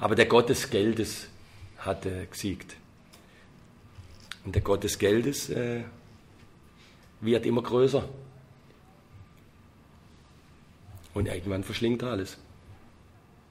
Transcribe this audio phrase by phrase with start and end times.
[0.00, 1.28] Aber der Gott des Geldes
[1.78, 2.74] hat äh, gesiegt.
[4.44, 5.82] Und der Gott des Geldes äh,
[7.20, 8.08] wird immer größer.
[11.12, 12.38] Und irgendwann verschlingt er alles.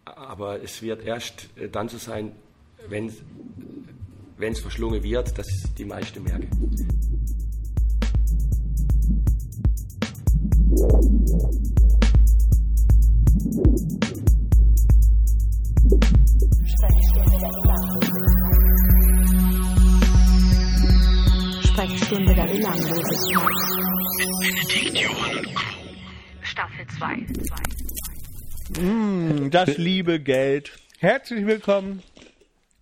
[0.05, 2.31] Aber es wird erst äh, dann so sein,
[2.87, 3.11] wenn
[4.39, 5.47] es verschlungen wird, dass
[5.77, 6.49] die meisten merken.
[21.89, 23.43] Sprechstunde der Belanglosigkeit.
[26.41, 26.85] Staffel
[28.75, 28.81] 2.
[28.83, 30.77] Mm, das liebe Geld.
[30.99, 32.03] Herzlich willkommen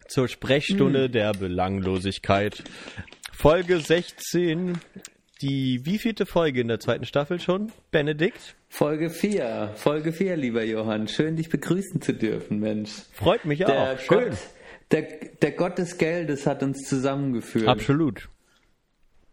[0.10, 1.12] zur Sprechstunde mm.
[1.14, 2.66] der Belanglosigkeit.
[3.32, 4.78] Folge 16.
[5.42, 7.72] Die wievielte Folge in der zweiten Staffel schon?
[7.92, 8.58] Benedikt?
[8.68, 9.72] Folge 4.
[9.76, 11.08] Folge 4, lieber Johann.
[11.08, 12.92] Schön, dich begrüßen zu dürfen, Mensch.
[13.14, 14.00] Freut mich der auch.
[14.00, 14.32] Schön.
[14.32, 14.38] Gott,
[14.92, 15.04] der,
[15.42, 17.70] der Gott des Geldes hat uns zusammengeführt.
[17.70, 18.28] Absolut.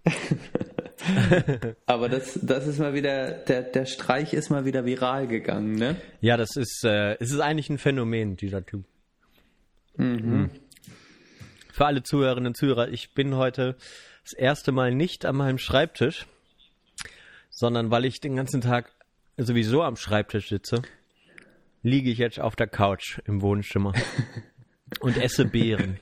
[1.87, 5.97] Aber das, das ist mal wieder, der, der Streich ist mal wieder viral gegangen, ne?
[6.21, 8.85] Ja, das ist, äh, es ist eigentlich ein Phänomen, dieser Typ.
[9.97, 10.07] Mhm.
[10.07, 10.51] mhm.
[11.73, 13.77] Für alle Zuhörerinnen und Zuhörer, ich bin heute
[14.23, 16.25] das erste Mal nicht an meinem Schreibtisch,
[17.51, 18.93] sondern weil ich den ganzen Tag
[19.37, 20.83] sowieso am Schreibtisch sitze,
[21.83, 23.93] liege ich jetzt auf der Couch im Wohnzimmer
[25.01, 25.99] und esse Beeren.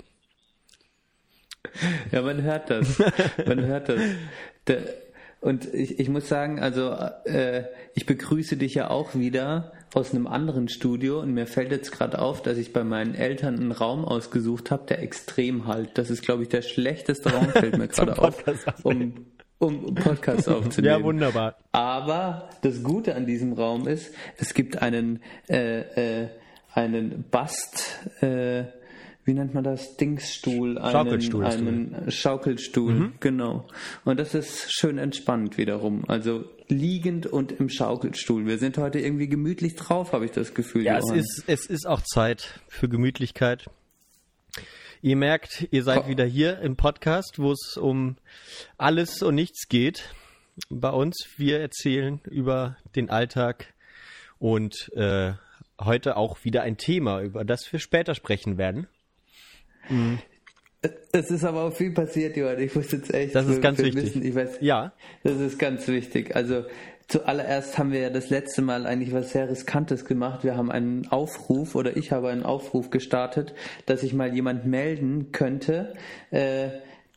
[2.10, 2.98] Ja, man hört das.
[3.46, 4.00] Man hört das.
[5.42, 10.28] Und ich, ich muss sagen, also äh, ich begrüße dich ja auch wieder aus einem
[10.28, 14.04] anderen Studio und mir fällt jetzt gerade auf, dass ich bei meinen Eltern einen Raum
[14.04, 15.98] ausgesucht habe, der extrem halt.
[15.98, 18.44] Das ist, glaube ich, der schlechteste Raum, fällt mir gerade auf,
[18.84, 19.26] um,
[19.58, 21.00] um Podcast aufzunehmen.
[21.00, 21.56] Ja, wunderbar.
[21.72, 26.28] Aber das Gute an diesem Raum ist, es gibt einen, äh, äh,
[26.72, 28.64] einen Bast, äh,
[29.24, 29.96] wie nennt man das?
[29.96, 31.44] Dingsstuhl, einen Schaukelstuhl.
[31.44, 33.12] Einen Schaukelstuhl, mhm.
[33.20, 33.68] genau.
[34.04, 36.04] Und das ist schön entspannt wiederum.
[36.08, 38.46] Also liegend und im Schaukelstuhl.
[38.46, 40.84] Wir sind heute irgendwie gemütlich drauf, habe ich das Gefühl.
[40.84, 43.66] Ja, es ist, es ist auch Zeit für Gemütlichkeit.
[45.02, 48.16] Ihr merkt, ihr seid wieder hier im Podcast, wo es um
[48.78, 50.14] alles und nichts geht.
[50.68, 53.74] Bei uns, wir erzählen über den Alltag
[54.38, 55.32] und äh,
[55.80, 58.86] heute auch wieder ein Thema, über das wir später sprechen werden.
[59.88, 60.18] Mhm.
[61.12, 62.58] Es ist aber auch viel passiert, Johann.
[62.58, 63.34] Ich muss jetzt echt.
[63.34, 64.34] Das ist ganz wichtig.
[64.34, 64.92] Weiß, ja.
[65.22, 66.34] Das ist ganz wichtig.
[66.34, 66.64] Also
[67.06, 70.42] zuallererst haben wir ja das letzte Mal eigentlich was sehr Riskantes gemacht.
[70.42, 73.54] Wir haben einen Aufruf oder ich habe einen Aufruf gestartet,
[73.86, 75.94] dass sich mal jemand melden könnte,
[76.30, 76.70] äh,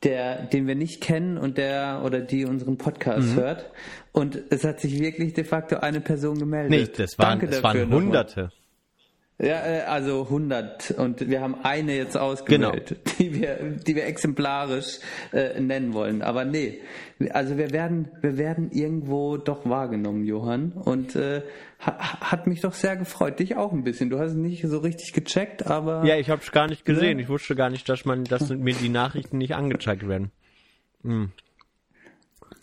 [0.03, 3.35] der, den wir nicht kennen und der oder die unseren Podcast mhm.
[3.35, 3.71] hört.
[4.11, 6.69] Und es hat sich wirklich de facto eine Person gemeldet.
[6.69, 8.41] Nicht, das waren, Danke es waren Hunderte.
[8.41, 8.64] Nochmal.
[9.37, 13.01] Ja, äh, also 100 und wir haben eine jetzt ausgewählt, genau.
[13.19, 14.99] die wir, die wir exemplarisch
[15.33, 16.21] äh, nennen wollen.
[16.21, 16.79] Aber nee,
[17.31, 21.41] also wir werden, wir werden irgendwo doch wahrgenommen, Johann, und äh,
[21.79, 23.39] hat mich doch sehr gefreut.
[23.39, 24.09] Dich auch ein bisschen.
[24.09, 27.19] Du hast es nicht so richtig gecheckt, aber ja, ich habe es gar nicht gesehen.
[27.19, 30.31] Ich wusste gar nicht, dass man, dass mir die Nachrichten nicht angezeigt werden.
[31.03, 31.31] Hm.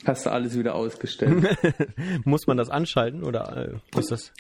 [0.04, 1.56] Hast du alles wieder ausgestellt?
[2.24, 4.32] Muss man das anschalten oder äh, ist das?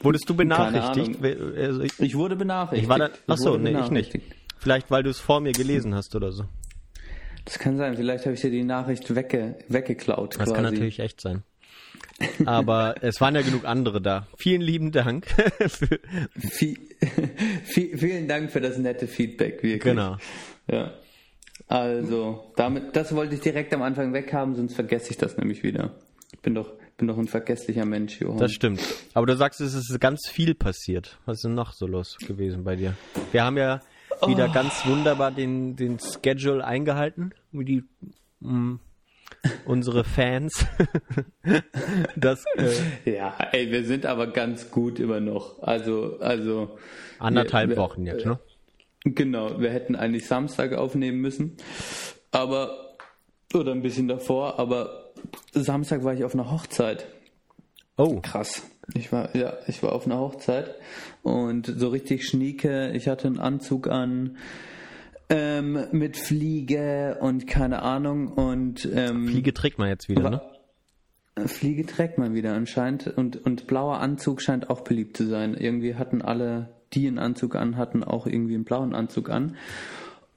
[0.00, 1.22] Wurdest du benachrichtigt?
[1.24, 2.84] Also ich, ich, wurde benachrichtigt.
[2.84, 4.18] Ich war da, achso, nee, ich nicht.
[4.58, 6.44] Vielleicht, weil du es vor mir gelesen hast oder so.
[7.44, 7.96] Das kann sein.
[7.96, 10.34] Vielleicht habe ich dir die Nachricht wegge weggeklaut.
[10.34, 10.52] Das quasi.
[10.52, 11.44] kann natürlich echt sein.
[12.44, 14.26] Aber es waren ja genug andere da.
[14.36, 15.26] Vielen lieben Dank.
[16.38, 16.78] für
[17.64, 19.82] vielen Dank für das nette Feedback, wirklich.
[19.82, 20.16] Genau.
[20.70, 20.94] Ja.
[21.68, 25.94] Also, damit, das wollte ich direkt am Anfang weghaben, sonst vergesse ich das nämlich wieder.
[26.32, 28.38] Ich bin doch, bin doch ein vergesslicher Mensch, Johann.
[28.38, 28.80] Das stimmt.
[29.14, 31.18] Aber du sagst, es ist ganz viel passiert.
[31.26, 32.94] Was ist denn noch so los gewesen bei dir?
[33.32, 33.80] Wir haben ja
[34.26, 34.52] wieder oh.
[34.52, 37.84] ganz wunderbar den, den Schedule eingehalten, wie die
[38.40, 38.80] mh, mm,
[39.66, 40.66] unsere Fans.
[42.16, 45.62] das, äh, ja, ey, wir sind aber ganz gut immer noch.
[45.62, 46.78] Also, also
[47.18, 48.38] anderthalb wir, Wochen jetzt, ne?
[49.04, 51.56] Genau, wir hätten eigentlich Samstag aufnehmen müssen,
[52.32, 52.96] aber
[53.54, 55.05] oder ein bisschen davor, aber
[55.52, 57.06] Samstag war ich auf einer Hochzeit.
[57.96, 58.62] Oh, krass.
[58.94, 60.74] Ich war ja, ich war auf einer Hochzeit
[61.22, 62.92] und so richtig schnieke.
[62.92, 64.36] Ich hatte einen Anzug an
[65.28, 70.40] ähm, mit Fliege und keine Ahnung und ähm, Fliege trägt man jetzt wieder, ne?
[71.46, 75.54] Fliege trägt man wieder anscheinend und und blauer Anzug scheint auch beliebt zu sein.
[75.54, 79.56] Irgendwie hatten alle die einen Anzug an hatten, auch irgendwie einen blauen Anzug an.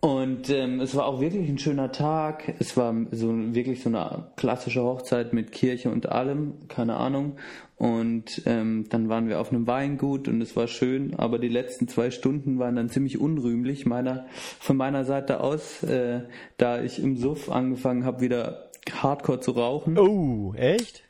[0.02, 2.54] Und ähm, es war auch wirklich ein schöner Tag.
[2.60, 7.36] Es war so wirklich so eine klassische Hochzeit mit Kirche und allem, keine Ahnung.
[7.76, 11.88] Und ähm, dann waren wir auf einem Weingut und es war schön, aber die letzten
[11.88, 14.26] zwei Stunden waren dann ziemlich unrühmlich meiner,
[14.60, 16.22] von meiner Seite aus, äh,
[16.58, 19.98] da ich im Suff angefangen habe, wieder Hardcore zu rauchen.
[19.98, 21.04] Oh, echt?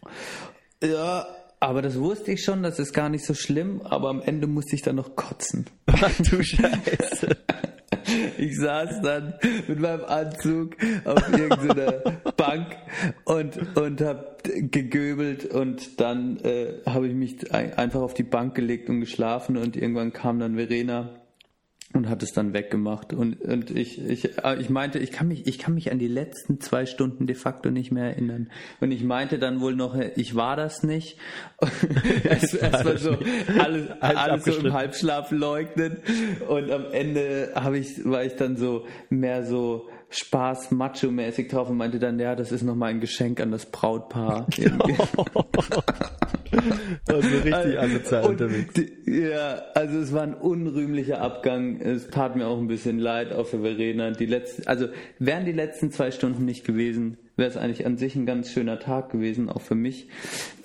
[0.83, 1.27] Ja,
[1.59, 4.75] aber das wusste ich schon, das ist gar nicht so schlimm, aber am Ende musste
[4.75, 5.65] ich dann noch kotzen.
[5.87, 7.37] Ach du Scheiße.
[8.37, 9.33] Ich saß dann
[9.67, 10.75] mit meinem Anzug
[11.05, 11.91] auf irgendeiner
[12.37, 12.77] Bank
[13.25, 18.89] und, und hab gegöbelt und dann äh, habe ich mich einfach auf die Bank gelegt
[18.89, 21.18] und geschlafen und irgendwann kam dann Verena
[21.93, 23.13] und hat es dann weggemacht.
[23.13, 26.07] Und und ich ich äh, ich meinte ich kann mich ich kann mich an die
[26.07, 28.51] letzten zwei Stunden de facto nicht mehr erinnern.
[28.79, 31.17] Und ich meinte dann wohl noch ich war das nicht.
[32.23, 33.17] Es, es war so
[33.57, 35.97] alles alles so im Halbschlaf leugnen.
[36.47, 41.77] Und am Ende habe ich war ich dann so mehr so Spaß macho-mäßig drauf und
[41.77, 44.47] meinte dann, ja, das ist nochmal ein Geschenk an das Brautpaar.
[47.07, 48.73] also richtig asozial unterwegs.
[49.05, 51.79] Ja, also es war ein unrühmlicher Abgang.
[51.79, 54.11] Es tat mir auch ein bisschen leid, auch für Verena.
[54.11, 54.87] Die letzten, also
[55.19, 58.79] wären die letzten zwei Stunden nicht gewesen, wäre es eigentlich an sich ein ganz schöner
[58.79, 60.07] Tag gewesen, auch für mich.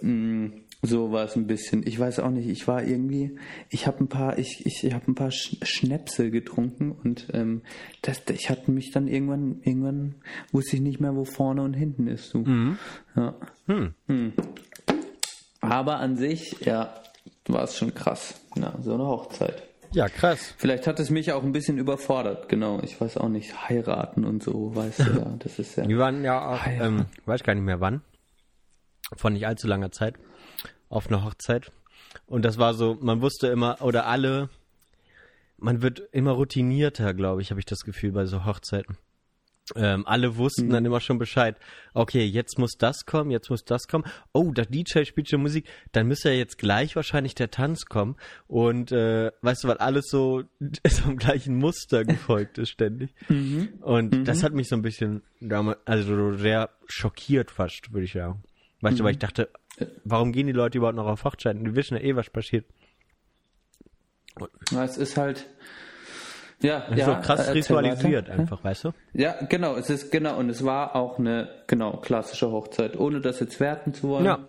[0.00, 0.48] Mm,
[0.86, 1.86] so war es ein bisschen.
[1.86, 2.48] Ich weiß auch nicht.
[2.48, 3.38] Ich war irgendwie.
[3.70, 4.38] Ich habe ein paar.
[4.38, 7.62] Ich ich, ich habe ein paar Sch Schnäpse getrunken und ähm,
[8.02, 8.22] das.
[8.30, 9.60] Ich hatte mich dann irgendwann.
[9.62, 10.16] Irgendwann
[10.52, 12.30] wusste ich nicht mehr, wo vorne und hinten ist.
[12.30, 12.38] So.
[12.38, 12.78] Mhm.
[13.16, 13.34] Ja.
[13.66, 13.94] Hm.
[14.06, 14.32] Hm.
[15.60, 16.94] Aber an sich, ja,
[17.46, 18.40] war es schon krass.
[18.56, 19.62] Ja, so eine Hochzeit.
[19.92, 20.54] Ja, krass.
[20.58, 22.80] Vielleicht hat es mich auch ein bisschen überfordert, genau.
[22.82, 25.88] Ich weiß auch nicht, heiraten und so, weißt du, ja, das ist ja.
[25.88, 28.02] Wir waren ja auch, ähm, weiß gar nicht mehr wann,
[29.16, 30.16] vor nicht allzu langer Zeit
[30.94, 31.70] auf einer Hochzeit.
[32.26, 34.48] Und das war so, man wusste immer, oder alle,
[35.58, 38.96] man wird immer routinierter, glaube ich, habe ich das Gefühl bei so Hochzeiten.
[39.76, 40.70] Ähm, alle wussten mhm.
[40.70, 41.56] dann immer schon Bescheid.
[41.94, 44.04] Okay, jetzt muss das kommen, jetzt muss das kommen.
[44.34, 45.66] Oh, der DJ spielt schon Musik.
[45.92, 48.16] Dann müsste ja jetzt gleich wahrscheinlich der Tanz kommen.
[48.46, 50.44] Und äh, weißt du, weil alles so,
[51.06, 53.14] im gleichen Muster gefolgt ist ständig.
[53.28, 53.70] Mhm.
[53.80, 54.24] Und mhm.
[54.26, 58.42] das hat mich so ein bisschen damals, also sehr schockiert fast, würde ich sagen.
[58.82, 59.48] Weißt du, weil ich dachte,
[60.04, 61.64] Warum gehen die Leute überhaupt noch auf Hochzeiten?
[61.64, 62.64] Die wissen ja eh, was passiert.
[64.70, 65.46] Ja, es ist halt,
[66.60, 68.40] ja, ja, so krass ritualisiert weiter.
[68.40, 68.92] einfach, weißt du?
[69.12, 73.40] Ja, genau, es ist genau und es war auch eine genau klassische Hochzeit, ohne das
[73.40, 74.24] jetzt werten zu wollen.
[74.24, 74.48] Ja.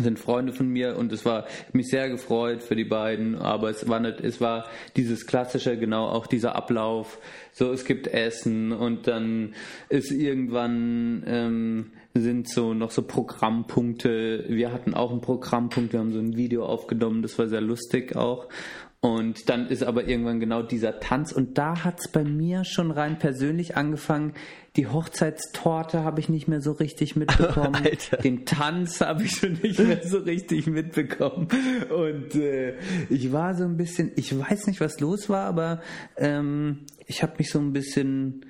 [0.00, 3.88] Sind Freunde von mir und es war mich sehr gefreut für die beiden, aber es
[3.88, 7.18] war nicht, es war dieses klassische, genau auch dieser Ablauf.
[7.52, 9.54] So, es gibt Essen und dann
[9.88, 14.44] ist irgendwann ähm, sind so noch so Programmpunkte.
[14.48, 18.16] Wir hatten auch einen Programmpunkt, wir haben so ein Video aufgenommen, das war sehr lustig
[18.16, 18.48] auch.
[19.02, 21.32] Und dann ist aber irgendwann genau dieser Tanz.
[21.32, 24.34] Und da hat es bei mir schon rein persönlich angefangen.
[24.76, 27.76] Die Hochzeitstorte habe ich nicht mehr so richtig mitbekommen.
[27.82, 28.18] Alter.
[28.18, 31.48] Den Tanz habe ich schon nicht mehr so richtig mitbekommen.
[31.88, 32.74] Und äh,
[33.08, 35.80] ich war so ein bisschen, ich weiß nicht, was los war, aber
[36.18, 38.44] ähm, ich habe mich so ein bisschen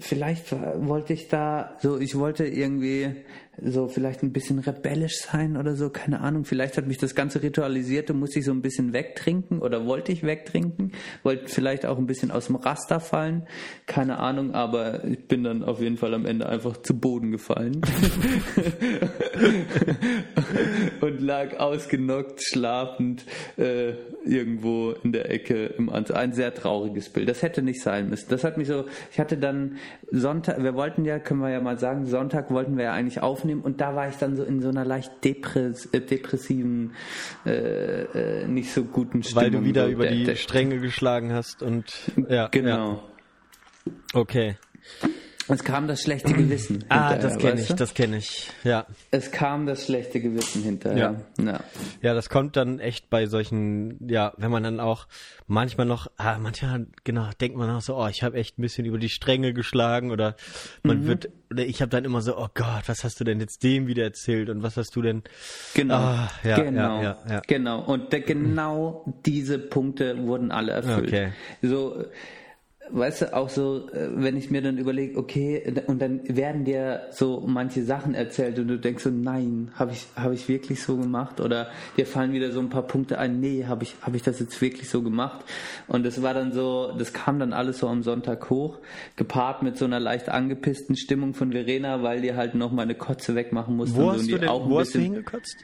[0.00, 3.24] vielleicht wollte ich da so, ich wollte irgendwie
[3.62, 6.44] so vielleicht ein bisschen rebellisch sein oder so, keine Ahnung.
[6.44, 10.22] Vielleicht hat mich das ganze Ritualisierte, musste ich so ein bisschen wegtrinken oder wollte ich
[10.22, 13.46] wegtrinken, wollte vielleicht auch ein bisschen aus dem Raster fallen,
[13.86, 17.80] keine Ahnung, aber ich bin dann auf jeden Fall am Ende einfach zu Boden gefallen
[21.00, 23.24] und lag ausgenockt, schlafend
[23.56, 23.92] äh,
[24.24, 26.16] irgendwo in der Ecke im Anzug.
[26.16, 27.28] Ein sehr trauriges Bild.
[27.28, 28.26] Das hätte nicht sein müssen.
[28.28, 29.76] Das hat mich so, ich hatte dann
[30.10, 33.47] Sonntag, wir wollten ja, können wir ja mal sagen, Sonntag wollten wir ja eigentlich aufnehmen
[33.48, 36.92] aufnehmen und da war ich dann so in so einer leicht depress äh, depressiven,
[37.46, 39.44] äh, äh, nicht so guten Stimmung.
[39.44, 41.92] Weil du wieder so über der, die der, Stränge geschlagen hast und
[42.28, 42.48] ja.
[42.48, 42.92] Genau.
[43.86, 43.92] Ja.
[44.12, 44.56] Okay.
[45.48, 46.84] Es kam das schlechte Gewissen.
[46.88, 48.86] ah, das kenne ich, das kenne ich, ja.
[49.10, 51.16] Es kam das schlechte Gewissen hinterher.
[51.38, 51.44] Ja.
[51.44, 51.60] ja.
[52.02, 55.06] Ja, das kommt dann echt bei solchen, ja, wenn man dann auch
[55.46, 58.84] manchmal noch, ah, manchmal, genau, denkt man auch so, oh, ich habe echt ein bisschen
[58.84, 60.36] über die Stränge geschlagen oder
[60.82, 61.06] man mhm.
[61.06, 63.86] wird, oder ich habe dann immer so, oh Gott, was hast du denn jetzt dem
[63.86, 65.22] wieder erzählt und was hast du denn?
[65.74, 67.80] Genau, ah, ja, genau, ja, ja, genau.
[67.80, 71.08] Und der, genau diese Punkte wurden alle erfüllt.
[71.08, 71.32] Okay.
[71.62, 72.04] So,
[72.90, 77.08] weißt du, auch so, äh, wenn ich mir dann überlege, okay, und dann werden dir
[77.10, 80.96] so manche Sachen erzählt und du denkst so, nein, habe ich, hab ich wirklich so
[80.96, 81.40] gemacht?
[81.40, 84.40] Oder dir fallen wieder so ein paar Punkte ein, nee, habe ich, hab ich das
[84.40, 85.44] jetzt wirklich so gemacht?
[85.86, 88.78] Und das war dann so, das kam dann alles so am Sonntag hoch,
[89.16, 92.94] gepaart mit so einer leicht angepissten Stimmung von Verena, weil die halt noch mal eine
[92.94, 93.96] Kotze wegmachen musste.
[93.96, 95.56] Wo, hast, so, du denn, auch wo hast du hingekotzt?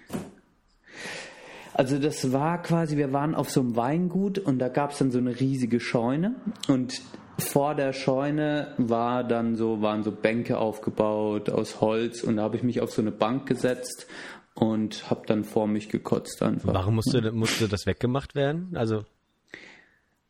[1.75, 5.11] Also das war quasi, wir waren auf so einem Weingut und da gab es dann
[5.11, 6.37] so eine riesige Scheune
[6.69, 7.03] und
[7.37, 12.57] vor der Scheune war dann so, waren so Bänke aufgebaut aus Holz und da habe
[12.57, 14.07] ich mich auf so eine Bank gesetzt
[14.55, 16.73] und habe dann vor mich gekotzt einfach.
[16.73, 18.71] Warum musste, musste das weggemacht werden?
[18.75, 19.05] Also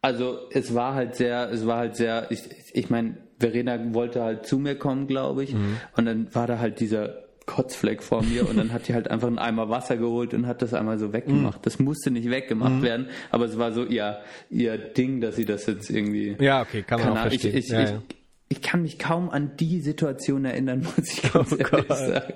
[0.05, 2.43] also es war halt sehr, es war halt sehr, ich,
[2.75, 5.79] ich meine, Verena wollte halt zu mir kommen, glaube ich, mhm.
[5.97, 9.29] und dann war da halt dieser Kotzfleck vor mir und dann hat die halt einfach
[9.29, 11.61] einen Eimer Wasser geholt und hat das einmal so weggemacht.
[11.61, 11.63] Mm.
[11.63, 12.83] Das musste nicht weggemacht mm.
[12.83, 14.21] werden, aber es war so ihr,
[14.51, 16.37] ihr Ding, dass sie das jetzt irgendwie.
[16.41, 17.57] Ja, okay, kann man auch verstehen.
[17.57, 18.03] Ich, ich, ja, ich, ja.
[18.49, 21.99] ich, kann mich kaum an die Situation erinnern, muss ich ganz oh ehrlich Gott.
[21.99, 22.35] sagen.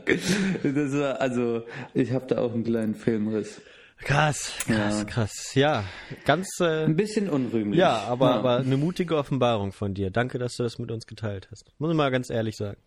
[0.63, 1.63] Das war, also,
[1.95, 3.61] ich habe da auch einen kleinen Filmriss.
[4.01, 5.05] Krass, krass, ja.
[5.05, 5.55] krass.
[5.55, 5.85] Ja,
[6.25, 6.61] ganz.
[6.61, 7.81] Äh, Ein bisschen unrühmlich.
[7.81, 8.37] Ja, aber, ja.
[8.37, 10.11] aber eine mutige Offenbarung von dir.
[10.11, 11.73] Danke, dass du das mit uns geteilt hast.
[11.79, 12.79] Muss ich mal ganz ehrlich sagen.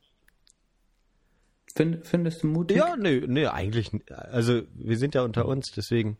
[1.76, 2.78] Find, findest du mutig?
[2.78, 3.92] Ja, nee, nee, eigentlich.
[4.10, 6.18] Also wir sind ja unter uns, deswegen.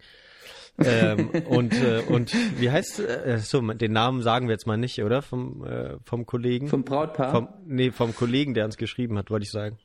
[0.84, 5.04] ähm, und äh, und wie heißt äh, so den Namen sagen wir jetzt mal nicht,
[5.04, 6.68] oder vom äh, vom Kollegen?
[6.68, 7.32] Vom Brautpaar?
[7.32, 9.78] Vom, nee, vom Kollegen, der uns geschrieben hat, wollte ich sagen.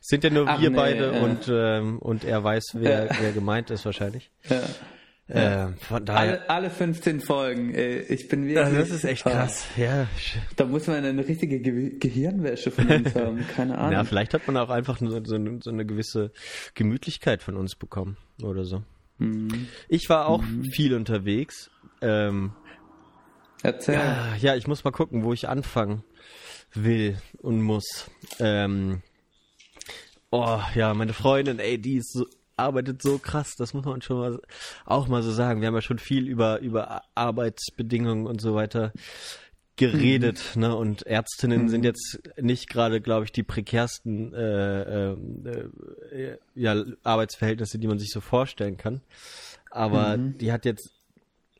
[0.00, 1.20] Es sind ja nur Ach, wir nee, beide äh.
[1.20, 4.30] und ähm, und er weiß, wer wer gemeint ist wahrscheinlich.
[4.48, 4.60] Ja.
[5.30, 6.20] Äh, von daher.
[6.20, 7.72] Alle, alle 15 Folgen.
[7.74, 8.78] Ey, ich bin wirklich.
[8.78, 9.64] Das ist echt krass.
[9.76, 10.08] Ja.
[10.56, 13.46] Da muss man eine richtige Ge Gehirnwäsche von uns haben.
[13.54, 13.92] Keine Ahnung.
[13.92, 16.32] Ja, vielleicht hat man auch einfach so, so, so eine gewisse
[16.74, 18.82] Gemütlichkeit von uns bekommen oder so.
[19.18, 19.68] Mhm.
[19.88, 20.64] Ich war auch mhm.
[20.64, 21.70] viel unterwegs.
[22.00, 22.52] Ähm,
[23.62, 23.94] Erzähl.
[23.94, 26.02] Ja, ja, ich muss mal gucken, wo ich anfangen
[26.72, 28.10] will und muss.
[28.38, 29.02] Ähm,
[30.30, 32.26] oh, ja, meine Freundin, ey, die ist so
[32.60, 34.40] arbeitet so krass, das muss man schon mal
[34.84, 35.60] auch mal so sagen.
[35.60, 38.92] Wir haben ja schon viel über, über Arbeitsbedingungen und so weiter
[39.76, 40.60] geredet, mhm.
[40.60, 40.76] ne?
[40.76, 41.68] Und Ärztinnen mhm.
[41.68, 45.16] sind jetzt nicht gerade, glaube ich, die prekärsten äh, äh,
[46.12, 49.00] äh, ja, Arbeitsverhältnisse, die man sich so vorstellen kann.
[49.70, 50.36] Aber mhm.
[50.38, 50.90] die hat jetzt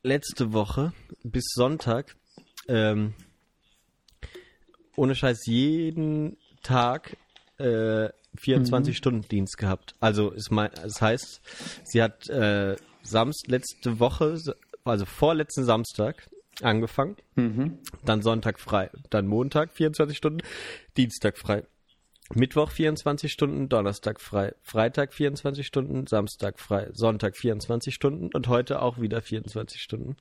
[0.03, 0.93] letzte Woche
[1.23, 2.15] bis Sonntag
[2.67, 3.13] ähm,
[4.95, 7.17] ohne Scheiß jeden Tag
[7.57, 9.61] äh, 24-Stunden-Dienst mhm.
[9.61, 9.95] gehabt.
[9.99, 10.49] Also es,
[10.83, 11.41] es heißt,
[11.83, 14.37] sie hat äh, Samst letzte Woche,
[14.83, 16.29] also vorletzten Samstag
[16.61, 17.79] angefangen, mhm.
[18.05, 20.41] dann Sonntag frei, dann Montag 24 Stunden,
[20.97, 21.63] Dienstag frei.
[22.33, 28.81] Mittwoch 24 Stunden, Donnerstag frei, Freitag 24 Stunden, Samstag frei, Sonntag 24 Stunden und heute
[28.81, 30.15] auch wieder 24 Stunden.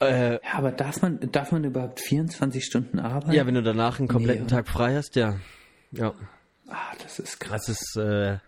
[0.00, 3.32] Äh, ja, aber darf man, darf man überhaupt 24 Stunden arbeiten?
[3.32, 5.40] Ja, wenn du danach einen kompletten nee, Tag frei hast, ja.
[5.92, 6.14] Ja.
[6.68, 7.66] Ah, das ist krass.
[7.66, 8.38] Das ist, äh,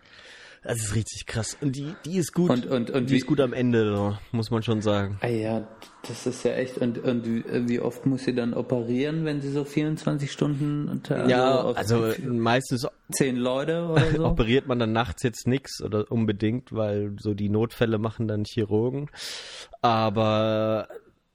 [0.62, 1.56] das ist richtig krass.
[1.60, 2.50] Und die, die ist gut.
[2.50, 5.18] Und, und, und die wie, ist gut am Ende, muss man schon sagen.
[5.20, 5.68] Ah ja,
[6.06, 6.78] das ist ja echt.
[6.78, 7.24] Und, und
[7.68, 12.22] wie oft muss sie dann operieren, wenn sie so 24 Stunden unter Ja, also, also
[12.28, 14.26] meistens zehn Leute oder so?
[14.26, 19.10] operiert man dann nachts jetzt nichts oder unbedingt, weil so die Notfälle machen dann Chirurgen.
[19.80, 20.88] Aber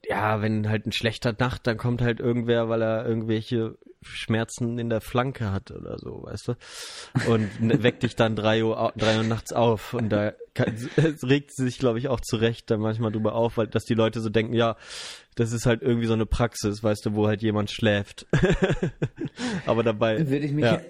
[0.06, 4.90] ja, wenn halt ein schlechter Nacht, dann kommt halt irgendwer, weil er irgendwelche Schmerzen in
[4.90, 6.54] der Flanke hat oder so, weißt du?
[7.32, 10.76] Und weckt dich dann drei Uhr, drei Uhr nachts auf und da kann,
[11.24, 14.22] regt sie sich, glaube ich, auch zurecht da manchmal drüber auf, weil dass die Leute
[14.22, 14.76] so denken, ja,
[15.36, 18.28] das ist halt irgendwie so eine Praxis, weißt du, wo halt jemand schläft.
[19.66, 20.20] Aber dabei.
[20.30, 20.82] Würde ich mich ja.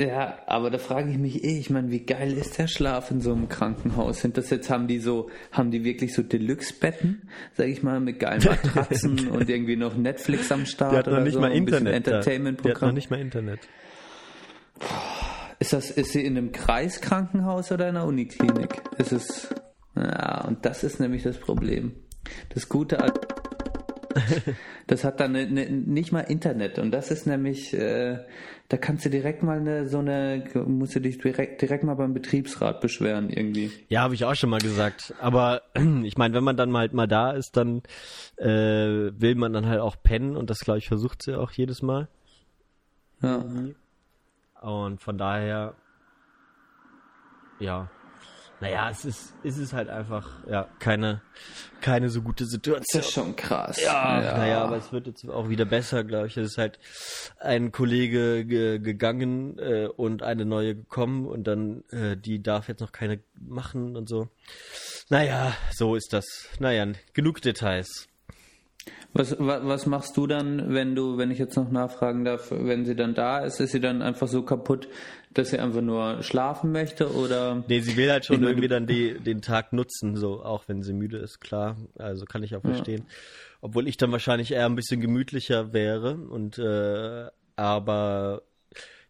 [0.00, 3.20] Ja, aber da frage ich mich eh, ich meine, wie geil ist der Schlaf in
[3.20, 4.22] so einem Krankenhaus?
[4.22, 8.18] Sind das jetzt, haben die so, haben die wirklich so Deluxe-Betten, sag ich mal, mit
[8.18, 10.92] geilen Matratzen und irgendwie noch Netflix am Start?
[10.92, 11.94] Die hat noch nicht so, mal Internet.
[11.94, 12.74] Entertainment-Programm.
[12.74, 13.60] Die hat noch nicht mal Internet.
[15.60, 18.82] Ist das, ist sie in einem Kreiskrankenhaus oder in einer Uniklinik?
[18.98, 19.54] Ist es,
[19.94, 21.94] ja, und das ist nämlich das Problem.
[22.48, 22.98] Das Gute
[24.86, 28.18] das hat dann ne, ne, nicht mal Internet und das ist nämlich, äh,
[28.68, 32.14] da kannst du direkt mal eine, so eine, musst du dich direkt, direkt mal beim
[32.14, 33.70] Betriebsrat beschweren irgendwie.
[33.88, 35.14] Ja, habe ich auch schon mal gesagt.
[35.20, 35.62] Aber
[36.04, 37.82] ich meine, wenn man dann halt mal da ist, dann
[38.36, 41.82] äh, will man dann halt auch pennen und das glaube ich versucht sie auch jedes
[41.82, 42.08] Mal.
[43.22, 43.44] Ja.
[44.60, 45.74] Und von daher,
[47.58, 47.90] ja,
[48.60, 51.22] naja, es ist, es ist halt einfach, ja, keine,
[51.80, 52.84] keine so gute Situation.
[52.92, 53.80] Das ist schon krass.
[53.82, 54.38] Ja, ja.
[54.38, 56.36] naja, aber es wird jetzt auch wieder besser, glaube ich.
[56.36, 56.78] Es ist halt
[57.40, 62.80] ein Kollege ge gegangen äh, und eine neue gekommen und dann, äh, die darf jetzt
[62.80, 64.28] noch keine machen und so.
[65.10, 66.48] Naja, so ist das.
[66.58, 68.08] Naja, genug Details.
[69.12, 72.84] Was, was, was machst du dann, wenn du, wenn ich jetzt noch nachfragen darf, wenn
[72.84, 74.88] sie dann da ist, ist sie dann einfach so kaputt,
[75.34, 77.62] dass sie einfach nur schlafen möchte oder?
[77.68, 80.92] Nee, sie will halt schon irgendwie dann die, den Tag nutzen, so auch wenn sie
[80.92, 81.76] müde ist, klar.
[81.98, 83.04] Also kann ich auch verstehen.
[83.06, 83.14] Ja.
[83.60, 87.26] Obwohl ich dann wahrscheinlich eher ein bisschen gemütlicher wäre und äh,
[87.56, 88.42] aber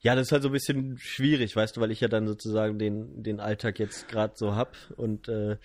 [0.05, 2.79] ja, das ist halt so ein bisschen schwierig, weißt du, weil ich ja dann sozusagen
[2.79, 5.57] den, den Alltag jetzt gerade so hab und äh,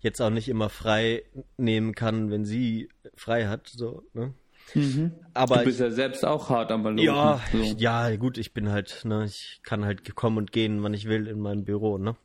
[0.00, 1.22] jetzt auch nicht immer frei
[1.56, 4.34] nehmen kann, wenn sie frei hat, so, ne?
[4.72, 5.12] Mhm.
[5.34, 7.04] Aber du bist ja selbst auch hart am Malochen.
[7.04, 7.58] Ja, so.
[7.76, 11.26] ja, gut, ich bin halt, ne, ich kann halt kommen und gehen, wann ich will
[11.26, 12.16] in meinem Büro, ne?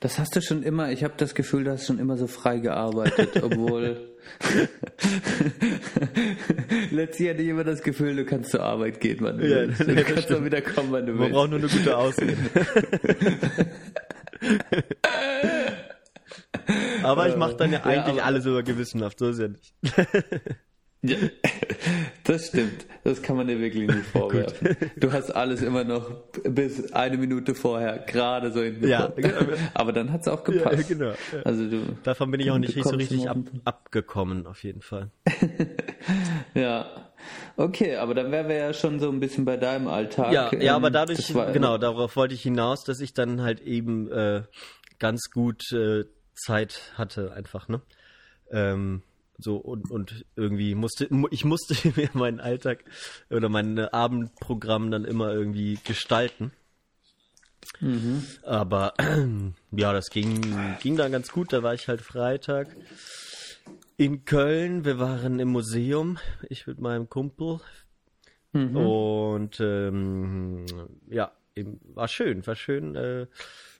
[0.00, 2.58] Das hast du schon immer, ich habe das Gefühl, du hast schon immer so frei
[2.58, 4.12] gearbeitet, obwohl
[6.90, 9.80] letztlich hatte ich immer das Gefühl, du kannst zur Arbeit gehen, wann du ja, willst.
[9.86, 11.32] Du ja, kannst auch wieder kommen, wann du Man willst.
[11.32, 12.36] Man braucht nur eine gute Ausrede.
[17.02, 19.74] Aber ich mache dann ja eigentlich ja, alles über gewissenhaft, so ist ja nicht.
[21.02, 21.16] Ja,
[22.24, 22.86] das stimmt.
[23.02, 24.76] Das kann man dir wirklich nicht vorwerfen.
[24.96, 26.10] Du hast alles immer noch
[26.44, 28.90] bis eine Minute vorher gerade so hinbekommen.
[28.90, 29.52] Ja, genau.
[29.74, 30.88] Aber dann hat es auch gepasst.
[30.88, 31.12] Ja, genau.
[31.44, 35.10] Also du, Davon bin ich auch nicht so richtig ab, abgekommen, auf jeden Fall.
[36.54, 36.86] ja.
[37.56, 40.32] Okay, aber dann wären wir ja schon so ein bisschen bei deinem Alltag.
[40.32, 44.10] Ja, ja aber ähm, dadurch, genau, darauf wollte ich hinaus, dass ich dann halt eben
[44.10, 44.42] äh,
[44.98, 46.04] ganz gut äh,
[46.34, 47.80] Zeit hatte, einfach, ne?
[48.50, 49.02] Ähm,
[49.38, 52.84] so und, und irgendwie musste ich musste mir meinen Alltag
[53.30, 56.52] oder mein Abendprogramm dann immer irgendwie gestalten.
[57.80, 58.24] Mhm.
[58.42, 58.94] Aber
[59.70, 60.40] ja, das ging,
[60.80, 61.52] ging dann ganz gut.
[61.52, 62.68] Da war ich halt Freitag
[63.96, 64.84] in Köln.
[64.84, 67.60] Wir waren im Museum, ich mit meinem Kumpel.
[68.52, 68.76] Mhm.
[68.76, 70.66] Und ähm,
[71.08, 71.32] ja,
[71.94, 72.94] war schön, war schön.
[72.94, 73.26] Äh,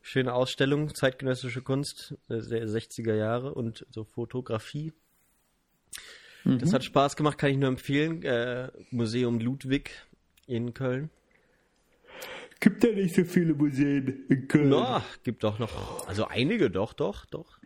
[0.03, 4.93] schöne Ausstellung, zeitgenössische Kunst äh, der 60er Jahre und so Fotografie.
[6.45, 6.59] Mhm.
[6.59, 8.23] Das hat Spaß gemacht, kann ich nur empfehlen.
[8.23, 9.91] Äh, Museum Ludwig
[10.47, 11.11] in Köln.
[12.61, 14.69] Gibt ja nicht so viele Museen in Köln.
[14.69, 17.59] No, gibt doch noch, also einige doch, doch, doch.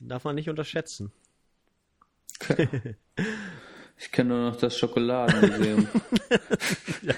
[0.00, 1.12] Darf man nicht unterschätzen.
[4.00, 5.88] Ich kenne nur noch das Schokoladenmuseum.
[7.02, 7.14] ja.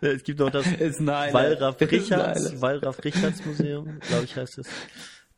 [0.00, 4.66] Es gibt noch das Wallraf Richards, Wallraf Richards Museum, glaube ich heißt es.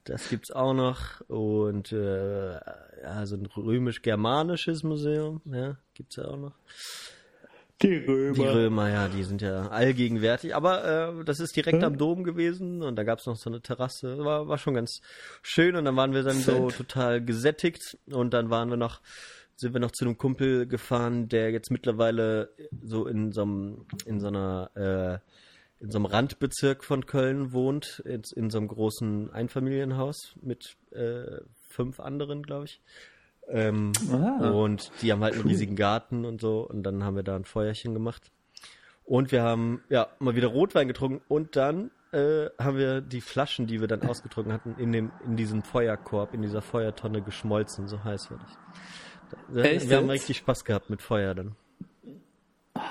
[0.05, 6.37] Das gibt's auch noch und äh, ja, so ein römisch-germanisches Museum, ja, gibt's ja auch
[6.37, 6.53] noch.
[7.83, 8.35] Die Römer.
[8.35, 10.55] Die Römer, ja, die sind ja allgegenwärtig.
[10.55, 10.85] Aber
[11.19, 11.85] äh, das ist direkt hm?
[11.85, 14.19] am Dom gewesen und da gab's noch so eine Terrasse.
[14.19, 15.01] War, war schon ganz
[15.43, 19.01] schön und dann waren wir dann so total gesättigt und dann waren wir noch
[19.57, 22.51] sind wir noch zu einem Kumpel gefahren, der jetzt mittlerweile
[22.83, 25.19] so in so, einem, in so einer äh,
[25.85, 31.41] in so einem Randbezirk von Köln wohnt, in, in so einem großen Einfamilienhaus mit äh,
[31.69, 32.81] fünf anderen, glaube ich.
[33.49, 35.41] Ähm, ah, und die haben halt cool.
[35.41, 36.61] einen riesigen Garten und so.
[36.67, 38.31] Und dann haben wir da ein Feuerchen gemacht.
[39.05, 43.67] Und wir haben ja mal wieder Rotwein getrunken und dann äh, haben wir die Flaschen,
[43.67, 48.03] die wir dann ausgetrunken hatten, in dem in diesem Feuerkorb, in dieser Feuertonne geschmolzen, so
[48.03, 49.63] heiß war das.
[49.63, 49.91] Echt?
[49.91, 51.57] Wir haben richtig Spaß gehabt mit Feuer dann.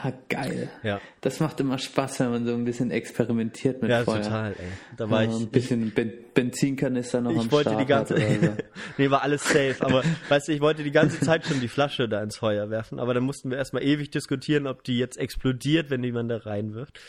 [0.01, 0.69] Ah, geil.
[0.81, 0.99] Ja.
[1.21, 4.17] Das macht immer Spaß, wenn man so ein bisschen experimentiert mit ja, Feuer.
[4.17, 4.67] Ja, total, ey.
[4.97, 5.35] Da war ja, ich.
[5.35, 8.55] Ein bisschen ben Benzinkanister noch ich am wollte Start die ganze, so.
[8.97, 12.09] nee, war alles safe, aber weißt du, ich wollte die ganze Zeit schon die Flasche
[12.09, 15.91] da ins Feuer werfen, aber dann mussten wir erstmal ewig diskutieren, ob die jetzt explodiert,
[15.91, 16.99] wenn jemand da reinwirft.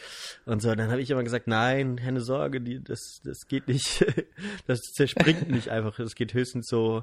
[0.44, 4.04] Und so, dann habe ich immer gesagt, nein, keine Sorge, die, das, das geht nicht,
[4.66, 7.02] das zerspringt nicht einfach, das geht höchstens so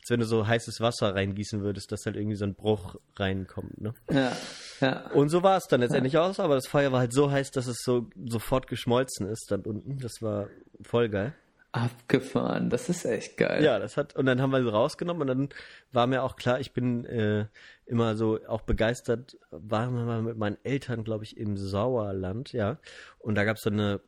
[0.00, 3.80] als wenn du so heißes Wasser reingießen würdest, dass halt irgendwie so ein Bruch reinkommt,
[3.80, 3.94] ne?
[4.10, 4.32] Ja,
[4.80, 5.10] ja.
[5.10, 6.22] Und so war es dann letztendlich ja.
[6.22, 9.62] aus, aber das Feuer war halt so heiß, dass es so sofort geschmolzen ist dann
[9.62, 9.98] unten.
[9.98, 10.48] Das war
[10.82, 11.34] voll geil.
[11.72, 13.62] Abgefahren, das ist echt geil.
[13.62, 15.48] Ja, das hat, und dann haben wir sie rausgenommen und dann
[15.92, 17.46] war mir auch klar, ich bin äh,
[17.84, 22.78] immer so auch begeistert, waren wir mal mit meinen Eltern, glaube ich, im Sauerland, ja.
[23.18, 24.00] Und da gab es so eine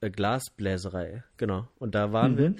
[0.00, 1.68] äh, Glasbläserei, genau.
[1.78, 2.38] Und da waren mhm.
[2.38, 2.54] wir.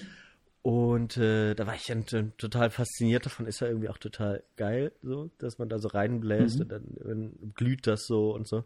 [0.64, 4.92] Und äh, da war ich dann total fasziniert davon, ist ja irgendwie auch total geil,
[5.02, 6.62] so, dass man da so reinbläst mhm.
[6.62, 8.64] und dann, dann glüht das so und so.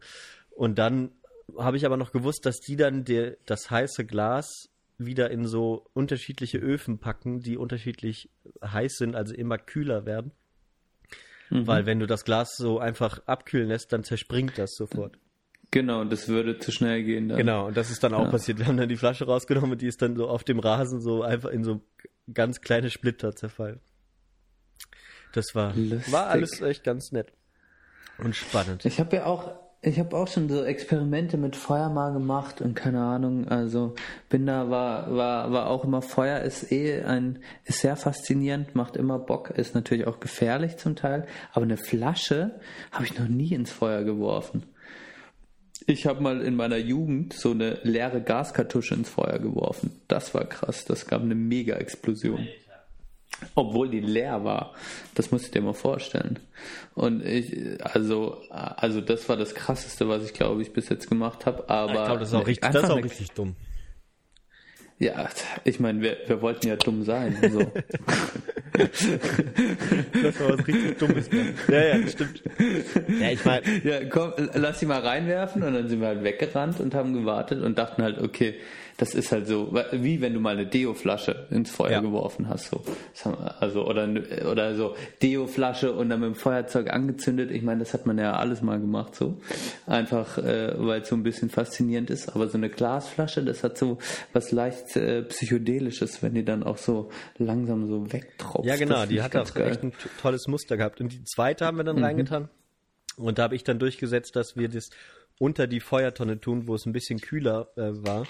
[0.50, 1.10] Und dann
[1.58, 5.90] habe ich aber noch gewusst, dass die dann der, das heiße Glas wieder in so
[5.92, 8.30] unterschiedliche Öfen packen, die unterschiedlich
[8.64, 10.30] heiß sind, also immer kühler werden.
[11.50, 11.66] Mhm.
[11.66, 15.18] Weil wenn du das Glas so einfach abkühlen lässt, dann zerspringt das sofort.
[15.70, 17.28] Genau, das würde zu schnell gehen.
[17.28, 17.38] Dann.
[17.38, 18.30] Genau, und das ist dann auch ja.
[18.30, 18.58] passiert.
[18.58, 21.22] Wir haben dann die Flasche rausgenommen und die ist dann so auf dem Rasen so
[21.22, 21.82] einfach in so
[22.32, 23.80] ganz kleine Splitter zerfallen.
[25.32, 25.74] Das war,
[26.10, 27.32] war alles echt ganz nett
[28.18, 28.84] und spannend.
[28.86, 29.52] Ich habe ja auch,
[29.82, 33.94] ich habe auch schon so Experimente mit Feuer mal gemacht und keine Ahnung, also
[34.30, 38.96] bin da, war, war, war auch immer Feuer ist eh ein, ist sehr faszinierend, macht
[38.96, 42.58] immer Bock, ist natürlich auch gefährlich zum Teil, aber eine Flasche
[42.90, 44.64] habe ich noch nie ins Feuer geworfen.
[45.88, 50.02] Ich habe mal in meiner Jugend so eine leere Gaskartusche ins Feuer geworfen.
[50.06, 50.84] Das war krass.
[50.84, 52.46] Das gab eine Mega-Explosion.
[53.54, 54.74] Obwohl die leer war.
[55.14, 56.40] Das musst du dir mal vorstellen.
[56.94, 61.46] Und ich, also, also das war das krasseste, was ich glaube ich bis jetzt gemacht
[61.46, 61.70] habe.
[61.70, 63.56] Aber ich glaube, das ist auch richtig, das ist auch richtig dumm.
[64.98, 65.30] Ja,
[65.64, 67.38] ich meine, wir, wir wollten ja dumm sein.
[67.50, 67.60] So.
[68.72, 71.28] das war was richtig Dummes.
[71.68, 72.42] Ja, ja, stimmt.
[73.20, 73.62] Ja, ich meine.
[73.84, 77.62] Ja, komm, lass sie mal reinwerfen und dann sind wir halt weggerannt und haben gewartet
[77.62, 78.54] und dachten halt, okay,
[78.98, 82.00] das ist halt so, wie wenn du mal eine Deo-Flasche ins Feuer ja.
[82.00, 82.82] geworfen hast, so.
[83.60, 84.08] Also, oder,
[84.50, 87.52] oder so Deo-Flasche und dann mit dem Feuerzeug angezündet.
[87.52, 89.40] Ich meine, das hat man ja alles mal gemacht, so.
[89.86, 92.34] Einfach, äh, weil es so ein bisschen faszinierend ist.
[92.34, 93.98] Aber so eine Glasflasche, das hat so
[94.32, 98.66] was leicht äh, psychedelisches, wenn die dann auch so langsam so wegtropft.
[98.66, 99.70] Ja, genau, die hat auch geil.
[99.70, 101.00] echt ein tolles Muster gehabt.
[101.00, 102.04] Und die zweite haben wir dann mhm.
[102.04, 102.48] reingetan.
[103.16, 104.90] Und da habe ich dann durchgesetzt, dass wir das
[105.38, 108.26] unter die Feuertonne tun, wo es ein bisschen kühler äh, war.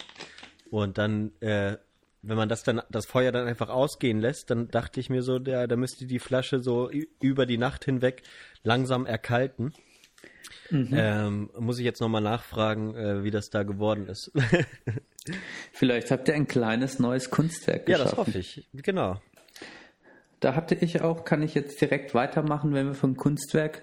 [0.71, 1.77] Und dann, äh,
[2.23, 5.39] wenn man das dann, das Feuer dann einfach ausgehen lässt, dann dachte ich mir so,
[5.39, 8.23] der, da müsste die Flasche so über die Nacht hinweg
[8.63, 9.73] langsam erkalten.
[10.71, 10.91] Mhm.
[10.93, 14.33] Ähm, muss ich jetzt nochmal nachfragen, äh, wie das da geworden ist.
[15.73, 18.05] Vielleicht habt ihr ein kleines neues Kunstwerk geschaffen.
[18.05, 18.69] Ja, das hoffe ich.
[18.75, 19.21] Genau.
[20.41, 23.83] Da hatte ich auch, kann ich jetzt direkt weitermachen, wenn wir von Kunstwerk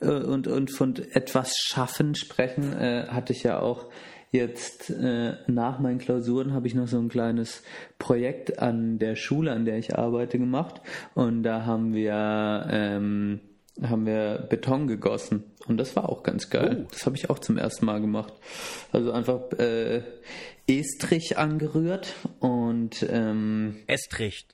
[0.00, 3.90] äh, und, und von etwas Schaffen sprechen, äh, hatte ich ja auch
[4.32, 7.62] Jetzt äh, nach meinen Klausuren habe ich noch so ein kleines
[7.98, 10.80] Projekt an der Schule, an der ich arbeite, gemacht.
[11.14, 13.40] Und da haben wir ähm,
[13.82, 16.84] haben wir Beton gegossen und das war auch ganz geil.
[16.84, 16.88] Oh.
[16.90, 18.32] Das habe ich auch zum ersten Mal gemacht.
[18.92, 20.02] Also einfach äh,
[20.66, 24.46] Estrich angerührt und ähm, Estrich.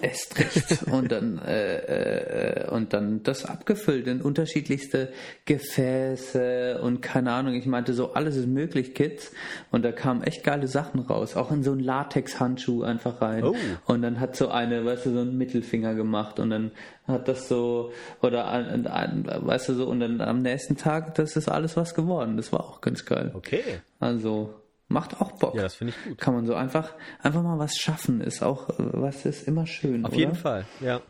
[0.00, 5.12] Estrich und dann äh, äh, und dann das abgefüllt in unterschiedlichste
[5.44, 7.54] Gefäße und keine Ahnung.
[7.54, 9.30] Ich meinte so alles ist möglich Kids.
[9.70, 11.36] Und da kamen echt geile Sachen raus.
[11.36, 13.44] Auch in so einen Latex Handschuh einfach rein.
[13.44, 13.54] Oh.
[13.86, 16.40] und dann hat so eine weißt du so einen Mittelfinger gemacht.
[16.40, 16.72] Und dann
[17.06, 21.76] hat das so oder weißt du so und dann am nächsten Tag das ist alles
[21.76, 22.36] was geworden.
[22.36, 23.30] Das war auch ganz geil.
[23.32, 23.62] Okay.
[24.00, 24.54] Also
[24.88, 25.54] Macht auch Bock.
[25.54, 26.18] Ja, das finde ich gut.
[26.18, 30.04] Kann man so einfach, einfach mal was schaffen, ist auch, was ist immer schön.
[30.04, 30.18] Auf oder?
[30.18, 31.02] jeden Fall, ja.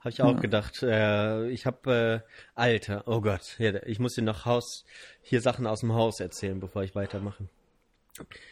[0.00, 0.40] Habe ich auch ja.
[0.40, 0.82] gedacht.
[0.82, 4.86] Äh, ich habe, äh, Alter, oh Gott, ja, ich muss dir noch Haus,
[5.20, 7.48] hier Sachen aus dem Haus erzählen, bevor ich weitermache.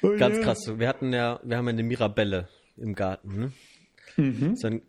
[0.03, 0.45] Oh, Ganz yeah.
[0.45, 0.79] krass.
[0.79, 3.53] Wir hatten ja, wir haben eine Mirabelle im Garten, ne?
[4.17, 4.57] Mhm.
[4.57, 4.83] So ein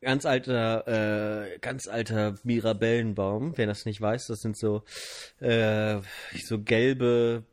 [0.00, 3.56] ganz alter, äh, ganz alter Mirabellenbaum.
[3.56, 4.84] Wer das nicht weiß, das sind so,
[5.40, 5.98] äh,
[6.42, 7.44] so gelbe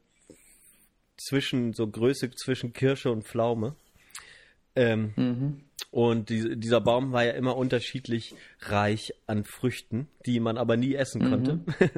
[1.17, 3.75] zwischen, so Größe zwischen Kirsche und Pflaume.
[4.75, 5.61] Ähm, mhm.
[5.91, 10.95] Und die, dieser Baum war ja immer unterschiedlich reich an Früchten, die man aber nie
[10.95, 11.29] essen mhm.
[11.29, 11.59] konnte.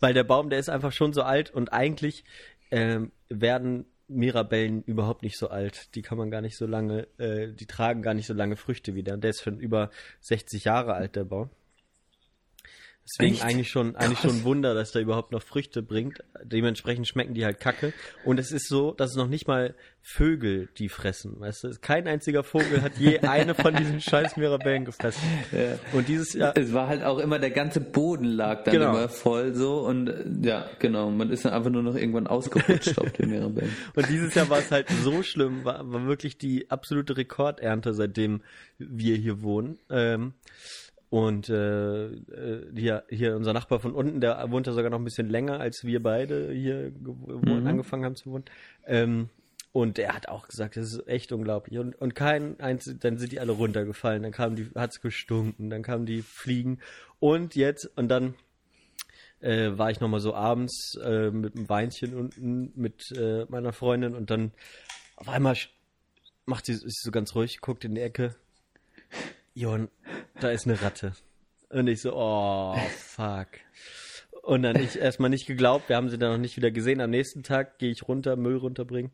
[0.00, 2.24] Weil der Baum, der ist einfach schon so alt und eigentlich
[2.70, 5.94] ähm, werden Mirabellen überhaupt nicht so alt.
[5.94, 8.94] Die kann man gar nicht so lange, äh, die tragen gar nicht so lange Früchte
[8.94, 9.16] wieder.
[9.16, 11.50] Der ist schon über 60 Jahre alt, der Baum.
[13.06, 13.44] Deswegen Echt?
[13.44, 16.24] eigentlich schon, eigentlich schon ein Wunder, dass der überhaupt noch Früchte bringt.
[16.42, 17.92] Dementsprechend schmecken die halt kacke.
[18.24, 21.38] Und es ist so, dass es noch nicht mal Vögel die fressen.
[21.38, 25.22] Weißt du, kein einziger Vogel hat je eine von diesen scheiß Mirabellen gefressen.
[25.52, 25.78] Ja.
[25.92, 26.56] Und dieses Jahr.
[26.56, 28.90] Es war halt auch immer, der ganze Boden lag dann genau.
[28.90, 29.80] immer voll so.
[29.80, 30.12] Und
[30.42, 31.10] ja, genau.
[31.10, 33.74] Man ist dann einfach nur noch irgendwann ausgerutscht auf den Mirabellen.
[33.94, 38.42] Und dieses Jahr war es halt so schlimm, war, war wirklich die absolute Rekordernte, seitdem
[38.78, 39.78] wir hier wohnen.
[39.90, 40.34] Ähm,
[41.14, 45.04] und äh, äh, hier, hier unser Nachbar von unten, der wohnt da sogar noch ein
[45.04, 47.64] bisschen länger, als wir beide hier mhm.
[47.68, 48.46] angefangen haben zu wohnen.
[48.84, 49.28] Ähm,
[49.70, 51.78] und er hat auch gesagt, das ist echt unglaublich.
[51.78, 55.84] Und, und kein eins, dann sind die alle runtergefallen, dann kamen die, hat's gestunken, dann
[55.84, 56.80] kamen die Fliegen.
[57.20, 58.34] Und jetzt, und dann
[59.38, 64.16] äh, war ich nochmal so abends äh, mit einem Weinchen unten mit äh, meiner Freundin
[64.16, 64.50] und dann
[65.14, 65.56] auf einmal
[66.44, 68.34] macht sie, ist sie so ganz ruhig, guckt in die Ecke.
[69.54, 69.88] Jon,
[70.40, 71.12] da ist eine Ratte.
[71.70, 73.48] Und ich so, oh, fuck.
[74.42, 77.00] Und dann ich erstmal nicht geglaubt, wir haben sie dann noch nicht wieder gesehen.
[77.00, 79.12] Am nächsten Tag gehe ich runter, Müll runterbringen,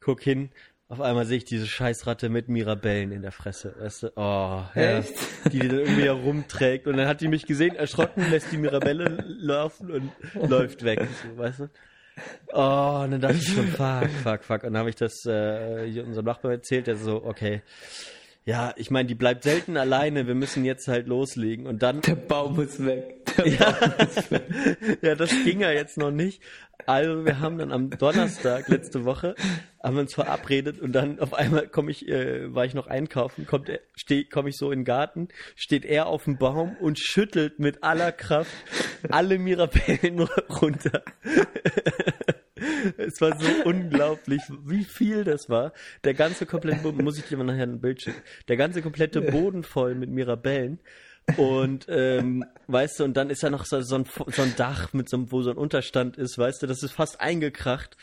[0.00, 0.50] guck hin,
[0.88, 3.74] auf einmal sehe ich diese Scheißratte mit Mirabellen in der Fresse.
[3.78, 4.12] Weißt du?
[4.16, 5.02] Oh, ja,
[5.50, 6.86] die dann irgendwie herumträgt.
[6.86, 10.12] Und dann hat die mich gesehen, erschrocken, lässt die Mirabelle laufen und
[10.50, 11.06] läuft weg.
[11.22, 11.70] So, weißt du?
[12.52, 14.64] Oh, und dann dachte ich schon, fuck, fuck, fuck.
[14.64, 17.62] Und dann habe ich das äh, unserem Nachbarn erzählt, der so, okay,
[18.44, 22.00] ja, ich meine, die bleibt selten alleine, wir müssen jetzt halt loslegen und dann.
[22.00, 23.20] Der Baum ist weg.
[23.44, 24.42] Ja, ist weg.
[25.02, 26.42] ja, das ging ja jetzt noch nicht.
[26.86, 29.36] Also wir haben dann am Donnerstag letzte Woche
[29.82, 33.46] haben wir uns verabredet und dann auf einmal komme ich, äh, war ich noch einkaufen,
[33.46, 36.98] kommt er, steh, komme ich so in den Garten, steht er auf dem Baum und
[36.98, 38.50] schüttelt mit aller Kraft
[39.08, 40.20] alle Mirabellen
[40.60, 41.02] runter.
[42.96, 45.72] Es war so unglaublich, wie viel das war.
[46.04, 49.20] Der ganze komplette Boden, muss ich dir mal nachher ein Bild schicken, der ganze komplette
[49.20, 50.80] Boden voll mit Mirabellen.
[51.36, 54.92] Und ähm, weißt du, und dann ist ja noch so, so, ein, so ein Dach
[54.92, 57.96] mit so einem, wo so ein Unterstand ist, weißt du, das ist fast eingekracht.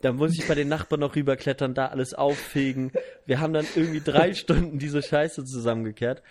[0.00, 2.92] Dann muss ich bei den Nachbarn noch rüberklettern, da alles auffegen.
[3.26, 6.22] Wir haben dann irgendwie drei Stunden diese Scheiße zusammengekehrt.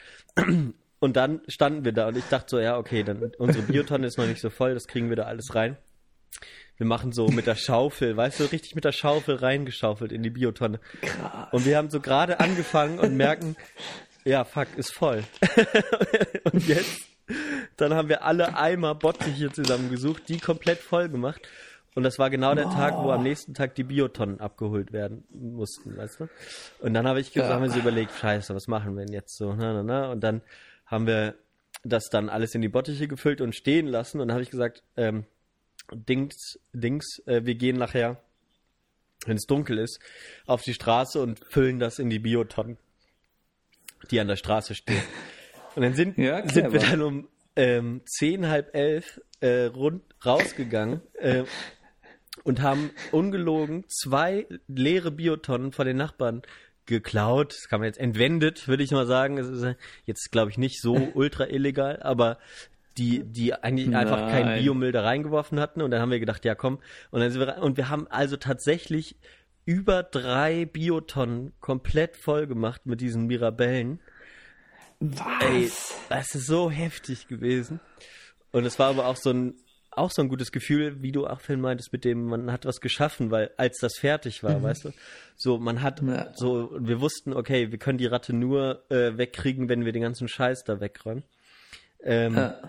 [0.99, 4.17] Und dann standen wir da und ich dachte so, ja, okay, dann unsere Biotonne ist
[4.17, 5.77] noch nicht so voll, das kriegen wir da alles rein.
[6.77, 10.29] Wir machen so mit der Schaufel, weißt du, richtig mit der Schaufel reingeschaufelt in die
[10.29, 10.79] Biotonne.
[11.01, 11.47] Krass.
[11.51, 13.55] Und wir haben so gerade angefangen und merken,
[14.23, 15.23] ja, fuck, ist voll.
[16.43, 17.01] und jetzt,
[17.77, 21.41] dann haben wir alle Eimer Bottiche zusammengesucht, die komplett voll gemacht.
[21.95, 22.73] Und das war genau der oh.
[22.73, 26.29] Tag, wo am nächsten Tag die Biotonnen abgeholt werden mussten, weißt du?
[26.79, 27.55] Und dann habe ich gesagt, ja.
[27.55, 29.55] haben wir so überlegt, scheiße, was machen wir denn jetzt so?
[29.55, 30.11] Na, na, na.
[30.11, 30.41] Und dann
[30.85, 31.33] haben wir
[31.83, 34.21] das dann alles in die Bottiche gefüllt und stehen lassen.
[34.21, 35.25] Und dann habe ich gesagt, ähm,
[35.93, 38.21] Dings, Dings, äh, wir gehen nachher,
[39.25, 39.99] wenn es dunkel ist,
[40.45, 42.77] auf die Straße und füllen das in die Biotonnen,
[44.11, 45.01] die an der Straße stehen.
[45.75, 51.01] Und dann sind, ja, sind wir dann um ähm, zehn, halb elf äh, rund rausgegangen
[51.19, 51.43] äh,
[52.43, 56.41] und haben ungelogen zwei leere Biotonnen von den Nachbarn
[56.87, 57.53] geklaut.
[57.53, 59.37] Das kann man jetzt entwendet, würde ich mal sagen.
[59.37, 62.39] Es ist jetzt, glaube ich, nicht so ultra illegal, aber
[62.97, 64.07] die, die eigentlich Nein.
[64.07, 65.81] einfach keinen Biomüll da reingeworfen hatten.
[65.81, 66.79] Und dann haben wir gedacht, ja komm.
[67.11, 69.17] Und dann sind wir, und wir haben also tatsächlich
[69.65, 73.99] über drei Biotonnen komplett voll gemacht mit diesen Mirabellen.
[74.99, 75.41] Was?
[75.41, 75.71] Ey,
[76.09, 77.79] das ist so heftig gewesen.
[78.51, 79.55] Und es war aber auch so ein
[79.97, 82.81] auch so ein gutes Gefühl, wie du auch Phil meintest, mit dem man hat was
[82.81, 84.63] geschaffen, weil als das fertig war, mhm.
[84.63, 84.93] weißt du,
[85.35, 86.31] so man hat ja.
[86.35, 90.27] so, wir wussten, okay, wir können die Ratte nur äh, wegkriegen, wenn wir den ganzen
[90.27, 91.23] Scheiß da wegräumen.
[92.03, 92.59] Ähm, ja.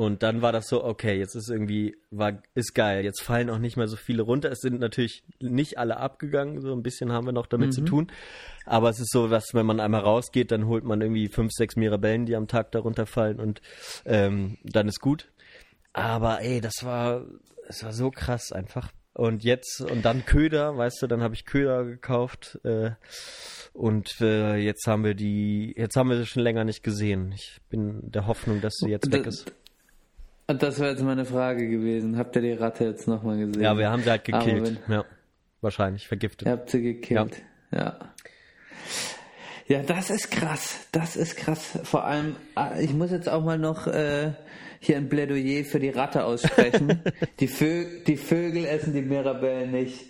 [0.00, 3.04] Und dann war das so, okay, jetzt ist irgendwie, war, ist geil.
[3.04, 4.50] Jetzt fallen auch nicht mehr so viele runter.
[4.50, 7.72] Es sind natürlich nicht alle abgegangen, so ein bisschen haben wir noch damit mhm.
[7.72, 8.12] zu tun.
[8.64, 11.76] Aber es ist so, dass wenn man einmal rausgeht, dann holt man irgendwie fünf, sechs
[11.76, 13.60] Mirabellen, die am Tag darunter fallen und
[14.06, 15.30] ähm, dann ist gut.
[15.92, 17.26] Aber ey, das war,
[17.66, 18.92] das war so krass einfach.
[19.12, 22.58] Und jetzt, und dann Köder, weißt du, dann habe ich Köder gekauft.
[22.64, 22.92] Äh,
[23.74, 27.32] und äh, jetzt haben wir die, jetzt haben wir sie schon länger nicht gesehen.
[27.32, 29.52] Ich bin der Hoffnung, dass sie jetzt weg ist.
[30.50, 32.18] Und das wäre jetzt meine Frage gewesen.
[32.18, 33.62] Habt ihr die Ratte jetzt nochmal gesehen?
[33.62, 34.80] Ja, wir haben sie halt gekillt.
[34.88, 35.04] Wenn, ja,
[35.60, 36.48] wahrscheinlich vergiftet.
[36.48, 37.40] Ihr habt sie gekillt.
[37.70, 37.78] Ja.
[37.78, 37.98] ja.
[39.68, 40.88] Ja, das ist krass.
[40.90, 41.78] Das ist krass.
[41.84, 44.32] Vor allem, ah, ich muss jetzt auch mal noch äh,
[44.80, 47.00] hier ein Plädoyer für die Ratte aussprechen.
[47.38, 50.09] die, Vö die Vögel essen die Mirabellen nicht.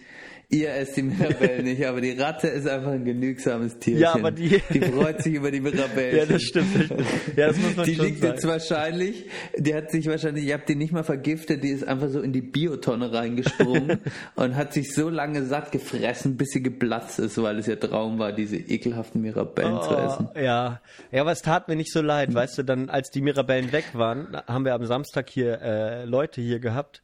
[0.52, 4.02] Ihr esst die Mirabellen nicht, aber die Ratte ist einfach ein genügsames Tierchen.
[4.02, 4.60] Ja, aber die...
[4.70, 6.16] Die freut sich über die Mirabellen.
[6.16, 6.90] Ja, das stimmt.
[7.36, 8.32] Ja, das muss man die schon liegt sagen.
[8.34, 12.08] jetzt wahrscheinlich, die hat sich wahrscheinlich, ihr habt die nicht mal vergiftet, die ist einfach
[12.08, 14.00] so in die Biotonne reingesprungen
[14.34, 18.18] und hat sich so lange satt gefressen, bis sie geplatzt ist, weil es ihr Traum
[18.18, 20.28] war, diese ekelhaften Mirabellen oh, zu essen.
[20.34, 20.80] Ja,
[21.12, 23.84] ja, aber es tat mir nicht so leid, weißt du, dann als die Mirabellen weg
[23.92, 27.02] waren, haben wir am Samstag hier äh, Leute hier gehabt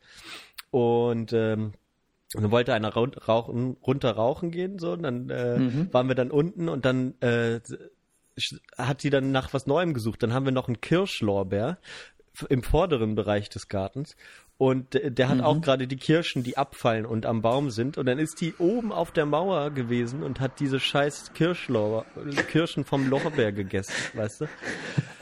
[0.72, 1.74] und ähm,
[2.36, 5.92] und dann wollte einer rauchen, runter rauchen gehen, so, und dann äh, mhm.
[5.92, 7.60] waren wir dann unten und dann äh,
[8.76, 10.22] hat sie dann nach was Neuem gesucht.
[10.22, 11.78] Dann haben wir noch einen Kirschlorbeer
[12.50, 14.14] im vorderen Bereich des Gartens
[14.58, 15.44] und der hat mhm.
[15.44, 17.98] auch gerade die Kirschen, die abfallen und am Baum sind.
[17.98, 22.06] Und dann ist die oben auf der Mauer gewesen und hat diese scheiß Kirschlauer,
[22.48, 24.46] Kirschen vom Lorbeer gegessen, weißt du?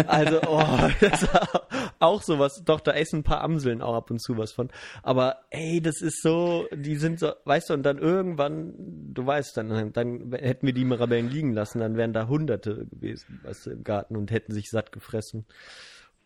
[0.06, 1.66] Also, oh, das war
[2.04, 2.62] auch sowas.
[2.64, 4.70] Doch, da essen ein paar Amseln auch ab und zu was von.
[5.02, 8.74] Aber ey, das ist so, die sind so, weißt du, und dann irgendwann,
[9.12, 13.40] du weißt, dann, dann hätten wir die Mirabellen liegen lassen, dann wären da Hunderte gewesen,
[13.42, 15.46] weißt du, im Garten und hätten sich satt gefressen.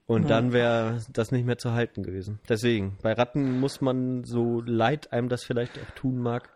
[0.06, 0.28] Und ja.
[0.28, 2.40] dann wäre das nicht mehr zu halten gewesen.
[2.48, 6.48] Deswegen, bei Ratten muss man, so leid einem das vielleicht auch tun mag,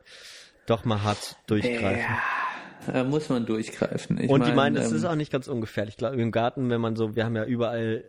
[0.67, 2.01] doch mal hart durchgreifen.
[2.01, 2.42] Ja,
[2.87, 4.19] da muss man durchgreifen.
[4.19, 5.95] Ich und mein, die meinen, das ähm, ist auch nicht ganz ungefährlich.
[5.95, 8.05] Ich glaube, im Garten, wenn man so, wir haben ja überall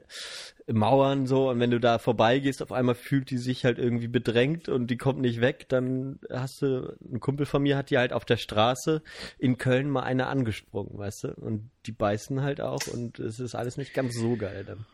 [0.72, 4.70] Mauern so und wenn du da vorbeigehst, auf einmal fühlt die sich halt irgendwie bedrängt
[4.70, 8.14] und die kommt nicht weg, dann hast du, ein Kumpel von mir hat die halt
[8.14, 9.02] auf der Straße
[9.40, 13.56] in Köln mal eine angesprungen, weißt du, und die beißen halt auch und es ist
[13.56, 14.86] alles nicht ganz so geil dann.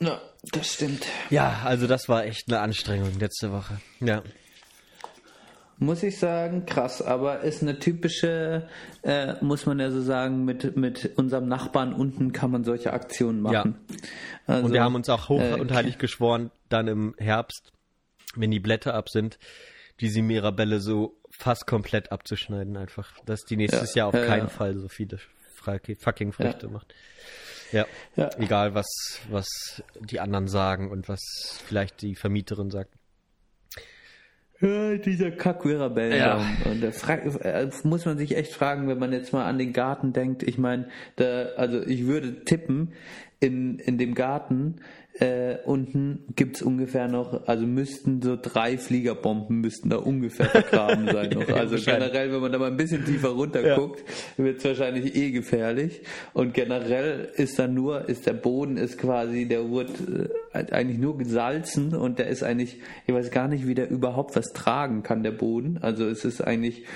[0.00, 0.20] Ja,
[0.52, 1.06] das stimmt.
[1.30, 3.80] Ja, also das war echt eine Anstrengung letzte Woche.
[4.00, 4.24] Ja.
[5.78, 8.68] Muss ich sagen, krass, aber ist eine typische,
[9.02, 13.40] äh, muss man ja so sagen, mit, mit unserem Nachbarn unten kann man solche Aktionen
[13.40, 13.78] machen.
[13.88, 13.96] Ja.
[14.46, 17.72] Also, und wir haben uns auch hoch äh, und heilig geschworen, dann im Herbst,
[18.36, 19.38] wenn die Blätter ab sind,
[20.00, 23.12] diese Mirabelle so fast komplett abzuschneiden einfach.
[23.24, 24.48] Dass die nächstes ja, Jahr auf ja, keinen ja.
[24.48, 25.18] Fall so viele
[25.98, 26.94] fucking Früchte macht.
[27.72, 27.86] Ja.
[28.16, 28.30] ja.
[28.38, 28.86] Egal, was,
[29.30, 29.46] was
[29.98, 31.20] die anderen sagen und was
[31.66, 32.94] vielleicht die Vermieterin sagt.
[34.60, 36.40] Ja, dieser Kack Mirabellenbaum.
[36.64, 36.70] Ja.
[36.70, 40.12] Und da äh, muss man sich echt fragen, wenn man jetzt mal an den Garten
[40.12, 40.42] denkt.
[40.42, 42.92] Ich meine, da, also ich würde tippen,
[43.40, 44.76] in, in dem Garten
[45.20, 51.30] äh, unten gibt's ungefähr noch, also müssten so drei Fliegerbomben müssten da ungefähr vergraben sein
[51.30, 51.48] noch.
[51.50, 53.76] Also generell, wenn man da mal ein bisschen tiefer runter ja.
[53.76, 54.02] guckt,
[54.36, 56.02] wird's wahrscheinlich eh gefährlich.
[56.32, 61.16] Und generell ist da nur, ist der Boden ist quasi, der wurde äh, eigentlich nur
[61.16, 65.22] gesalzen und der ist eigentlich, ich weiß gar nicht, wie der überhaupt was tragen kann,
[65.22, 65.78] der Boden.
[65.80, 66.86] Also es ist eigentlich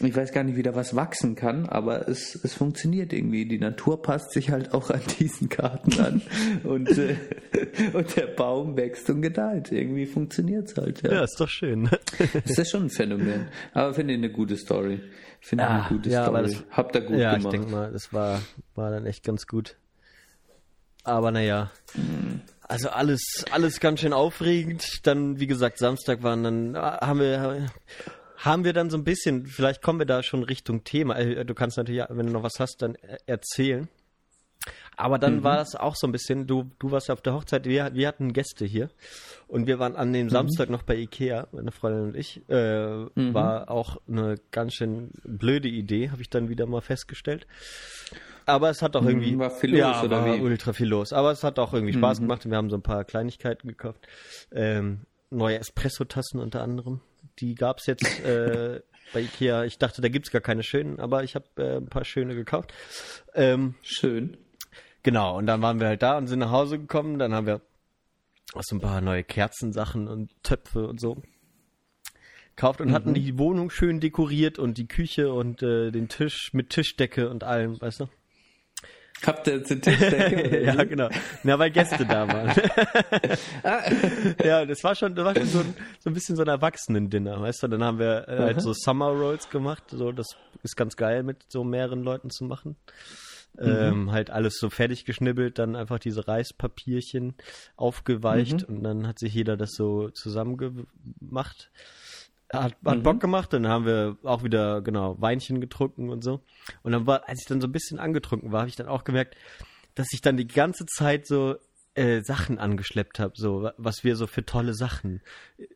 [0.00, 3.46] ich weiß gar nicht, wie da was wachsen kann, aber es, es funktioniert irgendwie.
[3.46, 6.22] Die Natur passt sich halt auch an diesen Garten an
[6.64, 7.16] und, äh,
[7.92, 9.70] und der Baum wächst und gedeiht.
[9.70, 11.02] Irgendwie funktioniert es halt.
[11.02, 11.12] Ja.
[11.12, 11.90] ja, ist doch schön.
[12.44, 13.48] ist das schon ein Phänomen.
[13.74, 15.00] Aber finde ich eine gute Story.
[15.40, 16.42] Finde ja, eine gute ja, Story.
[16.42, 17.42] Das, Habt ihr gut ja, gemacht.
[17.42, 18.40] Ja, ich denke mal, das war,
[18.74, 19.76] war dann echt ganz gut.
[21.04, 21.70] Aber naja.
[21.94, 22.40] Mhm.
[22.62, 25.00] Also alles, alles ganz schön aufregend.
[25.02, 27.68] Dann, wie gesagt, Samstag waren dann, haben wir,
[28.44, 31.16] haben wir dann so ein bisschen, vielleicht kommen wir da schon Richtung Thema.
[31.16, 33.88] Äh, du kannst natürlich, wenn du noch was hast, dann erzählen.
[34.96, 35.44] Aber dann mhm.
[35.44, 38.06] war das auch so ein bisschen, du, du warst ja auf der Hochzeit, wir, wir
[38.06, 38.90] hatten Gäste hier
[39.48, 40.30] und wir waren an dem mhm.
[40.30, 42.42] Samstag noch bei Ikea, meine Freundin und ich.
[42.48, 43.34] Äh, mhm.
[43.34, 47.46] War auch eine ganz schön blöde Idee, habe ich dann wieder mal festgestellt.
[48.44, 49.38] Aber es hat auch mhm, irgendwie.
[49.38, 50.40] War viel los, ja, oder war wie?
[50.40, 51.12] ultra viel los.
[51.12, 52.24] Aber es hat auch irgendwie Spaß mhm.
[52.24, 54.06] gemacht und wir haben so ein paar Kleinigkeiten gekauft.
[54.52, 55.00] Ähm,
[55.30, 57.00] neue Espresso-Tassen unter anderem.
[57.38, 58.80] Die gab es jetzt äh,
[59.12, 59.64] bei Ikea.
[59.64, 62.34] Ich dachte, da gibt es gar keine schönen, aber ich habe äh, ein paar schöne
[62.34, 62.72] gekauft.
[63.34, 64.36] Ähm, Schön.
[65.02, 67.18] Genau, und dann waren wir halt da und sind nach Hause gekommen.
[67.18, 67.60] Dann haben wir
[68.54, 71.22] auch so ein paar neue Kerzensachen und Töpfe und so
[72.54, 72.92] gekauft und mhm.
[72.92, 77.44] hatten die Wohnung schön dekoriert und die Küche und äh, den Tisch mit Tischdecke und
[77.44, 78.08] allem, weißt du?
[79.26, 80.64] Habt ihr eine Tischdecke?
[80.64, 81.08] ja, genau.
[81.42, 82.52] Na, weil Gäste da waren.
[84.44, 87.40] ja, das war schon, das war schon so, ein, so ein bisschen so ein Erwachsenen-Dinner,
[87.40, 87.68] weißt du?
[87.68, 89.84] Dann haben wir äh, halt so Summer Rolls gemacht.
[89.90, 90.26] So, das
[90.62, 92.76] ist ganz geil, mit so mehreren Leuten zu machen.
[93.54, 93.66] Mhm.
[93.66, 97.34] Ähm, halt alles so fertig geschnibbelt, dann einfach diese Reispapierchen
[97.76, 98.76] aufgeweicht mhm.
[98.76, 101.70] und dann hat sich jeder das so zusammengemacht.
[102.52, 103.02] Hat, hat mhm.
[103.02, 106.42] Bock gemacht, dann haben wir auch wieder, genau, Weinchen getrunken und so.
[106.82, 109.04] Und dann war, als ich dann so ein bisschen angetrunken war, habe ich dann auch
[109.04, 109.36] gemerkt,
[109.94, 111.56] dass ich dann die ganze Zeit so
[111.94, 115.20] äh, Sachen angeschleppt habe, so was wir so für tolle Sachen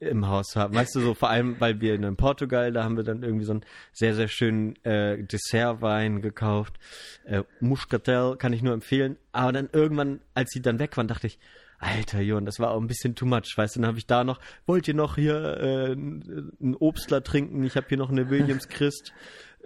[0.00, 0.74] im Haus haben.
[0.74, 3.52] Weißt du, so vor allem, weil wir in Portugal, da haben wir dann irgendwie so
[3.52, 6.78] einen sehr, sehr schönen äh, Dessertwein gekauft.
[7.24, 9.16] Äh, Muscatel kann ich nur empfehlen.
[9.32, 11.38] Aber dann irgendwann, als sie dann weg waren, dachte ich,
[11.78, 14.24] Alter, Jon, das war auch ein bisschen too much, weißt du, dann habe ich da
[14.24, 17.64] noch, wollt ihr noch hier äh, einen Obstler trinken?
[17.64, 19.12] Ich habe hier noch eine Williams Christ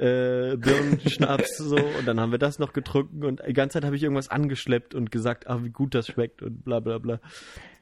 [0.00, 3.96] äh, Birnenschnaps so und dann haben wir das noch getrunken und die ganze Zeit habe
[3.96, 7.20] ich irgendwas angeschleppt und gesagt, ah, wie gut das schmeckt und bla bla bla.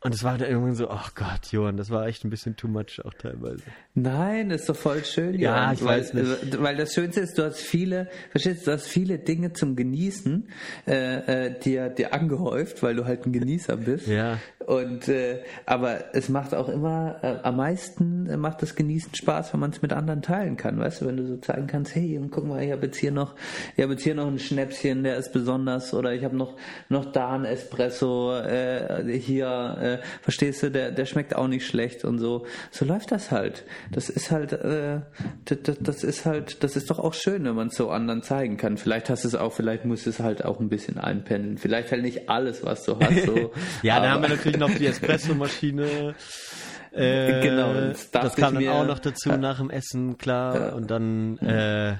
[0.00, 2.54] Und es war dann irgendwann so, ach oh Gott, Johann, das war echt ein bisschen
[2.54, 3.64] too much auch teilweise.
[3.94, 5.34] Nein, ist doch voll schön.
[5.34, 6.62] Ja, Johann, ich weil, weiß nicht.
[6.62, 10.48] Weil das Schönste ist, du hast viele, verstehst du, du hast viele Dinge zum Genießen
[10.86, 14.06] äh, äh, dir, dir angehäuft, weil du halt ein Genießer bist.
[14.06, 14.38] Ja.
[14.64, 19.52] Und äh, aber es macht auch immer äh, am meisten äh, macht das Genießen Spaß,
[19.52, 22.06] wenn man es mit anderen teilen kann, weißt du, wenn du so zeigen kannst, hey,
[22.16, 23.34] und guck mal, ich habe jetzt hier noch,
[23.76, 26.56] ich habe jetzt hier noch ein Schnäpschen, der ist besonders, oder ich habe noch
[26.88, 32.04] noch da ein Espresso, äh, hier äh, verstehst du, der, der schmeckt auch nicht schlecht
[32.04, 32.46] und so.
[32.70, 33.64] So läuft das halt.
[33.90, 35.00] Das ist halt, äh,
[35.44, 38.56] das, das ist halt, das ist doch auch schön, wenn man es so anderen zeigen
[38.56, 38.76] kann.
[38.78, 41.58] Vielleicht hast du es auch, vielleicht musst du es halt auch ein bisschen einpendeln.
[41.58, 43.26] Vielleicht halt nicht alles, was du hast.
[43.26, 43.52] So.
[43.82, 46.14] ja, dann haben wir natürlich noch die Espresso-Maschine.
[46.92, 50.74] Äh, genau, das, das kam dann auch noch dazu nach dem Essen, klar.
[50.74, 51.92] Und dann, äh,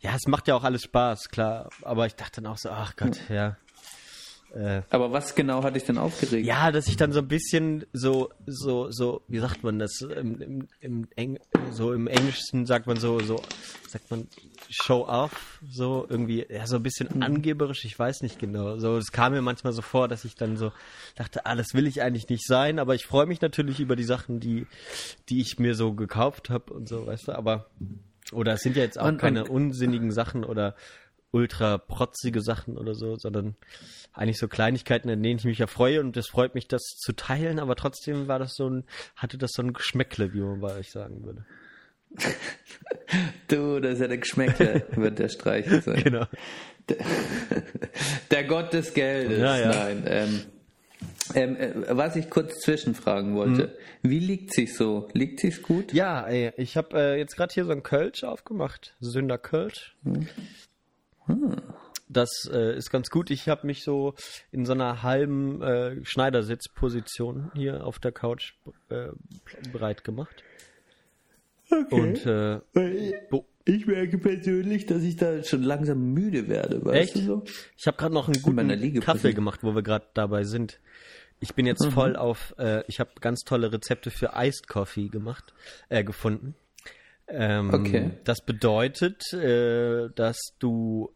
[0.00, 1.70] ja, es macht ja auch alles Spaß, klar.
[1.82, 3.56] Aber ich dachte dann auch so, ach Gott, ja.
[4.54, 6.46] Äh, Aber was genau hat dich denn aufgeregt?
[6.46, 10.00] Ja, dass ich dann so ein bisschen so, so, so, wie sagt man das?
[10.00, 11.38] Im, im, im Eng,
[11.72, 13.42] so im Englischen sagt man so, so,
[13.88, 14.28] sagt man
[14.70, 17.22] Show off, so irgendwie, ja, so ein bisschen mhm.
[17.22, 18.78] angeberisch, ich weiß nicht genau.
[18.78, 20.72] So, es kam mir manchmal so vor, dass ich dann so
[21.16, 24.04] dachte, ah, das will ich eigentlich nicht sein, aber ich freue mich natürlich über die
[24.04, 24.66] Sachen, die,
[25.28, 27.70] die ich mir so gekauft habe und so, weißt du, aber,
[28.32, 30.74] oder es sind ja jetzt auch und, keine und, unsinnigen Sachen oder
[31.34, 33.56] ultra protzige Sachen oder so, sondern
[34.12, 37.12] eigentlich so Kleinigkeiten, an denen ich mich ja freue und es freut mich, das zu
[37.12, 38.84] teilen, aber trotzdem war das so ein,
[39.16, 41.44] hatte das so ein Geschmäckle, wie man bei euch sagen würde.
[43.48, 46.02] Du, das ist ja der Geschmäckle, wird der Streich sein.
[46.02, 46.26] Genau.
[46.88, 46.96] Der,
[48.30, 49.38] der, Gott des Geldes.
[49.38, 49.68] Ja, ja.
[49.68, 50.04] Nein.
[50.06, 50.40] Ähm,
[51.34, 54.10] ähm, äh, was ich kurz zwischenfragen wollte, hm.
[54.10, 55.08] wie liegt sich so?
[55.12, 55.92] Liegt sich's gut?
[55.92, 59.94] Ja, ey, ich habe äh, jetzt gerade hier so ein Kölsch aufgemacht, Sünder Kölsch.
[60.04, 60.28] Hm.
[61.26, 61.56] Hm.
[62.08, 63.30] Das äh, ist ganz gut.
[63.30, 64.14] Ich habe mich so
[64.52, 68.52] in so einer halben äh, Schneidersitzposition hier auf der Couch
[68.90, 69.08] äh,
[69.72, 70.44] bereit gemacht.
[71.74, 72.00] Okay.
[72.00, 76.84] Und äh, ich merke persönlich, dass ich da schon langsam müde werde.
[76.84, 77.24] Weißt Echt?
[77.24, 77.44] So?
[77.76, 80.80] Ich habe gerade noch einen guten Kaffee gemacht, wo wir gerade dabei sind.
[81.40, 81.90] Ich bin jetzt mhm.
[81.90, 85.52] voll auf, äh, ich habe ganz tolle Rezepte für Iced Coffee gemacht,
[85.88, 86.54] äh, gefunden.
[87.26, 88.10] Ähm, okay.
[88.24, 91.10] Das bedeutet, äh, dass du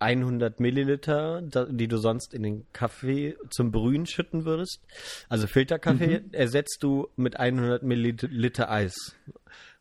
[0.00, 4.80] 100 Milliliter, die du sonst in den Kaffee zum Brühen schütten würdest,
[5.28, 6.32] also Filterkaffee, mhm.
[6.32, 9.16] ersetzt du mit 100 Milliliter Eis.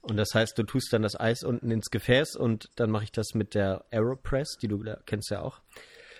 [0.10, 3.12] Und das heißt, du tust dann das Eis unten ins Gefäß und dann mache ich
[3.12, 5.62] das mit der Aeropress, die du da kennst ja auch.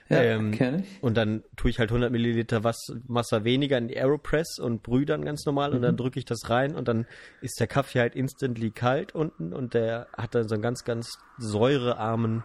[0.10, 1.04] Ja, ähm, kenne ich.
[1.04, 5.26] Und dann tue ich halt 100 Milliliter Wasser weniger in die Aeropress und brühe dann
[5.26, 5.76] ganz normal mhm.
[5.76, 5.98] und dann mhm.
[5.98, 7.06] drücke ich das rein und dann
[7.42, 11.18] ist der Kaffee halt instantly kalt unten und der hat dann so einen ganz, ganz
[11.38, 12.44] säurearmen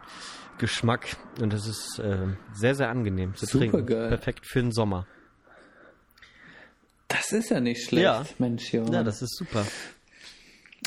[0.58, 3.86] Geschmack und das ist äh, sehr, sehr angenehm zu Super trinken.
[3.86, 4.08] Geil.
[4.08, 5.06] Perfekt für den Sommer.
[7.08, 8.24] Das ist ja nicht schlecht, ja.
[8.38, 8.72] Mensch.
[8.72, 8.92] Junge.
[8.92, 9.66] Ja, das ist super.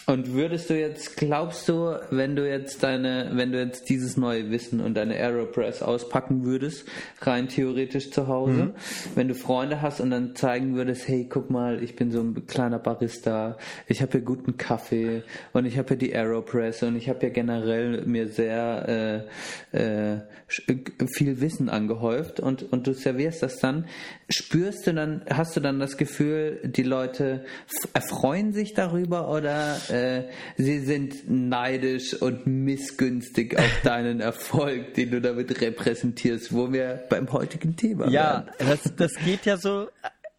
[0.07, 4.51] Und würdest du jetzt, glaubst du, wenn du jetzt deine, wenn du jetzt dieses neue
[4.51, 6.85] Wissen und deine Aeropress auspacken würdest,
[7.21, 8.73] rein theoretisch zu Hause, mhm.
[9.15, 12.45] wenn du Freunde hast und dann zeigen würdest, hey, guck mal, ich bin so ein
[12.45, 17.09] kleiner Barista, ich habe hier guten Kaffee und ich habe hier die Aeropress und ich
[17.09, 19.25] habe ja generell mir sehr
[19.73, 23.85] äh, äh, viel Wissen angehäuft und, und du servierst das dann,
[24.29, 27.45] spürst du dann, hast du dann das Gefühl, die Leute
[27.93, 35.21] erfreuen sich darüber oder äh, sie sind neidisch und missgünstig auf deinen Erfolg, den du
[35.21, 39.87] damit repräsentierst, wo wir beim heutigen Thema Ja, das, das geht ja so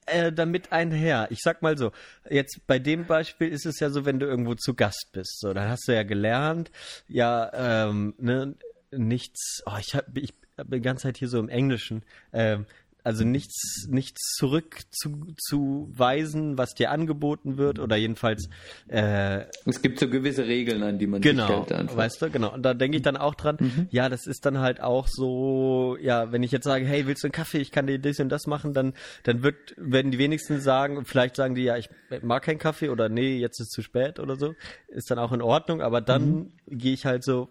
[0.07, 1.29] äh, damit einher.
[1.31, 1.93] Ich sag mal so,
[2.29, 5.53] jetzt bei dem Beispiel ist es ja so, wenn du irgendwo zu Gast bist, so,
[5.53, 6.71] dann hast du ja gelernt,
[7.09, 8.55] ja, ähm, ne,
[8.91, 12.67] nichts, oh, ich habe ich hab die ganze Zeit hier so im Englischen, ähm,
[13.07, 18.49] also nichts, nichts zurückzuweisen, was dir angeboten wird oder jedenfalls.
[18.89, 21.71] Äh, es gibt so gewisse Regeln, an die man genau, sich hält.
[21.71, 21.97] Einfach.
[21.97, 22.53] Weißt du, genau.
[22.53, 23.59] Und da denke ich dann auch dran.
[23.61, 23.87] Mhm.
[23.93, 25.97] Ja, das ist dann halt auch so.
[26.01, 27.59] Ja, wenn ich jetzt sage, hey, willst du einen Kaffee?
[27.59, 28.93] Ich kann dir das und das machen, dann
[29.23, 31.05] dann wird werden die wenigsten sagen.
[31.05, 31.89] Vielleicht sagen die ja, ich
[32.23, 34.55] mag keinen Kaffee oder nee, jetzt ist zu spät oder so.
[34.89, 35.81] Ist dann auch in Ordnung.
[35.81, 36.53] Aber dann mhm.
[36.67, 37.51] gehe ich halt so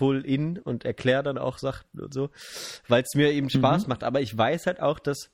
[0.00, 2.30] full in und erkläre dann auch Sachen und so,
[2.88, 3.88] weil es mir eben Spaß mhm.
[3.90, 4.02] macht.
[4.02, 5.30] Aber ich weiß halt auch, dass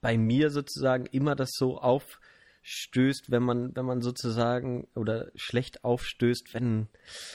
[0.00, 6.54] bei mir sozusagen immer das so aufstößt, wenn man, wenn man sozusagen oder schlecht aufstößt,
[6.54, 6.88] wenn,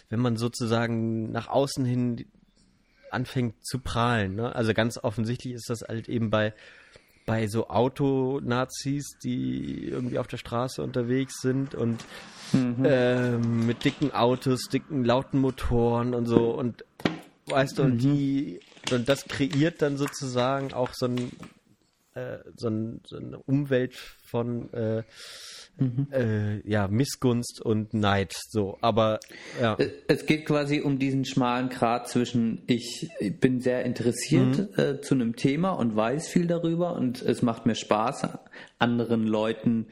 [0.10, 2.26] wenn man sozusagen nach außen hin
[3.12, 4.34] anfängt zu prahlen.
[4.34, 4.56] Ne?
[4.56, 6.56] Also ganz offensichtlich ist das halt eben bei
[7.30, 12.04] bei so Autonazis, die irgendwie auf der Straße unterwegs sind und
[12.54, 12.84] mhm.
[12.84, 16.84] äh, mit dicken Autos, dicken, lauten Motoren und so und
[17.46, 17.92] weißt du, mhm.
[17.92, 18.60] und die
[18.92, 21.32] und das kreiert dann sozusagen auch so, ein,
[22.20, 25.04] äh, so, ein, so eine Umwelt von äh,
[25.78, 26.08] mhm.
[26.12, 28.36] äh, ja, Missgunst und Neid.
[28.50, 29.20] So, aber
[29.62, 29.78] ja.
[30.08, 33.10] Es geht quasi um diesen schmalen Grat zwischen ich
[33.40, 34.84] bin sehr interessiert mhm.
[34.84, 38.28] äh, zu einem Thema und weiß viel darüber und es macht mir Spaß,
[38.78, 39.88] anderen Leuten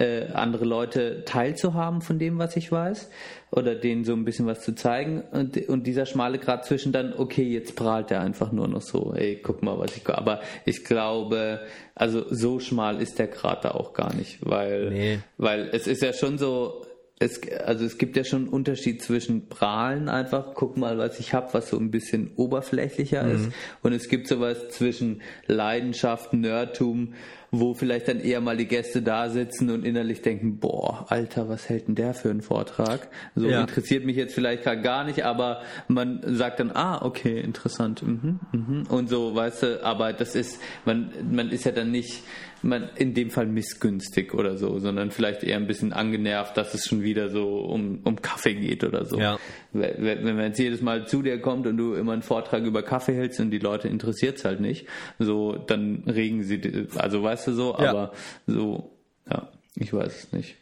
[0.00, 3.10] äh, andere Leute teilzuhaben von dem, was ich weiß,
[3.50, 5.22] oder denen so ein bisschen was zu zeigen.
[5.30, 9.12] Und, und dieser schmale Grad zwischen dann, okay, jetzt prahlt er einfach nur noch so,
[9.14, 10.08] ey, guck mal, was ich.
[10.08, 11.60] Aber ich glaube,
[11.94, 15.18] also so schmal ist der Grad da auch gar nicht, weil, nee.
[15.36, 16.86] weil es ist ja schon so,
[17.18, 21.34] es, also es gibt ja schon einen Unterschied zwischen Prahlen einfach, guck mal, was ich
[21.34, 23.34] habe, was so ein bisschen oberflächlicher mhm.
[23.34, 23.52] ist,
[23.82, 27.12] und es gibt sowas zwischen Leidenschaft, Nerdtum,
[27.50, 31.68] wo vielleicht dann eher mal die Gäste da sitzen und innerlich denken, boah, Alter, was
[31.68, 33.08] hält denn der für einen Vortrag?
[33.34, 33.60] So ja.
[33.60, 38.40] interessiert mich jetzt vielleicht gerade gar nicht, aber man sagt dann, ah, okay, interessant, mhm,
[38.52, 38.86] mhm.
[38.88, 42.22] und so, weißt du, aber das ist, man, man ist ja dann nicht,
[42.62, 46.86] man in dem Fall missgünstig oder so, sondern vielleicht eher ein bisschen angenervt, dass es
[46.86, 49.18] schon wieder so um, um Kaffee geht oder so.
[49.18, 49.38] Ja.
[49.72, 52.82] Wenn, wenn man jetzt jedes Mal zu dir kommt und du immer einen Vortrag über
[52.82, 54.86] Kaffee hältst und die Leute interessiert es halt nicht,
[55.18, 57.90] so dann regen sie, also weißt du so, ja.
[57.90, 58.12] aber
[58.46, 58.90] so,
[59.30, 60.56] ja, ich weiß es nicht.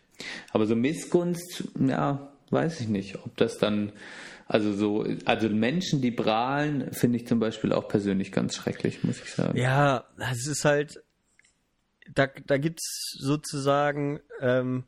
[0.53, 3.93] Aber so Missgunst, ja, weiß ich nicht, ob das dann
[4.49, 9.21] also so, also Menschen, die prahlen, finde ich zum Beispiel auch persönlich ganz schrecklich, muss
[9.21, 9.59] ich sagen.
[9.59, 11.03] Ja, es ist halt,
[12.15, 14.85] da, da gibt's sozusagen, ähm,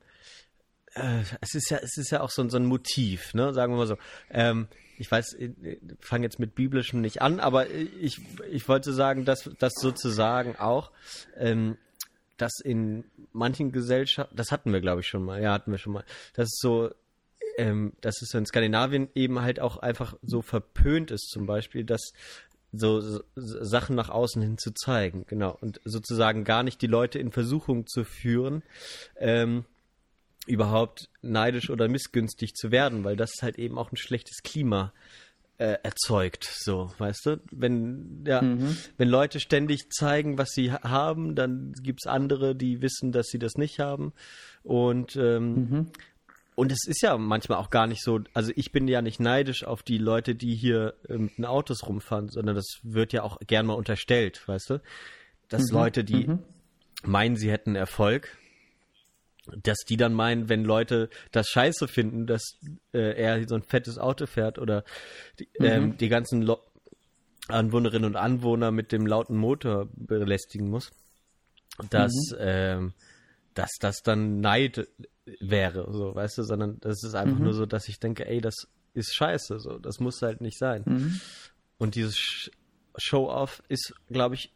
[0.95, 3.53] äh, es ist ja, es ist ja auch so, so ein Motiv, ne?
[3.55, 3.99] Sagen wir mal so.
[4.31, 4.68] Ähm,
[4.99, 5.53] ich weiß, ich
[6.01, 10.91] fange jetzt mit biblischem nicht an, aber ich, ich wollte sagen, dass das sozusagen auch,
[11.39, 11.79] ähm,
[12.37, 15.95] dass in manchen Gesellschaften, das hatten wir glaube ich schon mal, ja, hatten wir schon
[15.95, 16.05] mal,
[16.35, 16.91] dass es so,
[17.57, 22.12] ähm, dass es in Skandinavien eben halt auch einfach so verpönt ist, zum Beispiel, dass
[22.73, 25.57] so, so, Sachen nach außen hin zu zeigen, genau.
[25.61, 28.62] Und sozusagen gar nicht die Leute in Versuchung zu führen,
[29.16, 29.64] ähm,
[30.47, 34.93] überhaupt neidisch oder missgünstig zu werden, weil das halt eben auch ein schlechtes Klima
[35.59, 37.41] äh, erzeugt, so, weißt du?
[37.51, 38.77] Wenn, ja, mhm.
[38.97, 43.57] wenn Leute ständig zeigen, was sie haben, dann gibt's andere, die wissen, dass sie das
[43.57, 44.14] nicht haben.
[44.62, 45.87] Und ähm, mhm.
[46.55, 49.64] Und es ist ja manchmal auch gar nicht so, also ich bin ja nicht neidisch
[49.64, 53.38] auf die Leute, die hier ähm, mit den Autos rumfahren, sondern das wird ja auch
[53.46, 54.82] gern mal unterstellt, weißt du?
[55.48, 55.78] Dass mhm.
[55.78, 56.40] Leute, die mhm.
[57.05, 58.36] meinen, sie hätten Erfolg,
[59.62, 62.59] dass die dann meinen, wenn Leute das scheiße finden, dass
[62.92, 64.84] äh, er so ein fettes Auto fährt oder
[65.38, 65.64] die, mhm.
[65.66, 66.59] ähm, die ganzen Lo
[67.48, 70.90] Anwohnerinnen und Anwohner mit dem lauten Motor belästigen muss,
[71.88, 72.36] dass, mhm.
[72.38, 72.92] ähm,
[73.55, 74.86] dass das dann Neid
[75.41, 77.45] wäre, so, weißt du, sondern das ist einfach mhm.
[77.45, 80.83] nur so, dass ich denke, ey, das ist scheiße, so, das muss halt nicht sein.
[80.87, 81.21] Mhm.
[81.79, 82.51] Und dieses
[82.97, 84.53] Show-off ist, glaube ich,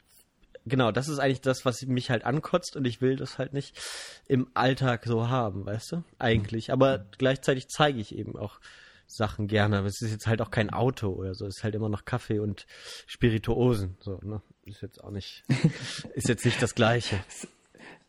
[0.67, 3.79] genau, das ist eigentlich das, was mich halt ankotzt und ich will das halt nicht
[4.27, 6.73] im Alltag so haben, weißt du, eigentlich.
[6.73, 8.61] Aber gleichzeitig zeige ich eben auch
[9.07, 9.79] Sachen gerne.
[9.79, 11.47] Aber es ist jetzt halt auch kein Auto oder so.
[11.47, 12.67] Es ist halt immer noch Kaffee und
[13.07, 13.97] Spirituosen.
[14.01, 14.43] So, ne?
[14.65, 15.45] Ist jetzt auch nicht,
[16.15, 17.23] ist jetzt nicht das Gleiche.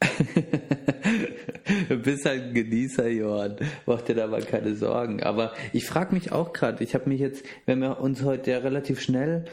[1.87, 3.57] du bist halt ein Genießer, Johann.
[3.85, 5.23] Mach dir da mal keine Sorgen.
[5.23, 8.57] Aber ich frage mich auch gerade, ich habe mich jetzt, wenn wir uns heute ja
[8.59, 9.45] relativ schnell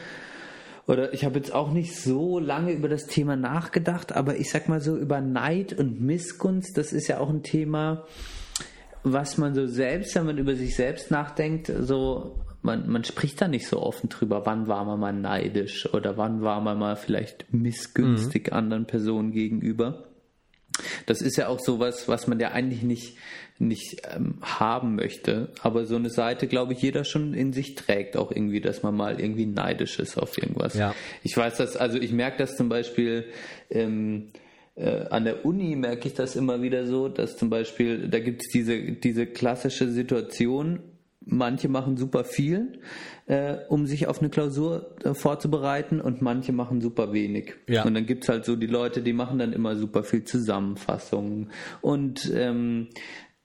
[0.85, 4.67] oder ich habe jetzt auch nicht so lange über das Thema nachgedacht, aber ich sag
[4.67, 8.05] mal so über Neid und Missgunst, das ist ja auch ein Thema,
[9.03, 13.47] was man so selbst, wenn man über sich selbst nachdenkt, so man, man spricht da
[13.47, 17.53] nicht so offen drüber, wann war man mal neidisch oder wann war man mal vielleicht
[17.53, 18.53] missgünstig mhm.
[18.53, 20.05] anderen Personen gegenüber.
[21.05, 23.17] Das ist ja auch sowas, was man ja eigentlich nicht,
[23.59, 25.49] nicht ähm, haben möchte.
[25.61, 28.95] Aber so eine Seite, glaube ich, jeder schon in sich trägt, auch irgendwie, dass man
[28.95, 30.75] mal irgendwie neidisch ist auf irgendwas.
[30.75, 30.95] Ja.
[31.23, 33.25] Ich weiß das, also ich merke das zum Beispiel,
[33.69, 34.31] ähm,
[34.75, 38.41] äh, an der Uni merke ich das immer wieder so, dass zum Beispiel, da gibt
[38.41, 40.79] es diese, diese klassische Situation,
[41.25, 42.79] manche machen super viel,
[43.25, 47.53] äh, um sich auf eine Klausur äh, vorzubereiten und manche machen super wenig.
[47.67, 47.83] Ja.
[47.83, 51.51] Und dann gibt's halt so die Leute, die machen dann immer super viel Zusammenfassungen
[51.81, 52.89] und ähm,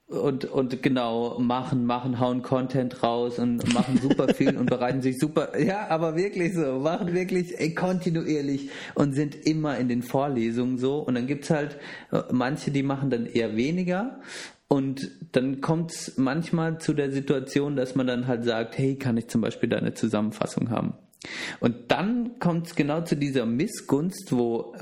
[0.09, 5.19] und, und genau, machen, machen, hauen Content raus und machen super viel und bereiten sich
[5.19, 10.79] super, ja, aber wirklich so, machen wirklich ey, kontinuierlich und sind immer in den Vorlesungen
[10.79, 11.01] so.
[11.01, 11.77] Und dann gibt's halt
[12.11, 14.21] äh, manche, die machen dann eher weniger
[14.69, 19.17] und dann kommt es manchmal zu der Situation, dass man dann halt sagt, hey, kann
[19.17, 20.93] ich zum Beispiel deine Zusammenfassung haben?
[21.61, 24.75] Und dann kommt es genau zu dieser Missgunst, wo,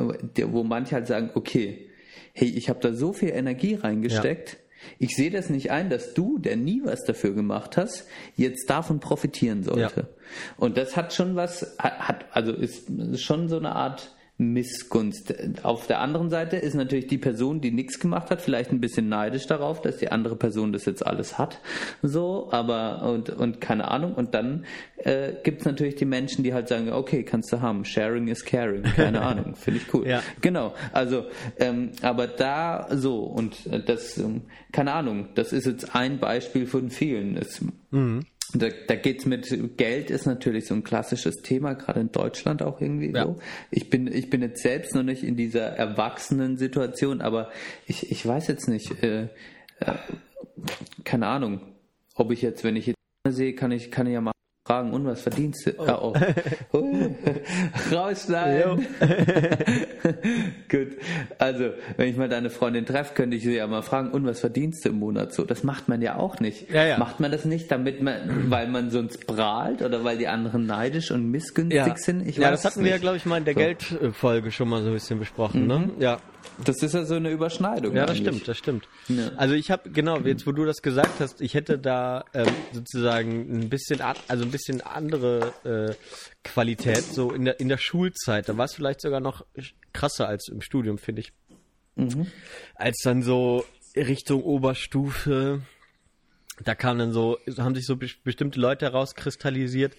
[0.48, 1.88] wo manche halt sagen, okay,
[2.32, 4.58] hey, ich habe da so viel Energie reingesteckt, ja.
[4.98, 8.98] ich sehe das nicht ein, dass du, der nie was dafür gemacht hast, jetzt davon
[8.98, 10.00] profitieren sollte.
[10.00, 10.08] Ja.
[10.56, 15.34] Und das hat schon was, hat, also ist schon so eine Art Missgunst.
[15.64, 19.08] Auf der anderen Seite ist natürlich die Person, die nichts gemacht hat, vielleicht ein bisschen
[19.08, 21.58] neidisch darauf, dass die andere Person das jetzt alles hat.
[22.02, 24.14] So, aber und, und keine Ahnung.
[24.14, 24.66] Und dann
[24.98, 27.86] äh, gibt es natürlich die Menschen, die halt sagen, okay, kannst du haben.
[27.86, 28.82] Sharing is caring.
[28.82, 29.54] Keine Ahnung.
[29.54, 30.06] Finde ich cool.
[30.06, 30.22] Ja.
[30.42, 30.74] Genau.
[30.92, 31.24] Also,
[31.58, 33.56] ähm, aber da so und
[33.88, 37.38] das, ähm, keine Ahnung, das ist jetzt ein Beispiel von vielen.
[37.38, 42.12] Es, mhm da, da geht's mit Geld ist natürlich so ein klassisches Thema, gerade in
[42.12, 43.24] Deutschland auch irgendwie ja.
[43.24, 43.38] so.
[43.70, 47.50] Ich bin, ich bin jetzt selbst noch nicht in dieser erwachsenen Situation, aber
[47.86, 49.24] ich, ich weiß jetzt nicht, äh,
[49.80, 49.94] äh,
[51.04, 51.60] keine Ahnung,
[52.14, 52.96] ob ich jetzt, wenn ich jetzt
[53.28, 54.32] sehe, kann ich, kann ich ja mal
[54.66, 55.72] fragen, und was verdienst du?
[55.78, 56.12] Oh.
[56.72, 56.84] oh.
[57.94, 58.86] Rausschneiden.
[60.68, 60.88] Gut.
[61.38, 64.40] Also, wenn ich mal deine Freundin treffe, könnte ich sie ja mal fragen, und was
[64.40, 65.44] verdienst du im Monat so?
[65.44, 66.70] Das macht man ja auch nicht.
[66.70, 66.98] Ja, ja.
[66.98, 71.10] Macht man das nicht, damit man, weil man sonst prahlt oder weil die anderen neidisch
[71.10, 71.96] und missgünstig ja.
[71.96, 72.26] sind?
[72.26, 73.60] Ich ja, das hatten wir ja, glaube ich, mal in der so.
[73.60, 75.78] Geldfolge schon mal so ein bisschen besprochen, ne?
[75.78, 75.86] mhm.
[75.86, 75.92] ne?
[75.98, 76.18] Ja.
[76.64, 77.94] Das ist ja so eine Überschneidung.
[77.94, 78.28] Ja, das eigentlich.
[78.28, 78.88] stimmt, das stimmt.
[79.08, 79.30] Ja.
[79.36, 83.60] Also ich habe genau jetzt, wo du das gesagt hast, ich hätte da ähm, sozusagen
[83.60, 85.94] ein bisschen, also ein bisschen andere äh,
[86.44, 88.48] Qualität so in der in der Schulzeit.
[88.48, 89.44] Da war es vielleicht sogar noch
[89.92, 91.32] krasser als im Studium, finde ich.
[91.96, 92.26] Mhm.
[92.74, 93.64] Als dann so
[93.96, 95.62] Richtung Oberstufe,
[96.64, 99.94] da kamen dann so, haben sich so bestimmte Leute herauskristallisiert,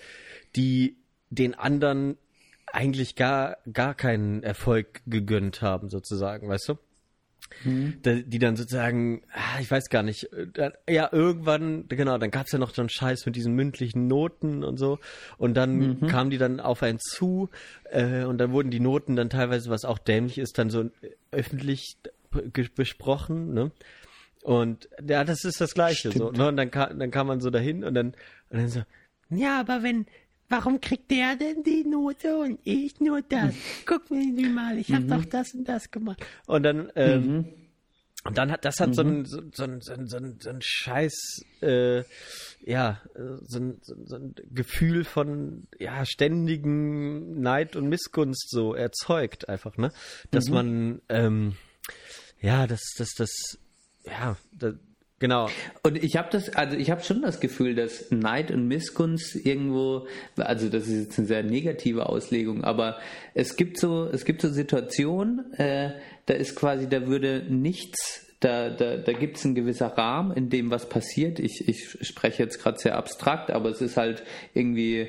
[0.55, 0.97] die
[1.29, 2.17] den anderen
[2.67, 6.77] eigentlich gar, gar keinen Erfolg gegönnt haben, sozusagen, weißt du?
[7.63, 8.01] Mhm.
[8.03, 12.59] Die dann sozusagen, ah, ich weiß gar nicht, äh, ja, irgendwann, genau, dann gab's ja
[12.59, 14.99] noch so einen Scheiß mit diesen mündlichen Noten und so.
[15.37, 16.07] Und dann mhm.
[16.07, 17.49] kamen die dann auf einen zu
[17.85, 20.89] äh, und dann wurden die Noten dann teilweise, was auch dämlich ist, dann so
[21.31, 21.97] öffentlich
[22.75, 23.71] besprochen, ne?
[24.43, 26.11] Und ja, das ist das Gleiche.
[26.11, 26.15] Stimmt.
[26.15, 26.47] So, ne?
[26.49, 28.13] Und dann kam, dann kam man so dahin und dann,
[28.49, 28.81] und dann so,
[29.29, 30.05] ja, aber wenn,
[30.49, 33.53] Warum kriegt der denn die Note und ich nur das?
[33.85, 35.09] Guck mir mal, ich habe mhm.
[35.09, 36.25] doch das und das gemacht.
[36.45, 37.45] Und dann, ähm, mhm.
[38.23, 38.93] Und dann hat das hat mhm.
[38.93, 42.03] so, ein, so, so, ein, so, ein, so ein Scheiß, äh,
[42.59, 43.01] ja,
[43.43, 49.93] so ein, so ein Gefühl von ja ständigen Neid und Missgunst so erzeugt einfach, ne?
[50.31, 50.53] Dass mhm.
[50.53, 51.57] man ähm,
[52.39, 53.31] ja, das, das, das,
[54.03, 54.75] ja, das,
[55.19, 55.49] Genau.
[55.81, 60.07] Und ich habe das, also ich habe schon das Gefühl, dass Neid und Missgunst irgendwo,
[60.35, 62.97] also das ist jetzt eine sehr negative Auslegung, aber
[63.33, 65.93] es gibt so, es gibt so Situationen, äh,
[66.27, 70.49] da ist quasi, da würde nichts da, da, da gibt es einen gewisser Rahmen, in
[70.49, 71.39] dem was passiert.
[71.39, 75.07] Ich, ich spreche jetzt gerade sehr abstrakt, aber es ist halt irgendwie,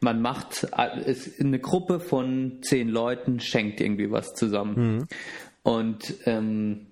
[0.00, 0.68] man macht,
[1.04, 4.96] es, eine Gruppe von zehn Leuten schenkt irgendwie was zusammen.
[4.96, 5.06] Mhm.
[5.64, 6.86] Und ähm,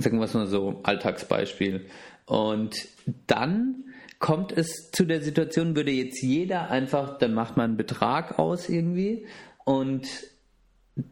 [0.00, 1.86] sagen wir es mal so, Alltagsbeispiel.
[2.26, 2.88] Und
[3.26, 3.84] dann
[4.18, 8.68] kommt es zu der Situation, würde jetzt jeder einfach, dann macht man einen Betrag aus
[8.68, 9.26] irgendwie
[9.64, 10.06] und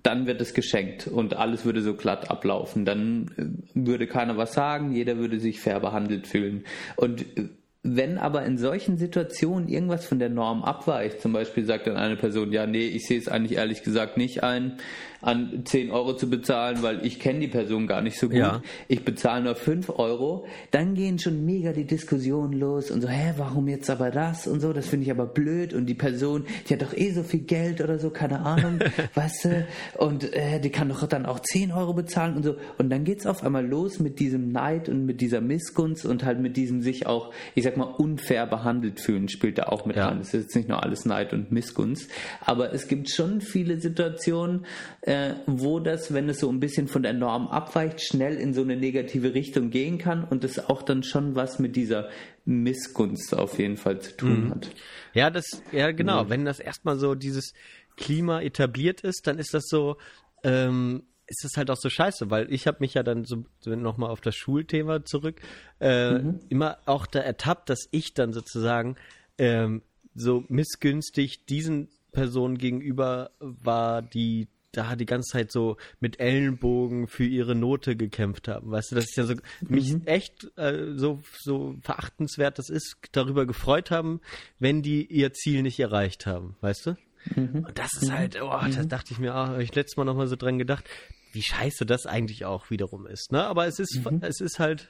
[0.02, 2.84] dann wird es geschenkt und alles würde so glatt ablaufen.
[2.84, 6.64] Dann äh, würde keiner was sagen, jeder würde sich fair behandelt fühlen.
[6.96, 7.48] Und äh,
[7.82, 12.16] wenn aber in solchen Situationen irgendwas von der Norm abweicht, zum Beispiel sagt dann eine
[12.16, 14.78] Person, ja, nee, ich sehe es eigentlich ehrlich gesagt nicht ein,
[15.20, 18.38] an 10 Euro zu bezahlen, weil ich kenne die Person gar nicht so gut.
[18.38, 18.62] Ja.
[18.86, 20.46] Ich bezahle nur 5 Euro.
[20.70, 24.60] Dann gehen schon mega die Diskussionen los und so, hä, warum jetzt aber das und
[24.60, 27.40] so, das finde ich aber blöd und die Person, die hat doch eh so viel
[27.40, 28.78] Geld oder so, keine Ahnung,
[29.14, 29.66] weißt du,
[29.98, 32.56] und äh, die kann doch dann auch 10 Euro bezahlen und so.
[32.76, 36.24] Und dann geht es auf einmal los mit diesem Neid und mit dieser Missgunst und
[36.24, 39.96] halt mit diesem sich auch, ich sag mal, unfair behandelt fühlen, spielt da auch mit
[39.96, 40.08] ja.
[40.08, 40.20] rein.
[40.20, 42.08] Es ist jetzt nicht nur alles Neid und Missgunst,
[42.40, 44.64] aber es gibt schon viele Situationen,
[45.08, 48.60] äh, wo das, wenn es so ein bisschen von der Norm abweicht, schnell in so
[48.60, 52.10] eine negative Richtung gehen kann und es auch dann schon was mit dieser
[52.44, 54.50] Missgunst auf jeden Fall zu tun mhm.
[54.50, 54.70] hat.
[55.14, 56.24] Ja, das, ja genau.
[56.24, 56.28] Mhm.
[56.28, 57.54] Wenn das erstmal so dieses
[57.96, 59.96] Klima etabliert ist, dann ist das so,
[60.44, 63.74] ähm, ist es halt auch so scheiße, weil ich habe mich ja dann so, so
[63.74, 65.40] nochmal auf das Schulthema zurück,
[65.80, 66.40] äh, mhm.
[66.50, 68.96] immer auch da ertappt, dass ich dann sozusagen
[69.38, 69.80] ähm,
[70.14, 77.24] so missgünstig diesen Personen gegenüber war, die da die ganze Zeit so mit Ellenbogen für
[77.24, 78.70] ihre Note gekämpft haben.
[78.70, 79.40] Weißt du, dass ich ja so mhm.
[79.68, 84.20] mich echt äh, so, so verachtenswert das ist, darüber gefreut haben,
[84.58, 86.96] wenn die ihr Ziel nicht erreicht haben, weißt du?
[87.34, 87.64] Mhm.
[87.66, 88.88] Und das ist halt, oh, da mhm.
[88.88, 90.84] dachte ich mir, oh, hab ich letztes Mal nochmal so dran gedacht,
[91.32, 93.44] wie scheiße das eigentlich auch wiederum ist, ne?
[93.44, 94.20] Aber es ist, mhm.
[94.22, 94.88] es ist halt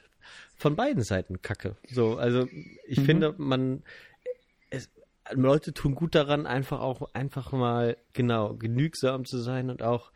[0.55, 1.75] von beiden Seiten Kacke.
[1.89, 2.47] So, also
[2.87, 3.05] ich mhm.
[3.05, 3.83] finde, man,
[5.31, 10.11] Leute tun gut daran, einfach auch einfach mal genau genügsam zu sein und auch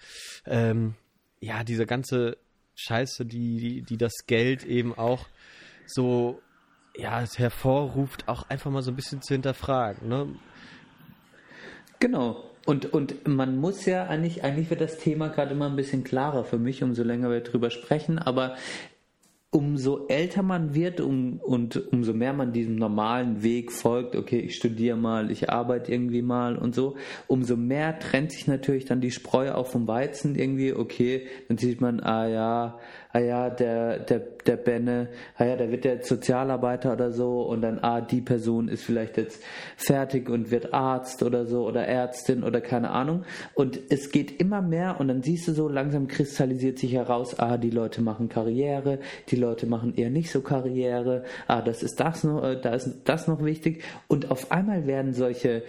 [0.45, 0.95] ähm,
[1.39, 2.37] ja diese ganze
[2.75, 5.27] Scheiße, die, die die das Geld eben auch
[5.85, 6.41] so
[6.95, 10.07] ja hervorruft, auch einfach mal so ein bisschen zu hinterfragen.
[10.07, 10.35] Ne?
[11.99, 12.43] Genau.
[12.65, 16.45] Und, und man muss ja eigentlich, eigentlich wird das Thema gerade immer ein bisschen klarer
[16.45, 18.55] für mich, umso länger wir drüber sprechen, aber
[19.53, 24.55] umso älter man wird um, und umso mehr man diesem normalen Weg folgt, okay, ich
[24.55, 26.95] studiere mal, ich arbeite irgendwie mal und so,
[27.27, 31.81] umso mehr trennt sich natürlich dann die Spreu auch vom Weizen irgendwie, okay, dann sieht
[31.81, 32.79] man, ah ja,
[33.13, 35.07] ah ja, der, der, der Benne,
[35.37, 39.17] ah ja, der wird jetzt Sozialarbeiter oder so und dann, ah, die Person ist vielleicht
[39.17, 39.41] jetzt
[39.77, 43.23] fertig und wird Arzt oder so oder Ärztin oder keine Ahnung.
[43.53, 47.57] Und es geht immer mehr und dann siehst du so, langsam kristallisiert sich heraus, ah,
[47.57, 48.97] die Leute machen Karriere,
[49.29, 52.89] die Leute machen eher nicht so Karriere, ah, das ist das noch, äh, da ist
[53.05, 53.83] das noch wichtig.
[54.07, 55.61] Und auf einmal werden solche,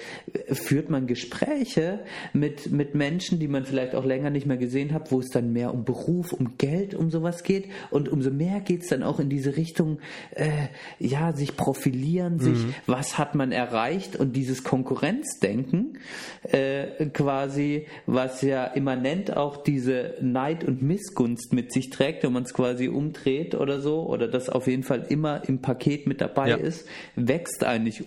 [0.46, 2.00] führt man Gespräche
[2.32, 5.52] mit, mit Menschen, die man vielleicht auch länger nicht mehr gesehen hat, wo es dann
[5.52, 9.18] mehr um Beruf, um Geld, um sowas geht und umso mehr geht es dann auch
[9.18, 9.98] in diese Richtung,
[10.34, 10.68] äh,
[10.98, 12.74] ja, sich profilieren, sich, mhm.
[12.86, 15.98] was hat man erreicht und dieses Konkurrenzdenken
[16.44, 22.44] äh, quasi, was ja immanent auch diese Neid und Missgunst mit sich trägt, wenn man
[22.44, 26.50] es quasi umdreht oder so, oder das auf jeden Fall immer im Paket mit dabei
[26.50, 26.56] ja.
[26.56, 28.04] ist, wächst eigentlich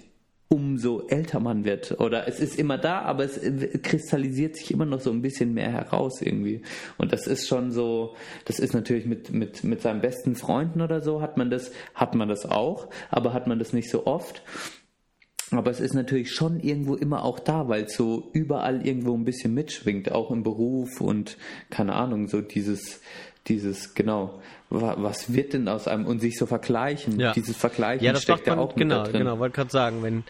[0.50, 2.00] umso älter man wird.
[2.00, 3.40] Oder es ist immer da, aber es
[3.82, 6.62] kristallisiert sich immer noch so ein bisschen mehr heraus irgendwie.
[6.98, 11.02] Und das ist schon so, das ist natürlich mit, mit, mit seinen besten Freunden oder
[11.02, 14.42] so hat man das, hat man das auch, aber hat man das nicht so oft.
[15.52, 19.24] Aber es ist natürlich schon irgendwo immer auch da, weil es so überall irgendwo ein
[19.24, 21.38] bisschen mitschwingt, auch im Beruf und
[21.70, 23.00] keine Ahnung, so dieses,
[23.48, 27.32] dieses, genau, was wird denn aus einem und sich so vergleichen, ja.
[27.34, 29.20] dieses Vergleichen ja, das steckt ja auch genau, mit da drin.
[29.22, 30.24] Genau, wollte gerade sagen, wenn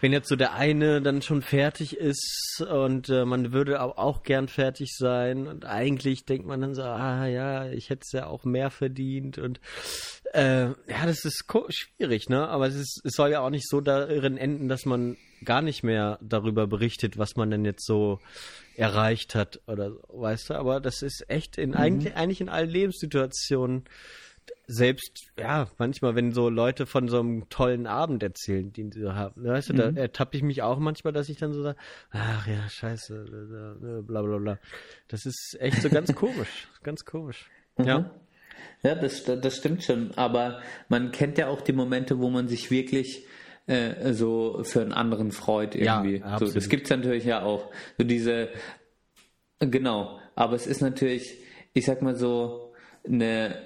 [0.00, 4.22] wenn jetzt so der eine dann schon fertig ist und äh, man würde auch, auch
[4.22, 8.26] gern fertig sein und eigentlich denkt man dann so, ah ja, ich hätte es ja
[8.26, 9.60] auch mehr verdient und
[10.34, 12.48] äh, ja, das ist schwierig, ne?
[12.48, 15.82] Aber es, ist, es soll ja auch nicht so darin enden, dass man gar nicht
[15.82, 18.20] mehr darüber berichtet, was man denn jetzt so
[18.78, 21.76] erreicht hat oder so, weißt du, aber das ist echt in mhm.
[21.76, 23.84] eigentlich, eigentlich in allen Lebenssituationen
[24.66, 29.14] selbst, ja, manchmal, wenn so Leute von so einem tollen Abend erzählen, den sie so
[29.14, 29.76] haben, weißt du, mhm.
[29.78, 31.78] da ertappe ich mich auch manchmal, dass ich dann so sage,
[32.10, 34.58] ach ja, scheiße, bla bla bla.
[35.08, 37.50] Das ist echt so ganz komisch, ganz komisch.
[37.78, 37.84] Mhm.
[37.84, 38.10] Ja.
[38.82, 40.12] Ja, das, das stimmt schon.
[40.16, 43.24] Aber man kennt ja auch die Momente, wo man sich wirklich
[43.68, 46.16] äh, so für einen anderen freut irgendwie.
[46.16, 47.70] Ja, so, das gibt's natürlich ja auch.
[47.98, 48.48] So diese,
[49.60, 50.18] genau.
[50.34, 51.38] Aber es ist natürlich,
[51.74, 52.72] ich sag mal so,
[53.06, 53.56] eine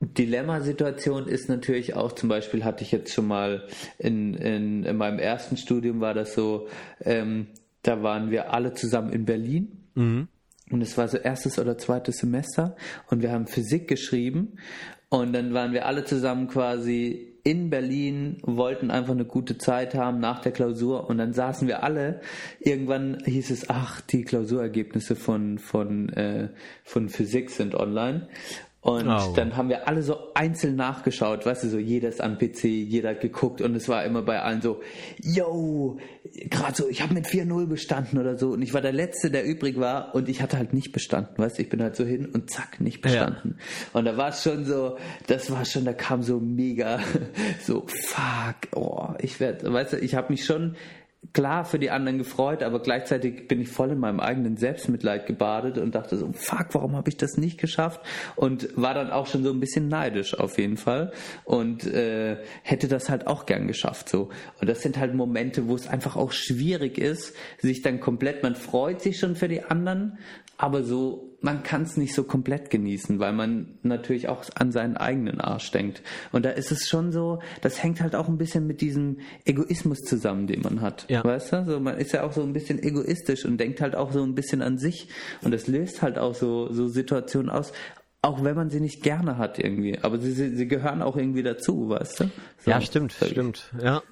[0.00, 3.66] Dilemmasituation ist natürlich auch, zum Beispiel hatte ich jetzt schon mal
[3.98, 6.68] in, in, in meinem ersten Studium war das so,
[7.00, 7.46] ähm,
[7.82, 9.84] da waren wir alle zusammen in Berlin.
[9.94, 10.28] Mhm.
[10.70, 12.74] Und es war so erstes oder zweites Semester
[13.10, 14.56] und wir haben Physik geschrieben
[15.10, 20.18] und dann waren wir alle zusammen quasi in Berlin, wollten einfach eine gute Zeit haben
[20.18, 22.20] nach der Klausur und dann saßen wir alle.
[22.58, 26.48] Irgendwann hieß es, ach, die Klausurergebnisse von, von, äh,
[26.82, 28.28] von Physik sind online.
[28.84, 29.32] Und oh.
[29.34, 33.10] dann haben wir alle so einzeln nachgeschaut, weißt du, so jeder ist am PC, jeder
[33.10, 34.82] hat geguckt und es war immer bei allen so,
[35.22, 35.96] yo,
[36.50, 39.46] gerade so, ich habe mit 4-0 bestanden oder so und ich war der Letzte, der
[39.46, 42.26] übrig war und ich hatte halt nicht bestanden, weißt du, ich bin halt so hin
[42.26, 43.56] und zack, nicht bestanden.
[43.56, 43.98] Ja.
[43.98, 47.00] Und da war es schon so, das war schon, da kam so mega,
[47.62, 50.76] so, fuck, oh, ich werde, weißt du, ich habe mich schon
[51.32, 55.78] klar für die anderen gefreut, aber gleichzeitig bin ich voll in meinem eigenen Selbstmitleid gebadet
[55.78, 58.00] und dachte so, fuck, warum habe ich das nicht geschafft?
[58.36, 61.12] Und war dann auch schon so ein bisschen neidisch auf jeden Fall
[61.44, 64.30] und äh, hätte das halt auch gern geschafft so.
[64.60, 68.54] Und das sind halt Momente, wo es einfach auch schwierig ist, sich dann komplett, man
[68.54, 70.18] freut sich schon für die anderen,
[70.56, 74.96] aber so man kann es nicht so komplett genießen, weil man natürlich auch an seinen
[74.96, 76.02] eigenen Arsch denkt.
[76.32, 80.00] Und da ist es schon so, das hängt halt auch ein bisschen mit diesem Egoismus
[80.00, 81.04] zusammen, den man hat.
[81.10, 81.22] Ja.
[81.22, 81.64] Weißt du?
[81.66, 84.34] So, man ist ja auch so ein bisschen egoistisch und denkt halt auch so ein
[84.34, 85.08] bisschen an sich.
[85.42, 87.72] Und das löst halt auch so, so Situationen aus,
[88.22, 89.98] auch wenn man sie nicht gerne hat irgendwie.
[90.00, 92.24] Aber sie, sie, sie gehören auch irgendwie dazu, weißt du?
[92.56, 93.70] So, ja, stimmt, stimmt.
[93.82, 94.02] Ja.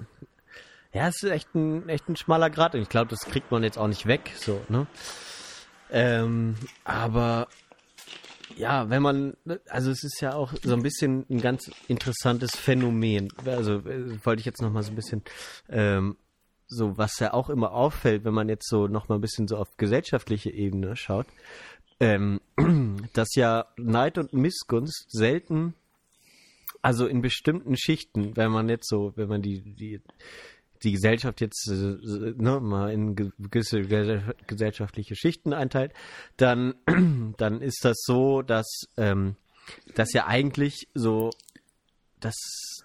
[0.93, 3.63] Ja, es ist echt ein, echt ein schmaler Grad und ich glaube, das kriegt man
[3.63, 4.85] jetzt auch nicht weg, so, ne?
[5.93, 7.47] Ähm, aber
[8.57, 9.37] ja, wenn man,
[9.69, 13.31] also es ist ja auch so ein bisschen ein ganz interessantes Phänomen.
[13.45, 15.21] Also äh, wollte ich jetzt noch mal so ein bisschen
[15.69, 16.17] ähm,
[16.67, 19.57] so, was ja auch immer auffällt, wenn man jetzt so noch mal ein bisschen so
[19.57, 21.27] auf gesellschaftliche Ebene schaut,
[21.99, 22.41] ähm,
[23.13, 25.75] dass ja Neid und Missgunst selten,
[26.81, 30.01] also in bestimmten Schichten, wenn man jetzt so, wenn man die die
[30.83, 35.93] die Gesellschaft jetzt äh, ne, mal in gewisse gesellschaftliche Schichten einteilt,
[36.37, 36.75] dann,
[37.37, 38.67] dann ist das so, dass,
[38.97, 39.35] ähm,
[39.95, 41.29] dass ja eigentlich so
[42.23, 42.35] dass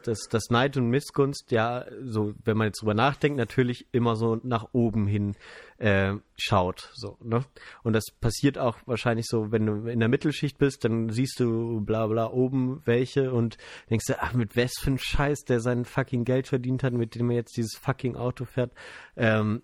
[0.05, 4.39] das, das Neid und Missgunst ja so, wenn man jetzt drüber nachdenkt, natürlich immer so
[4.43, 5.35] nach oben hin
[5.79, 6.91] äh, schaut.
[6.95, 7.45] So, ne?
[7.83, 11.81] Und das passiert auch wahrscheinlich so, wenn du in der Mittelschicht bist, dann siehst du
[11.81, 13.59] bla bla oben welche und
[13.91, 17.15] denkst du, ach, mit was für ein Scheiß, der sein fucking Geld verdient hat, mit
[17.15, 18.73] dem er jetzt dieses fucking Auto fährt.
[19.17, 19.63] Ähm,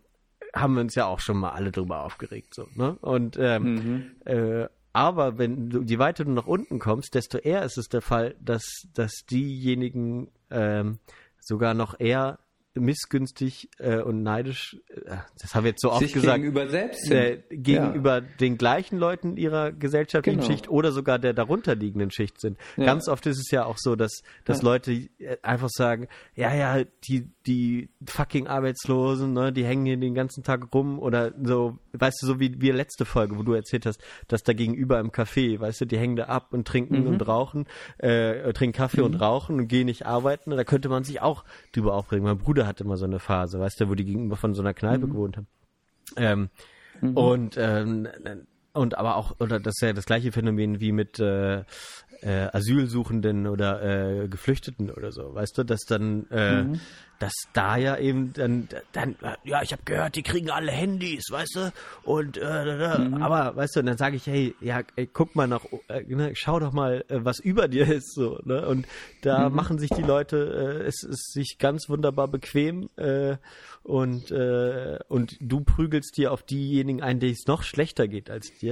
[0.55, 2.55] haben wir uns ja auch schon mal alle drüber aufgeregt.
[2.55, 2.97] So, ne?
[3.01, 4.11] Und ähm, mhm.
[4.25, 8.01] äh, aber wenn du, je weiter du nach unten kommst, desto eher ist es der
[8.01, 8.65] Fall, dass,
[8.95, 11.01] dass diejenigen ähm,
[11.41, 12.39] sogar noch eher
[12.75, 17.43] missgünstig äh, und neidisch, äh, das haben wir jetzt so oft gesagt, gegenüber selbst äh,
[17.51, 18.29] gegenüber ja.
[18.41, 20.51] den gleichen Leuten ihrer gesellschaftlichen genau.
[20.51, 22.59] Schicht oder sogar der darunterliegenden Schicht sind.
[22.77, 22.87] Ja.
[22.87, 24.65] Ganz oft ist es ja auch so, dass, dass ja.
[24.65, 30.15] Leute äh, einfach sagen, ja, ja, die, die fucking Arbeitslosen, ne, die hängen hier den
[30.15, 33.87] ganzen Tag rum oder so, weißt du, so wie wir letzte Folge, wo du erzählt
[33.87, 37.07] hast, dass da gegenüber im Café, weißt du, die hängen da ab und trinken mhm.
[37.07, 37.67] und rauchen,
[37.99, 39.07] äh, trinken Kaffee mhm.
[39.07, 40.51] und rauchen und gehen nicht arbeiten.
[40.51, 42.25] Da könnte man sich auch drüber aufregen.
[42.25, 44.75] Mein Bruder hatte immer so eine Phase, weißt du, wo die gegenüber von so einer
[44.75, 45.11] Kneipe mhm.
[45.11, 45.47] gewohnt haben.
[46.17, 46.49] Ähm,
[47.01, 47.17] mhm.
[47.17, 48.09] Und ähm,
[48.75, 51.61] und aber auch, oder das ist ja das gleiche Phänomen wie mit äh,
[52.21, 56.81] äh, Asylsuchenden oder äh, Geflüchteten oder so, weißt du, dass dann äh, mhm
[57.19, 61.57] dass da ja eben dann, dann ja, ich habe gehört, die kriegen alle Handys, weißt
[61.57, 61.73] du,
[62.03, 63.23] und äh, mhm.
[63.23, 66.33] aber weißt du, und dann sage ich, hey, ja, ey, guck mal nach, äh, ne,
[66.35, 68.87] schau doch mal, äh, was über dir ist, so, ne, und
[69.23, 69.57] da mhm.
[69.57, 73.37] machen sich die Leute, äh, es ist sich ganz wunderbar bequem äh,
[73.83, 78.53] und äh, und du prügelst dir auf diejenigen ein, denen es noch schlechter geht als
[78.59, 78.64] dir.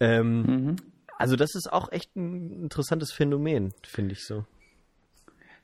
[0.00, 0.76] Ähm, mhm.
[1.18, 4.44] Also das ist auch echt ein interessantes Phänomen, finde ich so.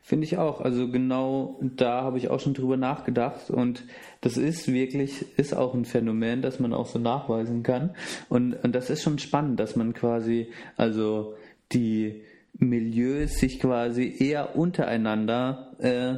[0.01, 0.61] Finde ich auch.
[0.61, 3.85] Also genau da habe ich auch schon drüber nachgedacht und
[4.21, 7.91] das ist wirklich, ist auch ein Phänomen, das man auch so nachweisen kann.
[8.29, 11.35] Und, und das ist schon spannend, dass man quasi, also
[11.73, 12.23] die
[12.55, 16.15] Milieus sich quasi eher untereinander äh,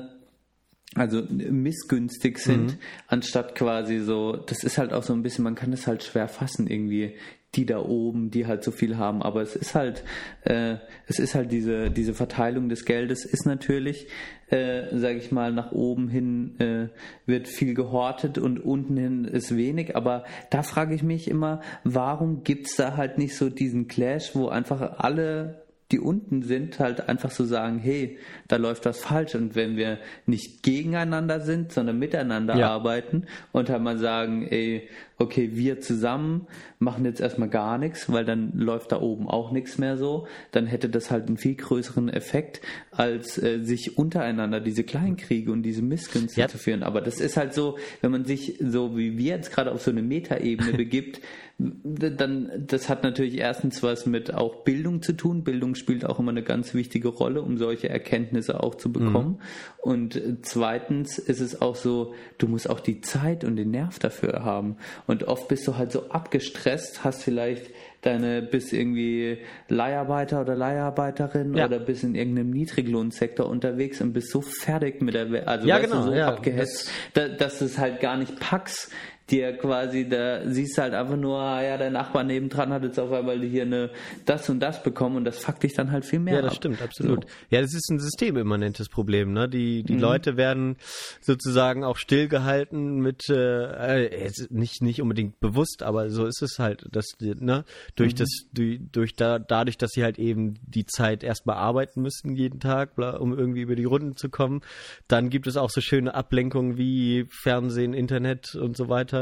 [0.97, 2.79] also missgünstig sind, mhm.
[3.07, 6.27] anstatt quasi so, das ist halt auch so ein bisschen, man kann das halt schwer
[6.27, 7.15] fassen irgendwie,
[7.55, 9.23] die da oben, die halt so viel haben.
[9.23, 10.05] Aber es ist halt,
[10.45, 10.77] äh,
[11.07, 14.07] es ist halt diese, diese Verteilung des Geldes ist natürlich,
[14.51, 16.89] äh, sage ich mal, nach oben hin äh,
[17.27, 19.97] wird viel gehortet und unten hin ist wenig.
[19.97, 24.49] Aber da frage ich mich immer, warum gibt's da halt nicht so diesen Clash, wo
[24.49, 28.19] einfach alle die unten sind, halt einfach so sagen, hey,
[28.49, 29.35] da läuft was falsch.
[29.35, 32.71] Und wenn wir nicht gegeneinander sind, sondern miteinander ja.
[32.71, 34.89] arbeiten und halt mal sagen, ey,
[35.21, 36.47] okay, wir zusammen
[36.79, 40.67] machen jetzt erstmal gar nichts, weil dann läuft da oben auch nichts mehr so, dann
[40.67, 45.83] hätte das halt einen viel größeren Effekt, als äh, sich untereinander diese Kleinkriege und diese
[45.83, 46.49] Missgünste ja.
[46.49, 46.83] zu führen.
[46.83, 49.91] Aber das ist halt so, wenn man sich so wie wir jetzt gerade auf so
[49.91, 51.21] eine Metaebene begibt,
[51.59, 55.45] dann, das hat natürlich erstens was mit auch Bildung zu tun.
[55.45, 59.33] Bildung spielt auch immer eine ganz wichtige Rolle, um solche Erkenntnisse auch zu bekommen.
[59.33, 59.80] Mhm.
[59.83, 64.45] Und zweitens ist es auch so, du musst auch die Zeit und den Nerv dafür
[64.45, 64.77] haben.
[65.07, 67.71] Und oft bist du halt so abgestresst, hast vielleicht
[68.03, 71.65] deine, bist irgendwie Leiharbeiter oder Leiharbeiterin ja.
[71.65, 75.97] oder bist in irgendeinem Niedriglohnsektor unterwegs und bist so fertig mit der, also ja, genau,
[75.97, 78.91] du, so ja, abgehetzt, das, dass du es halt gar nicht packst,
[79.31, 82.99] dir quasi, da siehst du halt einfach nur, ah ja, der Nachbar nebendran hat jetzt
[82.99, 83.91] auf einmal hier eine
[84.27, 86.37] das und das bekommen und das fuckt dich dann halt viel mehr.
[86.37, 86.57] Ja, das ab.
[86.57, 87.25] stimmt, absolut.
[87.25, 87.31] So.
[87.51, 89.49] Ja, das ist ein systemimmanentes Problem, ne?
[89.49, 90.01] Die, die mhm.
[90.01, 90.77] Leute werden
[91.21, 96.85] sozusagen auch stillgehalten mit äh, äh nicht, nicht unbedingt bewusst, aber so ist es halt,
[96.93, 97.65] dass ne,
[97.95, 98.19] durch mhm.
[98.19, 102.61] das, durch, durch da, dadurch, dass sie halt eben die Zeit erstmal arbeiten müssen jeden
[102.61, 104.63] Tag, um irgendwie über die Runden zu kommen,
[105.09, 109.20] dann gibt es auch so schöne Ablenkungen wie Fernsehen, Internet und so weiter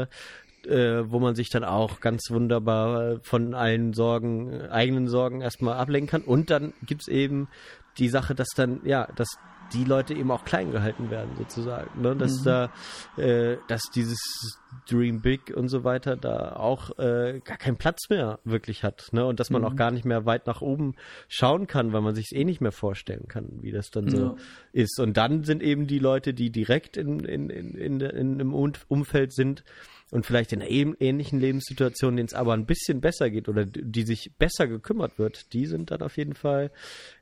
[0.65, 6.09] äh, wo man sich dann auch ganz wunderbar von allen Sorgen, eigenen Sorgen erstmal ablenken
[6.09, 6.21] kann.
[6.21, 7.47] Und dann gibt es eben
[7.97, 9.37] die Sache, dass dann, ja, dass
[9.73, 12.01] die Leute eben auch klein gehalten werden, sozusagen.
[12.01, 12.15] Ne?
[12.15, 12.45] Dass mhm.
[12.45, 12.73] da,
[13.17, 14.19] äh, dass dieses
[14.89, 19.09] Dream Big und so weiter da auch äh, gar keinen Platz mehr wirklich hat.
[19.11, 19.25] Ne?
[19.25, 19.67] Und dass man mhm.
[19.67, 20.95] auch gar nicht mehr weit nach oben
[21.27, 24.17] schauen kann, weil man sich es eh nicht mehr vorstellen kann, wie das dann so
[24.17, 24.35] ja.
[24.71, 24.99] ist.
[24.99, 29.33] Und dann sind eben die Leute, die direkt in, in, in, in, in im Umfeld
[29.33, 29.63] sind,
[30.11, 34.03] und vielleicht in einer ähnlichen Lebenssituation, denen es aber ein bisschen besser geht oder die
[34.03, 36.71] sich besser gekümmert wird, die sind dann auf jeden Fall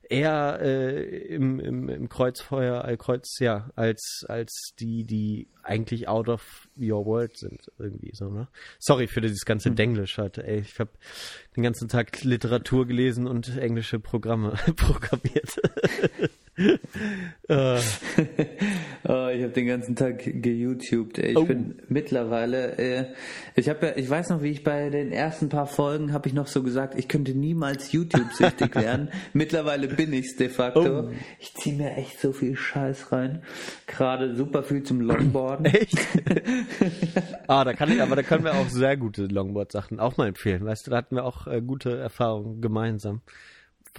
[0.09, 6.29] eher äh, im, im, im Kreuzfeuer, äh, Kreuz, ja, als, als die, die eigentlich out
[6.29, 8.47] of your world sind, irgendwie so, ne?
[8.79, 9.75] Sorry für dieses ganze mhm.
[9.75, 10.59] Denglisch heute, ey.
[10.59, 10.91] Ich habe
[11.55, 15.59] den ganzen Tag Literatur gelesen und englische Programme programmiert.
[17.49, 17.77] uh.
[19.07, 21.19] oh, ich habe den ganzen Tag geYouTubed.
[21.19, 21.45] Ich oh.
[21.45, 23.05] bin mittlerweile, äh,
[23.55, 26.33] ich habe ja, ich weiß noch, wie ich bei den ersten paar Folgen habe ich
[26.33, 29.09] noch so gesagt, ich könnte niemals YouTube-süchtig werden.
[29.33, 30.99] mittlerweile bin ich's de facto.
[30.99, 31.11] Oh.
[31.39, 33.43] Ich ziehe mir echt so viel Scheiß rein.
[33.87, 35.65] Gerade super viel zum Longboarden.
[35.73, 35.97] Echt?
[37.47, 40.63] ah, da kann ich, aber da können wir auch sehr gute Longboard-Sachen auch mal empfehlen.
[40.63, 43.21] Weißt du, da hatten wir auch äh, gute Erfahrungen gemeinsam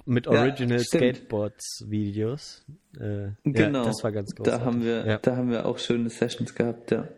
[0.06, 2.64] mit Original ja, Skateboards Videos.
[2.98, 3.80] Äh, genau.
[3.80, 4.60] Ja, das war ganz großartig.
[4.60, 5.18] Da haben wir, ja.
[5.18, 7.08] da haben wir auch schöne Sessions gehabt, ja.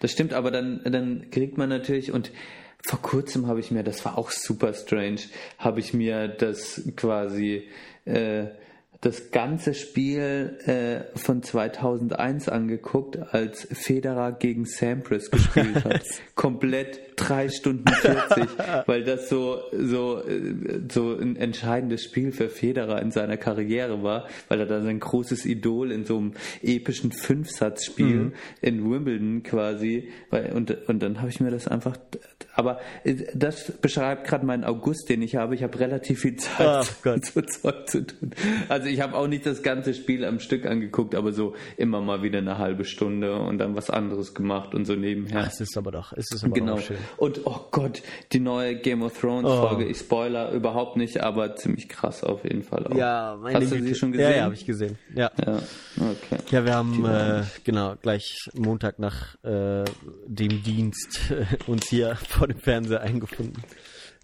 [0.00, 2.32] Das stimmt, aber dann, dann kriegt man natürlich und
[2.86, 5.20] vor kurzem habe ich mir, das war auch super strange,
[5.58, 7.68] habe ich mir das quasi
[8.04, 8.46] äh,
[9.00, 16.02] das ganze Spiel äh, von 2001 angeguckt, als Federer gegen Sampras gespielt hat.
[16.34, 18.46] Komplett drei Stunden 40,
[18.86, 20.22] weil das so, so,
[20.90, 25.46] so ein entscheidendes Spiel für Federer in seiner Karriere war, weil er da sein großes
[25.46, 28.32] Idol in so einem epischen Fünfsatzspiel mhm.
[28.60, 31.96] in Wimbledon quasi, weil, und, und dann habe ich mir das einfach,
[32.54, 32.80] aber
[33.34, 35.54] das beschreibt gerade meinen August, den ich habe.
[35.54, 38.30] Ich habe relativ viel Zeit, oh so Zeug zu tun.
[38.68, 42.22] Also ich habe auch nicht das ganze Spiel am Stück angeguckt, aber so immer mal
[42.22, 45.42] wieder eine halbe Stunde und dann was anderes gemacht und so nebenher.
[45.44, 46.74] Ach, es ist aber doch, es ist aber genau.
[46.74, 46.96] auch schön.
[47.16, 48.02] Und oh Gott,
[48.32, 49.68] die neue Game of Thrones oh.
[49.68, 49.84] Folge.
[49.84, 52.94] Ich spoiler überhaupt nicht, aber ziemlich krass auf jeden Fall auch.
[52.94, 53.88] Ja, meine Hast du Güte.
[53.88, 54.30] sie schon gesehen?
[54.30, 54.98] Ja, ja habe ich gesehen.
[55.14, 55.30] Ja.
[55.44, 55.56] Ja,
[55.96, 56.42] okay.
[56.50, 59.84] ja wir haben äh, genau gleich Montag nach äh,
[60.26, 63.62] dem Dienst äh, uns hier vor dem Fernseher eingefunden.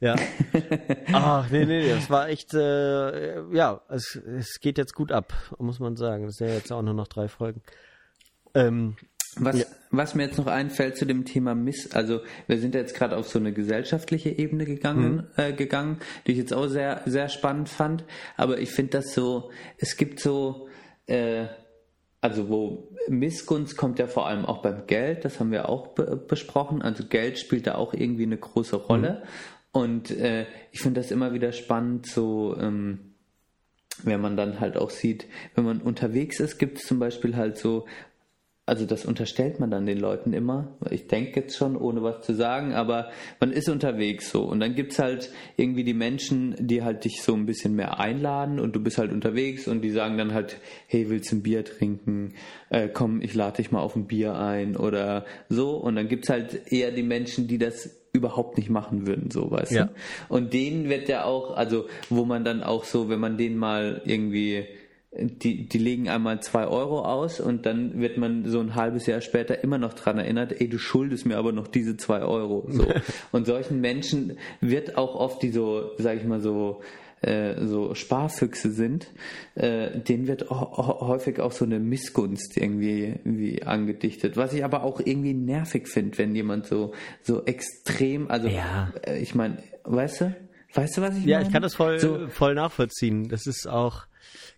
[0.00, 0.16] Ja.
[1.12, 5.78] Ach, nee, nee, das war echt, äh, ja, es, es geht jetzt gut ab, muss
[5.78, 6.24] man sagen.
[6.24, 7.62] Das sind ja jetzt auch nur noch drei Folgen.
[8.54, 8.96] Ähm,
[9.36, 9.64] was, ja.
[9.90, 13.28] was mir jetzt noch einfällt zu dem Thema Miss, also wir sind jetzt gerade auf
[13.28, 15.24] so eine gesellschaftliche Ebene gegangen, mhm.
[15.36, 18.04] äh, gegangen, die ich jetzt auch sehr, sehr spannend fand.
[18.36, 20.68] Aber ich finde das so, es gibt so,
[21.06, 21.46] äh,
[22.20, 26.16] also wo Missgunst kommt ja vor allem auch beim Geld, das haben wir auch be
[26.16, 26.82] besprochen.
[26.82, 29.22] Also Geld spielt da auch irgendwie eine große Rolle.
[29.22, 29.28] Mhm.
[29.72, 33.10] Und äh, ich finde das immer wieder spannend, so ähm,
[34.02, 37.56] wenn man dann halt auch sieht, wenn man unterwegs ist, gibt es zum Beispiel halt
[37.56, 37.86] so
[38.66, 40.76] also das unterstellt man dann den Leuten immer.
[40.90, 44.44] Ich denke jetzt schon, ohne was zu sagen, aber man ist unterwegs so.
[44.44, 47.98] Und dann gibt es halt irgendwie die Menschen, die halt dich so ein bisschen mehr
[47.98, 51.42] einladen und du bist halt unterwegs und die sagen dann halt, hey, willst du ein
[51.42, 52.34] Bier trinken?
[52.68, 55.72] Äh, komm, ich lade dich mal auf ein Bier ein oder so.
[55.76, 59.50] Und dann gibt es halt eher die Menschen, die das überhaupt nicht machen würden, so
[59.50, 59.84] weißt ja.
[59.86, 59.92] du.
[60.28, 64.02] Und denen wird ja auch, also wo man dann auch so, wenn man den mal
[64.04, 64.66] irgendwie
[65.12, 69.20] die, die legen einmal zwei Euro aus und dann wird man so ein halbes Jahr
[69.20, 72.66] später immer noch dran erinnert, ey, du schuldest mir aber noch diese zwei Euro.
[72.68, 72.86] So.
[73.32, 76.80] und solchen Menschen wird auch oft, die so, sag ich mal so,
[77.22, 79.08] äh, so Sparfüchse sind,
[79.56, 84.36] äh, denen wird häufig auch so eine Missgunst irgendwie, irgendwie angedichtet.
[84.36, 86.92] Was ich aber auch irgendwie nervig finde, wenn jemand so,
[87.22, 88.92] so extrem, also ja.
[89.04, 90.36] äh, ich meine, weißt du?
[90.72, 91.42] Weißt du, was ich ja, meine?
[91.42, 93.28] Ja, ich kann das voll, so, voll nachvollziehen.
[93.28, 94.06] Das ist auch,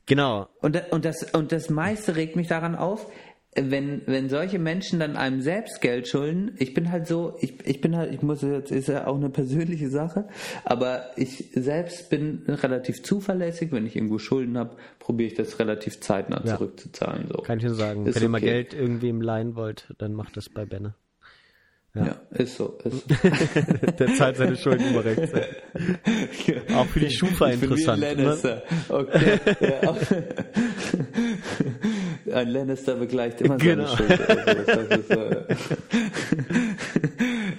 [0.07, 0.48] Genau.
[0.61, 3.07] Und, und, das, und das meiste regt mich daran auf,
[3.55, 7.82] wenn, wenn solche Menschen dann einem selbst Geld schulden, ich bin halt so, ich, ich
[7.82, 10.26] bin halt, ich muss jetzt, ist ja auch eine persönliche Sache,
[10.64, 16.00] aber ich selbst bin relativ zuverlässig, wenn ich irgendwo Schulden habe, probiere ich das relativ
[16.00, 16.57] zeitnah ja.
[16.57, 17.28] zurückzuzahlen.
[17.28, 17.42] So.
[17.42, 18.07] Kann ich nur sagen.
[18.07, 18.24] Ist wenn okay.
[18.24, 20.94] ihr mal Geld irgendwem leihen wollt, dann macht das bei Benne.
[21.95, 22.07] Ja.
[22.07, 22.78] ja, ist so.
[22.84, 23.05] Ist
[23.99, 25.30] Der zahlt seine Schulden immer rechts.
[26.74, 28.01] Auch für die Schufa ich interessant.
[28.01, 28.62] Bin wie ein Lannister.
[28.88, 29.40] Okay.
[29.61, 29.95] ja.
[32.34, 33.95] Ein Lannister begleicht immer seine genau.
[33.95, 34.18] Schulden.
[34.88, 35.20] Also,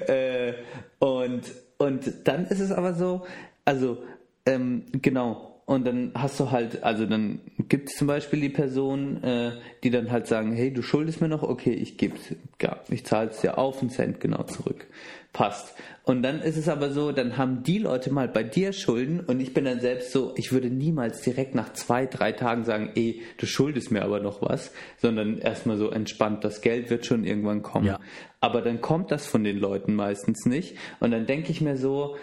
[0.11, 0.53] äh,
[0.97, 1.41] und,
[1.77, 3.27] und dann ist es aber so,
[3.65, 4.03] also
[4.47, 7.39] ähm, genau, und dann hast du halt, also dann
[7.69, 9.51] gibt es zum Beispiel die Person, äh,
[9.83, 12.15] die dann halt sagen, hey, du schuldest mir noch, okay, ich gebe
[12.61, 14.87] ja, ich zahle es dir auf einen Cent genau zurück.
[15.31, 15.73] Passt.
[16.03, 19.39] Und dann ist es aber so, dann haben die Leute mal bei dir Schulden und
[19.39, 23.21] ich bin dann selbst so, ich würde niemals direkt nach zwei, drei Tagen sagen, ey,
[23.37, 27.63] du schuldest mir aber noch was, sondern erstmal so entspannt, das Geld wird schon irgendwann
[27.63, 27.87] kommen.
[27.87, 27.99] Ja.
[28.41, 32.17] Aber dann kommt das von den Leuten meistens nicht und dann denke ich mir so,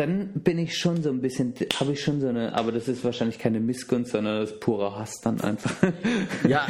[0.00, 3.04] dann bin ich schon so ein bisschen, habe ich schon so eine, aber das ist
[3.04, 5.74] wahrscheinlich keine Missgunst, sondern das ist purer Hass dann einfach.
[6.48, 6.66] Ja.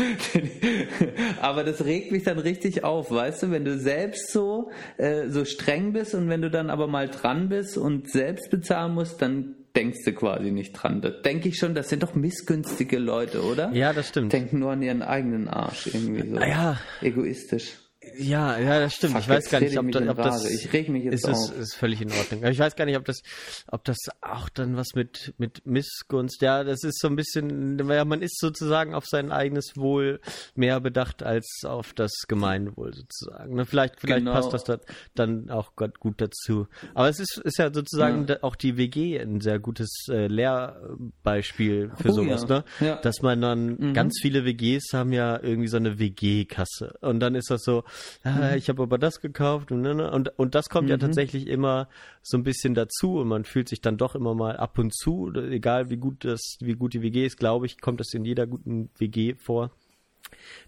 [1.40, 5.44] aber das regt mich dann richtig auf, weißt du, wenn du selbst so, äh, so
[5.44, 9.54] streng bist und wenn du dann aber mal dran bist und selbst bezahlen musst, dann
[9.76, 11.00] denkst du quasi nicht dran.
[11.00, 13.70] Da denke ich schon, das sind doch missgünstige Leute, oder?
[13.72, 14.32] Ja, das stimmt.
[14.32, 16.36] Denken nur an ihren eigenen Arsch irgendwie so.
[16.40, 16.80] Ja.
[17.00, 17.76] Egoistisch.
[18.18, 19.12] Ja, ja, das stimmt.
[19.12, 20.46] Fuck, ich weiß gar nicht, ob, da, ob das.
[20.46, 21.50] Ich reg mich jetzt ist, auf.
[21.50, 22.42] Ist, ist völlig in Ordnung.
[22.44, 23.20] Ich weiß gar nicht, ob das,
[23.66, 26.40] ob das auch dann was mit mit Missgunst.
[26.40, 27.78] Ja, das ist so ein bisschen.
[27.90, 30.20] Ja, man ist sozusagen auf sein eigenes Wohl
[30.54, 33.54] mehr bedacht als auf das Gemeinwohl sozusagen.
[33.54, 34.32] Ne, vielleicht, vielleicht genau.
[34.32, 34.78] passt das da,
[35.14, 36.68] dann auch gut dazu.
[36.94, 38.38] Aber es ist, ist ja sozusagen ja.
[38.40, 42.56] auch die WG ein sehr gutes äh, Lehrbeispiel für oh, sowas, ja.
[42.56, 42.64] ne?
[42.80, 42.96] Ja.
[42.96, 43.92] Dass man dann mhm.
[43.92, 47.84] ganz viele WGs haben ja irgendwie so eine WG-Kasse und dann ist das so
[48.22, 50.90] ah, ich habe aber das gekauft und, und, und das kommt mhm.
[50.90, 51.88] ja tatsächlich immer
[52.22, 55.32] so ein bisschen dazu und man fühlt sich dann doch immer mal ab und zu,
[55.34, 58.46] egal wie gut das, wie gut die WG ist, glaube ich, kommt das in jeder
[58.46, 59.70] guten WG vor,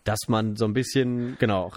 [0.05, 1.73] dass man so ein bisschen, genau,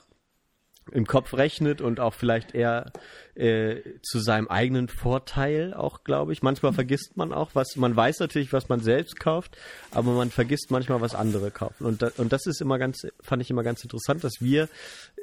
[0.92, 2.92] im Kopf rechnet und auch vielleicht eher
[3.34, 6.44] äh, zu seinem eigenen Vorteil auch, glaube ich.
[6.44, 9.58] Manchmal vergisst man auch, was man weiß natürlich, was man selbst kauft,
[9.92, 11.86] aber man vergisst manchmal, was andere kaufen.
[11.86, 14.70] Und, da, und das ist immer ganz, fand ich immer ganz interessant, dass wir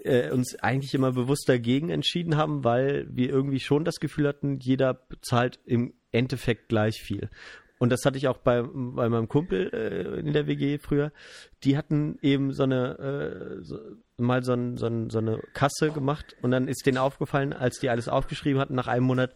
[0.02, 4.58] äh, uns eigentlich immer bewusst dagegen entschieden haben, weil wir irgendwie schon das Gefühl hatten,
[4.58, 7.30] jeder zahlt im Endeffekt gleich viel.
[7.82, 11.10] Und das hatte ich auch bei, bei meinem Kumpel äh, in der WG früher.
[11.64, 13.76] Die hatten eben so eine, äh, so,
[14.18, 17.80] mal so, ein, so, ein, so eine Kasse gemacht und dann ist denen aufgefallen, als
[17.80, 19.34] die alles aufgeschrieben hatten, nach einem Monat,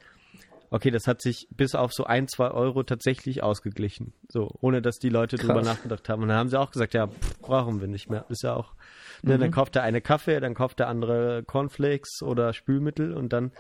[0.71, 4.13] okay, das hat sich bis auf so ein, zwei Euro tatsächlich ausgeglichen.
[4.29, 5.49] So, ohne dass die Leute Krass.
[5.49, 6.23] drüber nachgedacht haben.
[6.23, 8.27] Und dann haben sie auch gesagt, ja, pff, brauchen wir nicht mehr.
[8.29, 8.75] Ist ja auch
[9.23, 9.41] Ne, mhm.
[9.41, 13.53] Dann kauft der eine Kaffee, dann kauft der andere Cornflakes oder Spülmittel und dann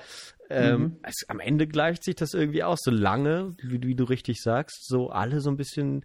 [0.48, 0.96] ähm, mhm.
[1.02, 4.86] es, am Ende gleicht sich das irgendwie aus, so lange, wie, wie du richtig sagst,
[4.86, 6.04] so alle so ein bisschen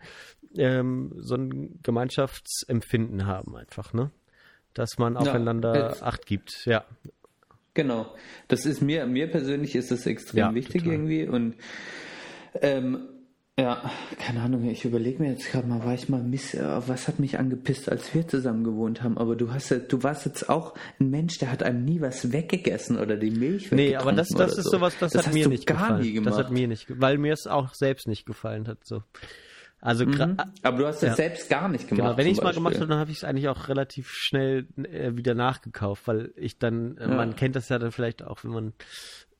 [0.57, 4.11] ähm, so ein Gemeinschaftsempfinden haben einfach, ne?
[4.73, 6.85] Dass man aufeinander ja, Acht gibt, ja.
[7.73, 8.13] Genau.
[8.47, 10.93] Das ist mir, mir persönlich ist das extrem ja, wichtig total.
[10.93, 11.55] irgendwie und
[12.61, 13.07] ähm,
[13.59, 17.07] ja, keine Ahnung, ich überlege mir jetzt gerade mal, war ich mal miss, äh, was
[17.07, 20.73] hat mich angepisst, als wir zusammen gewohnt haben, aber du hast du warst jetzt auch
[20.99, 24.57] ein Mensch, der hat einem nie was weggegessen oder die Milch Nee, aber das, das
[24.57, 24.77] ist so.
[24.77, 26.01] sowas, das, das hat mir nicht gar gefallen.
[26.01, 26.33] Nie gemacht.
[26.33, 29.03] Das hat mir nicht, weil mir es auch selbst nicht gefallen hat, so.
[29.81, 30.37] Also mhm.
[30.61, 31.15] Aber du hast das ja.
[31.15, 32.05] selbst gar nicht gemacht.
[32.05, 34.67] Genau, wenn ich es mal gemacht habe, dann habe ich es eigentlich auch relativ schnell
[34.77, 37.15] äh, wieder nachgekauft, weil ich dann, äh, ja.
[37.15, 38.73] man kennt das ja dann vielleicht auch, wenn man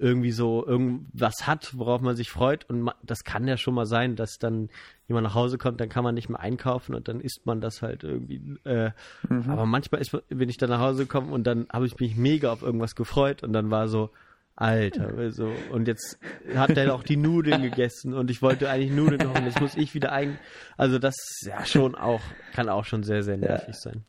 [0.01, 2.67] irgendwie so irgendwas hat, worauf man sich freut.
[2.69, 4.69] Und man, das kann ja schon mal sein, dass dann
[5.07, 7.81] jemand nach Hause kommt, dann kann man nicht mehr einkaufen und dann isst man das
[7.81, 8.57] halt irgendwie.
[8.63, 8.91] Äh,
[9.29, 9.49] mhm.
[9.49, 12.51] Aber manchmal ist, bin ich dann nach Hause gekommen und dann habe ich mich mega
[12.51, 14.09] auf irgendwas gefreut und dann war so,
[14.55, 16.19] Alter, also, und jetzt
[16.55, 19.75] hat er auch die Nudeln gegessen und ich wollte eigentlich Nudeln noch und jetzt muss
[19.75, 20.39] ich wieder ein.
[20.77, 22.21] Also das ja schon auch,
[22.53, 23.91] kann auch schon sehr, sehr nervig ja.
[23.91, 24.03] sein.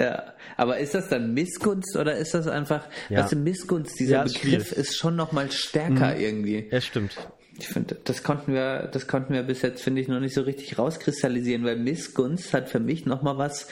[0.00, 3.24] Ja, aber ist das dann Missgunst oder ist das einfach, ja.
[3.24, 4.72] was Missgunst, dieser ja, Begriff schwierig.
[4.72, 6.20] ist schon nochmal stärker mhm.
[6.20, 6.68] irgendwie.
[6.70, 7.16] Ja, stimmt.
[7.58, 10.42] Ich finde, das konnten wir, das konnten wir bis jetzt, finde ich, noch nicht so
[10.42, 13.66] richtig rauskristallisieren, weil Missgunst hat für mich nochmal was,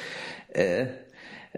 [0.48, 0.86] äh,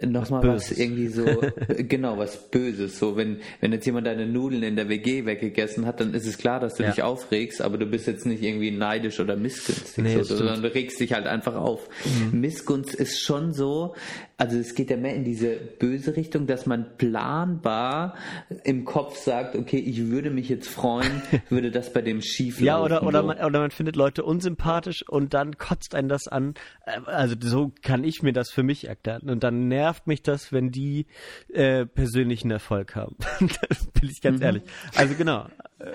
[0.06, 1.24] nochmal was, was irgendwie so,
[1.68, 2.98] genau, was Böses.
[2.98, 6.36] So, wenn, wenn jetzt jemand deine Nudeln in der WG weggegessen hat, dann ist es
[6.36, 6.90] klar, dass du ja.
[6.90, 10.72] dich aufregst, aber du bist jetzt nicht irgendwie neidisch oder missgünstig, nee, so, sondern du
[10.74, 11.88] regst dich halt einfach auf.
[12.04, 12.40] Mhm.
[12.40, 13.94] Missgunst ist schon so,
[14.40, 18.14] also es geht ja mehr in diese böse Richtung, dass man planbar
[18.62, 22.80] im Kopf sagt, okay, ich würde mich jetzt freuen, würde das bei dem schief Ja,
[22.80, 23.26] oder, oder, so.
[23.26, 26.54] man, oder man findet Leute unsympathisch und dann kotzt einen das an.
[26.86, 29.28] Äh, also so kann ich mir das für mich erklären.
[29.28, 31.06] Und dann nervt mich das, wenn die
[31.52, 33.16] äh, persönlichen Erfolg haben.
[33.40, 34.44] das bin ich ganz mhm.
[34.44, 34.62] ehrlich.
[34.94, 35.46] Also genau.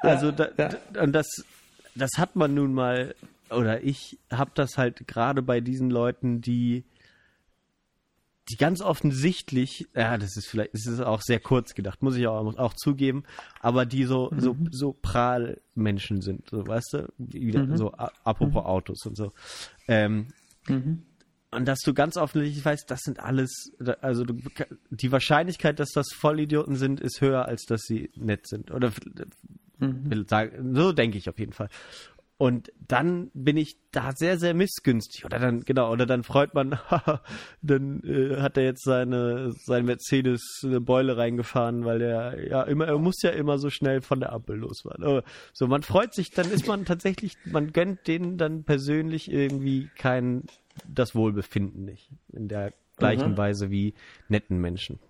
[0.00, 1.02] Also da, ja.
[1.02, 1.26] und das,
[1.96, 3.16] das hat man nun mal,
[3.50, 6.84] oder ich habe das halt gerade bei diesen Leuten, die
[8.50, 12.26] die ganz offensichtlich, ja, das ist vielleicht, das ist auch sehr kurz gedacht, muss ich
[12.26, 13.24] auch, auch zugeben,
[13.60, 14.40] aber die so, mhm.
[14.40, 17.76] so, so Prahlmenschen sind, so, weißt du, wieder, mhm.
[17.76, 18.68] so, apropos mhm.
[18.68, 19.32] Autos und so.
[19.86, 20.28] Ähm,
[20.66, 21.02] mhm.
[21.50, 23.72] Und dass du ganz offensichtlich weißt, das sind alles,
[24.02, 24.34] also du,
[24.90, 28.70] die Wahrscheinlichkeit, dass das Vollidioten sind, ist höher, als dass sie nett sind.
[28.70, 28.92] Oder
[29.78, 30.10] mhm.
[30.10, 31.70] will sagen, so denke ich auf jeden Fall.
[32.38, 35.24] Und dann bin ich da sehr, sehr missgünstig.
[35.24, 36.78] Oder dann, genau, oder dann freut man,
[37.62, 42.86] dann äh, hat er jetzt seine, sein Mercedes eine Beule reingefahren, weil er ja immer,
[42.86, 45.22] er muss ja immer so schnell von der Ampel losfahren.
[45.52, 50.44] So, man freut sich, dann ist man tatsächlich, man gönnt denen dann persönlich irgendwie kein,
[50.86, 52.08] das Wohlbefinden nicht.
[52.32, 53.36] In der gleichen mhm.
[53.36, 53.94] Weise wie
[54.28, 55.00] netten Menschen.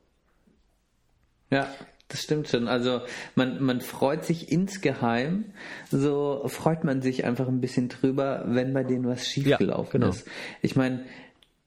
[1.51, 1.68] Ja,
[2.09, 2.68] das stimmt schon.
[2.68, 3.02] Also
[3.34, 5.46] man, man freut sich insgeheim,
[5.90, 10.11] so freut man sich einfach ein bisschen drüber, wenn bei denen was schiefgelaufen ja, genau.
[10.11, 10.26] ist.
[10.62, 11.04] Ich meine,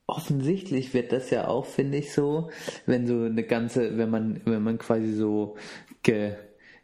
[0.08, 2.50] offensichtlich wird das ja auch, finde ich, so,
[2.86, 5.56] wenn so eine ganze, wenn man, wenn man quasi so
[6.04, 6.36] ge,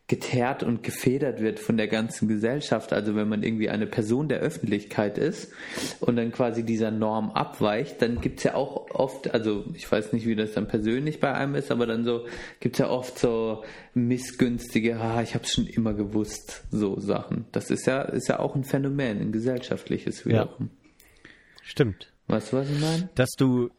[0.08, 2.93] geteert und gefedert wird von der ganzen Gesellschaft.
[2.93, 5.51] Also wenn man irgendwie eine Person der Öffentlichkeit ist
[5.99, 10.26] und dann quasi dieser Norm abweicht, dann gibt's ja auch oft, also ich weiß nicht,
[10.26, 12.26] wie das dann persönlich bei einem ist, aber dann so
[12.62, 17.45] gibt's ja oft so missgünstige, ah, ich habe es schon immer gewusst, so Sachen.
[17.51, 20.70] Das ist ja, ist ja auch ein Phänomen, ein gesellschaftliches wiederum.
[20.72, 21.30] Ja.
[21.64, 22.14] Stimmt.
[22.28, 23.10] Weißt du, was ich meine?
[23.16, 23.72] Dass du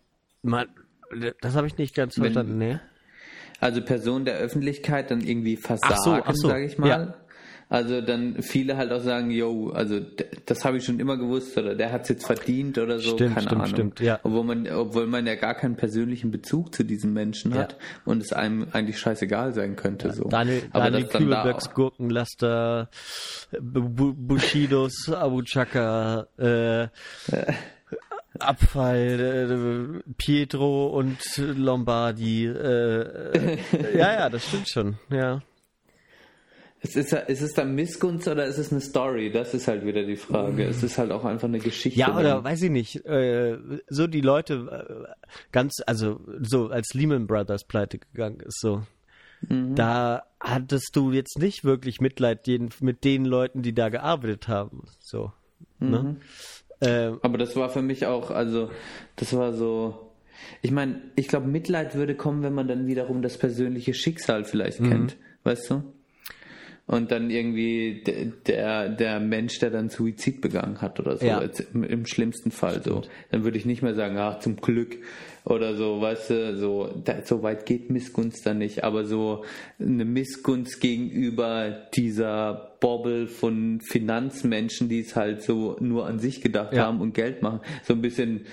[0.42, 0.68] mal,
[1.40, 2.82] das habe ich nicht ganz verstanden, ne?
[3.60, 6.48] Also Personen der Öffentlichkeit dann irgendwie versagen, so, so.
[6.48, 6.88] sage ich mal.
[6.88, 7.14] Ja.
[7.70, 10.00] Also dann viele halt auch sagen, yo, also
[10.46, 13.34] das habe ich schon immer gewusst oder der hat es jetzt verdient oder so, stimmt,
[13.34, 13.74] keine stimmt, Ahnung.
[13.74, 14.20] Stimmt, ja.
[14.22, 17.58] Obwohl man, obwohl man ja gar keinen persönlichen Bezug zu diesem Menschen ja.
[17.58, 20.08] hat und es einem eigentlich scheißegal sein könnte.
[20.08, 20.24] Ja, so.
[20.24, 22.88] Daniel, Aber Daniel Kübelbergs Gurkenlaster,
[23.60, 26.88] Bushidos, Abu Chaka, äh,
[28.40, 32.46] Abfall, äh, Pietro und Lombardi.
[32.46, 33.58] Äh, äh,
[33.96, 35.42] ja, ja, das stimmt schon, ja.
[36.80, 39.32] Es ist, ist es dann Missgunst oder ist es eine Story?
[39.32, 40.64] Das ist halt wieder die Frage.
[40.64, 41.98] Es ist halt auch einfach eine Geschichte.
[41.98, 43.04] Ja, oder weiß ich nicht.
[43.04, 43.58] Äh,
[43.88, 48.82] so die Leute äh, ganz, also so als Lehman Brothers pleite gegangen ist, so.
[49.40, 49.74] Mhm.
[49.74, 52.46] Da hattest du jetzt nicht wirklich Mitleid
[52.80, 54.84] mit den Leuten, die da gearbeitet haben.
[55.00, 55.32] So.
[55.80, 55.86] Ne?
[55.86, 55.90] Mhm.
[55.90, 56.16] Ne?
[56.80, 58.70] Ähm, Aber das war für mich auch, also
[59.16, 60.12] das war so.
[60.62, 64.80] Ich meine, ich glaube, Mitleid würde kommen, wenn man dann wiederum das persönliche Schicksal vielleicht
[64.80, 64.90] mhm.
[64.90, 65.82] kennt, weißt du?
[66.88, 68.02] Und dann irgendwie
[68.46, 71.42] der, der Mensch, der dann Suizid begangen hat oder so, ja.
[71.74, 73.02] im, im, schlimmsten Fall so.
[73.30, 74.96] Dann würde ich nicht mehr sagen, ach, zum Glück
[75.44, 79.44] oder so, weißt du, so, da, so weit geht Missgunst dann nicht, aber so
[79.78, 86.72] eine Missgunst gegenüber dieser Bobble von Finanzmenschen, die es halt so nur an sich gedacht
[86.72, 86.86] ja.
[86.86, 88.46] haben und Geld machen, so ein bisschen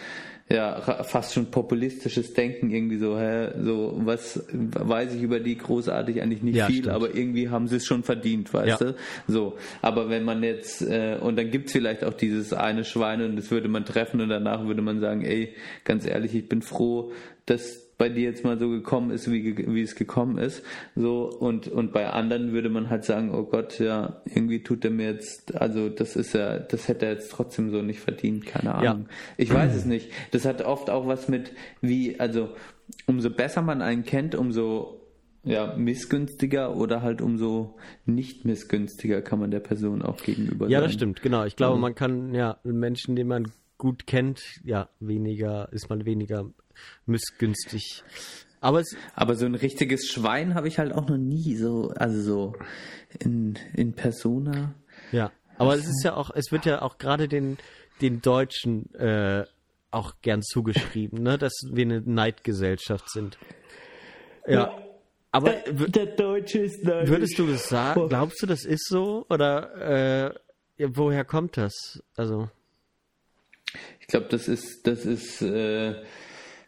[0.48, 6.22] ja, fast schon populistisches Denken irgendwie so, hä, so, was weiß ich über die großartig
[6.22, 6.94] eigentlich nicht ja, viel, stimmt.
[6.94, 8.92] aber irgendwie haben sie es schon verdient, weißt ja.
[8.92, 8.96] du?
[9.28, 9.58] So.
[9.82, 13.50] Aber wenn man jetzt, äh, und dann gibt's vielleicht auch dieses eine Schwein und das
[13.50, 17.12] würde man treffen und danach würde man sagen, ey, ganz ehrlich, ich bin froh,
[17.48, 20.64] dass bei dir jetzt mal so gekommen ist, wie, wie es gekommen ist.
[20.96, 24.92] So, und, und bei anderen würde man halt sagen, oh Gott, ja, irgendwie tut er
[24.92, 28.76] mir jetzt, also das ist ja, das hätte er jetzt trotzdem so nicht verdient, keine
[28.76, 29.06] Ahnung.
[29.08, 29.16] Ja.
[29.38, 30.12] Ich weiß es nicht.
[30.32, 31.52] Das hat oft auch was mit,
[31.82, 32.50] wie, also
[33.08, 35.02] umso besser man einen kennt, umso
[35.44, 40.88] ja, missgünstiger oder halt umso nicht missgünstiger kann man der Person auch gegenüber Ja, sein.
[40.88, 41.46] das stimmt, genau.
[41.46, 41.82] Ich glaube, mhm.
[41.82, 46.50] man kann ja Menschen, den man gut kennt, ja, weniger, ist man weniger
[47.06, 48.04] missgünstig.
[48.62, 52.22] Aber, es, aber so ein richtiges Schwein habe ich halt auch noch nie so, also
[52.22, 52.54] so
[53.20, 54.74] in, in Persona.
[55.12, 57.58] Ja, aber es ist ja auch, es wird ja auch gerade den,
[58.02, 59.46] den Deutschen äh,
[59.92, 63.38] auch gern zugeschrieben, ne, dass wir eine Neidgesellschaft sind.
[64.48, 64.54] Ja.
[64.54, 64.82] ja.
[65.32, 67.10] Aber der, der, Deutsche ist neidisch.
[67.10, 68.08] Würdest du das sagen?
[68.08, 69.26] Glaubst du, das ist so?
[69.30, 70.32] Oder
[70.78, 72.02] äh, woher kommt das?
[72.16, 72.50] Also.
[74.00, 75.96] Ich glaube, das ist, das ist, äh,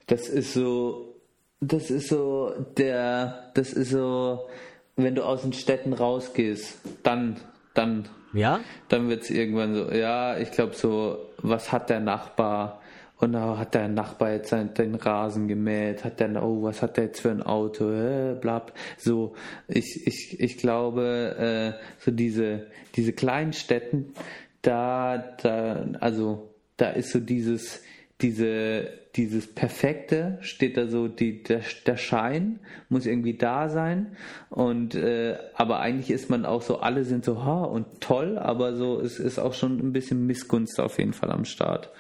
[0.08, 1.16] das ist so,
[1.60, 4.48] das ist so der, das ist so,
[4.96, 7.38] wenn du aus den Städten rausgehst, dann,
[7.74, 12.82] dann, ja, dann wird es irgendwann so, ja, ich glaube so, was hat der Nachbar?
[13.20, 16.98] Und da hat der Nachbar jetzt seinen, den Rasen gemäht, hat der, oh, was hat
[16.98, 18.74] der jetzt für ein Auto, äh, blab.
[18.98, 19.34] So,
[19.68, 24.14] ich, ich, ich glaube, äh, so diese, diese kleinen Städten,
[24.62, 27.82] da, da, also, da ist so dieses,
[28.22, 34.16] diese, dieses Perfekte, steht da so, die, der, der Schein muss irgendwie da sein.
[34.50, 38.76] Und äh, aber eigentlich ist man auch so, alle sind so ha und toll, aber
[38.76, 41.92] so es ist auch schon ein bisschen Missgunst auf jeden Fall am Start.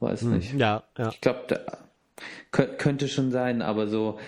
[0.00, 0.54] Weiß hm, nicht.
[0.54, 1.08] Ja, ja.
[1.08, 1.60] Ich glaube,
[2.52, 4.18] könnte schon sein, aber so,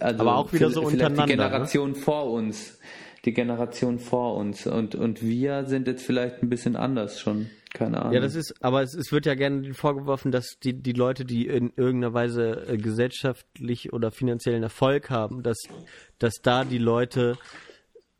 [0.00, 1.26] also aber auch wieder so untereinander.
[1.26, 1.36] Die ne?
[1.36, 1.96] Generation ne?
[1.96, 2.78] vor uns,
[3.24, 7.48] die Generation vor uns und und wir sind jetzt vielleicht ein bisschen anders schon.
[7.76, 8.14] Keine Ahnung.
[8.14, 11.46] Ja, das ist, aber es, es wird ja gerne vorgeworfen, dass die, die Leute, die
[11.46, 15.58] in irgendeiner Weise äh, gesellschaftlich oder finanziellen Erfolg haben, dass,
[16.18, 17.36] dass da die Leute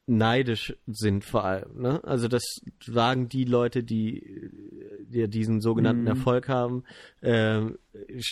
[0.06, 1.80] neidisch sind vor allem.
[1.80, 2.00] Ne?
[2.04, 4.50] Also das sagen die Leute, die,
[5.08, 6.08] die diesen sogenannten mhm.
[6.08, 6.84] Erfolg haben,
[7.22, 7.62] äh,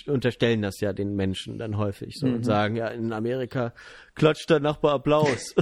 [0.07, 2.35] unterstellen das ja den Menschen dann häufig so mhm.
[2.35, 3.75] und sagen, ja, in Amerika
[4.15, 5.55] klatscht der Nachbar Applaus.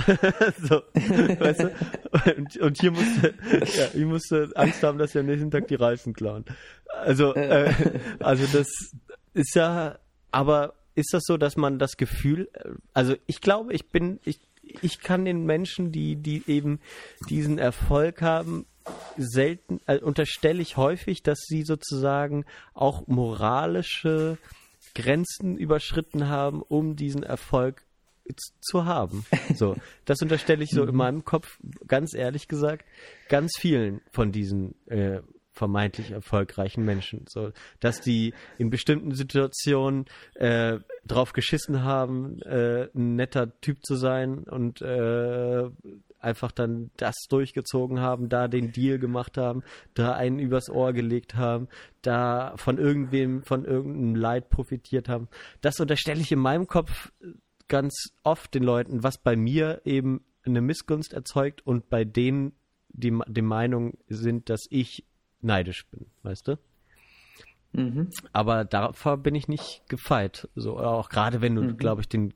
[0.58, 1.72] so, weißt du?
[2.36, 3.34] und, und, hier musste,
[3.74, 6.44] ja, ich musste Angst haben, dass wir am nächsten Tag die Reifen klauen.
[6.88, 7.72] Also, äh,
[8.20, 8.68] also das
[9.32, 9.98] ist ja,
[10.30, 12.50] aber ist das so, dass man das Gefühl,
[12.92, 14.40] also ich glaube, ich bin, ich
[14.82, 16.80] ich kann den Menschen, die, die eben
[17.28, 18.66] diesen Erfolg haben,
[19.16, 22.44] selten, äh, unterstelle ich häufig, dass sie sozusagen
[22.74, 24.38] auch moralische
[24.94, 27.84] Grenzen überschritten haben, um diesen Erfolg
[28.60, 29.24] zu haben.
[29.54, 30.96] So, das unterstelle ich so in mhm.
[30.96, 32.84] meinem Kopf, ganz ehrlich gesagt,
[33.28, 35.20] ganz vielen von diesen äh,
[35.52, 37.26] vermeintlich erfolgreichen Menschen.
[37.28, 43.96] So, dass die in bestimmten Situationen äh, drauf geschissen haben, äh, ein netter Typ zu
[43.96, 45.68] sein und äh,
[46.18, 49.62] einfach dann das durchgezogen haben, da den Deal gemacht haben,
[49.94, 51.68] da einen übers Ohr gelegt haben,
[52.00, 55.28] da von irgendwem, von irgendeinem Leid profitiert haben.
[55.60, 57.12] Das unterstelle ich in meinem Kopf
[57.68, 62.52] ganz oft den Leuten, was bei mir eben eine Missgunst erzeugt und bei denen
[62.94, 65.04] die die Meinung sind, dass ich
[65.42, 66.58] neidisch bin, weißt du?
[67.72, 68.10] Mhm.
[68.32, 70.48] Aber davor bin ich nicht gefeit.
[70.54, 71.76] So, auch gerade wenn du, mhm.
[71.76, 72.34] glaube ich, den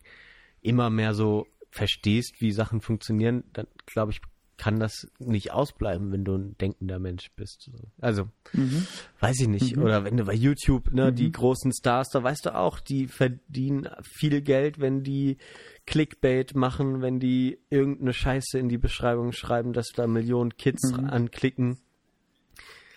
[0.62, 4.20] immer mehr so verstehst, wie Sachen funktionieren, dann glaube ich,
[4.56, 7.70] kann das nicht ausbleiben, wenn du ein denkender Mensch bist.
[8.00, 8.86] Also, mhm.
[9.20, 9.76] weiß ich nicht.
[9.76, 9.82] Mhm.
[9.82, 11.32] Oder wenn du bei YouTube, ne, die mhm.
[11.32, 15.36] großen Stars, da weißt du auch, die verdienen viel Geld, wenn die
[15.84, 21.04] Clickbait machen, wenn die irgendeine Scheiße in die Beschreibung schreiben, dass da Millionen Kids mhm.
[21.04, 21.78] anklicken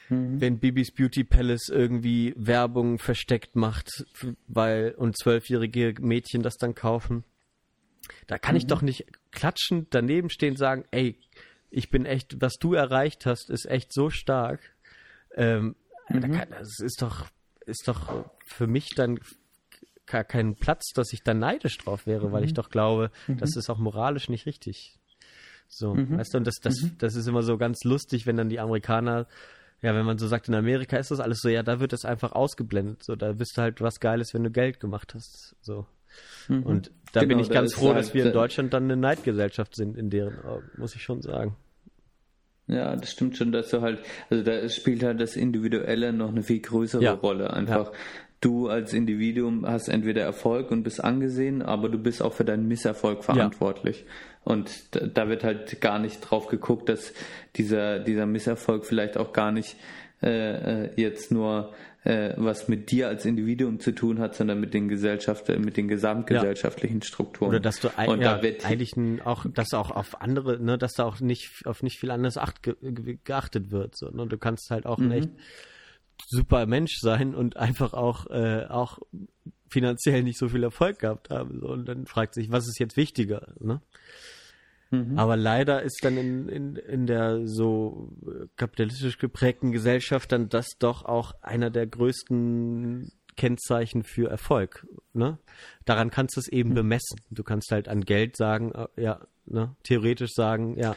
[0.10, 0.42] mhm.
[0.42, 4.06] wenn Bibis Beauty Palace irgendwie Werbung versteckt macht,
[4.48, 7.24] weil und zwölfjährige Mädchen das dann kaufen.
[8.28, 8.58] Da kann mhm.
[8.58, 11.20] ich doch nicht klatschend daneben stehen und sagen, ey,
[11.70, 14.60] ich bin echt, was du erreicht hast, ist echt so stark.
[15.36, 15.76] Ähm,
[16.10, 16.22] mhm.
[16.22, 17.28] da kann, das ist doch,
[17.66, 19.20] ist doch für mich dann
[20.08, 22.56] gar kein Platz, dass ich da neidisch drauf wäre, weil ich mhm.
[22.56, 23.60] doch glaube, das mhm.
[23.60, 25.00] ist auch moralisch nicht richtig.
[25.68, 26.18] So, mhm.
[26.18, 26.98] weißt du, und das, das, mhm.
[26.98, 29.28] das ist immer so ganz lustig, wenn dann die Amerikaner
[29.82, 32.06] ja, wenn man so sagt, in Amerika ist das alles so, ja, da wird das
[32.06, 33.04] einfach ausgeblendet.
[33.04, 35.56] So, da bist du halt was Geiles, wenn du Geld gemacht hast.
[35.62, 35.86] So.
[36.48, 36.64] Mhm.
[36.64, 39.76] Und da genau, bin ich ganz froh, halt, dass wir in Deutschland dann eine Neidgesellschaft
[39.76, 41.56] sind, in deren Augen, muss ich schon sagen.
[42.68, 44.00] Ja, das stimmt schon, dass du halt,
[44.30, 47.14] also da spielt halt das Individuelle noch eine viel größere ja.
[47.14, 47.52] Rolle.
[47.52, 47.98] Einfach, ja.
[48.42, 52.68] Du als Individuum hast entweder Erfolg und bist angesehen, aber du bist auch für deinen
[52.68, 54.02] Misserfolg verantwortlich.
[54.02, 54.54] Ja.
[54.54, 54.70] Und
[55.18, 57.14] da, wird halt gar nicht drauf geguckt, dass
[57.56, 59.76] dieser, dieser Misserfolg vielleicht auch gar nicht
[60.24, 64.74] äh, äh, jetzt nur äh, was mit dir als Individuum zu tun hat, sondern mit
[64.74, 67.06] den Gesellschaft, mit den gesamtgesellschaftlichen ja.
[67.06, 67.50] Strukturen.
[67.50, 68.94] Oder dass du ein, ja, da eigentlich
[69.26, 72.64] auch, dass auch auf andere, ne, dass da auch nicht auf nicht viel anderes acht,
[72.64, 72.76] ge,
[73.24, 73.98] geachtet wird.
[73.98, 74.28] So, ne?
[74.28, 75.12] Du kannst halt auch mhm.
[75.12, 75.30] echt
[76.28, 79.00] super Mensch sein und einfach auch, äh, auch
[79.70, 81.60] finanziell nicht so viel Erfolg gehabt haben.
[81.60, 81.68] So.
[81.68, 83.54] Und dann fragt sich, was ist jetzt wichtiger?
[83.60, 83.82] Ne?
[84.92, 85.18] Mhm.
[85.18, 88.12] Aber leider ist dann in, in, in der so
[88.56, 94.86] kapitalistisch geprägten Gesellschaft dann das doch auch einer der größten Kennzeichen für Erfolg.
[95.14, 95.38] Ne?
[95.86, 96.76] Daran kannst du es eben mhm.
[96.76, 97.22] bemessen.
[97.30, 99.76] Du kannst halt an Geld sagen, äh, ja, ne?
[99.84, 100.96] theoretisch sagen, ja,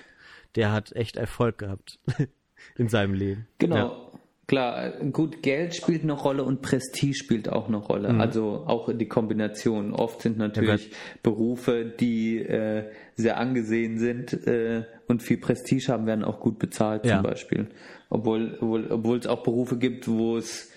[0.57, 1.99] der hat echt Erfolg gehabt
[2.77, 3.47] in seinem Leben.
[3.59, 3.77] Genau.
[3.77, 4.12] Ja.
[4.49, 8.13] Klar, gut, Geld spielt eine Rolle und Prestige spielt auch eine Rolle.
[8.13, 8.21] Mhm.
[8.21, 9.93] Also auch die Kombination.
[9.93, 16.07] Oft sind natürlich ja, Berufe, die äh, sehr angesehen sind äh, und viel Prestige haben,
[16.07, 17.17] werden auch gut bezahlt ja.
[17.17, 17.69] zum Beispiel.
[18.11, 20.71] Obwohl, obwohl, obwohl es auch Berufe gibt, wo es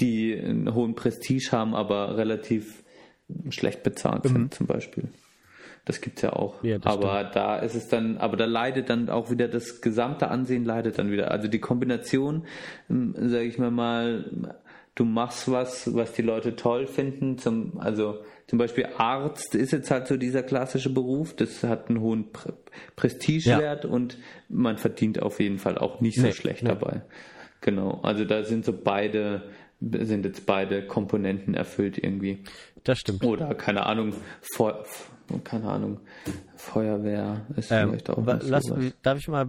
[0.00, 2.82] die einen hohen Prestige haben, aber relativ
[3.50, 4.28] schlecht bezahlt mhm.
[4.28, 5.04] sind zum Beispiel.
[5.84, 6.62] Das gibt's ja auch.
[6.62, 7.36] Ja, aber stimmt.
[7.36, 11.10] da ist es dann, aber da leidet dann auch wieder das gesamte Ansehen leidet dann
[11.10, 11.32] wieder.
[11.32, 12.46] Also die Kombination,
[12.88, 14.54] ähm, sage ich mal mal,
[14.94, 19.90] du machst was, was die Leute toll finden, zum, also zum Beispiel Arzt ist jetzt
[19.90, 22.54] halt so dieser klassische Beruf, das hat einen hohen Pre
[22.96, 23.90] Prestigewert ja.
[23.90, 24.18] und
[24.48, 26.68] man verdient auf jeden Fall auch nicht so nee, schlecht nee.
[26.68, 27.02] dabei.
[27.60, 29.42] Genau, also da sind so beide,
[29.80, 32.44] sind jetzt beide Komponenten erfüllt irgendwie.
[32.84, 33.24] Das stimmt.
[33.24, 34.84] Oder keine Ahnung, vor,
[35.40, 36.00] keine Ahnung,
[36.56, 38.64] Feuerwehr ist ähm, vielleicht auch lass,
[39.02, 39.48] Darf ich mal,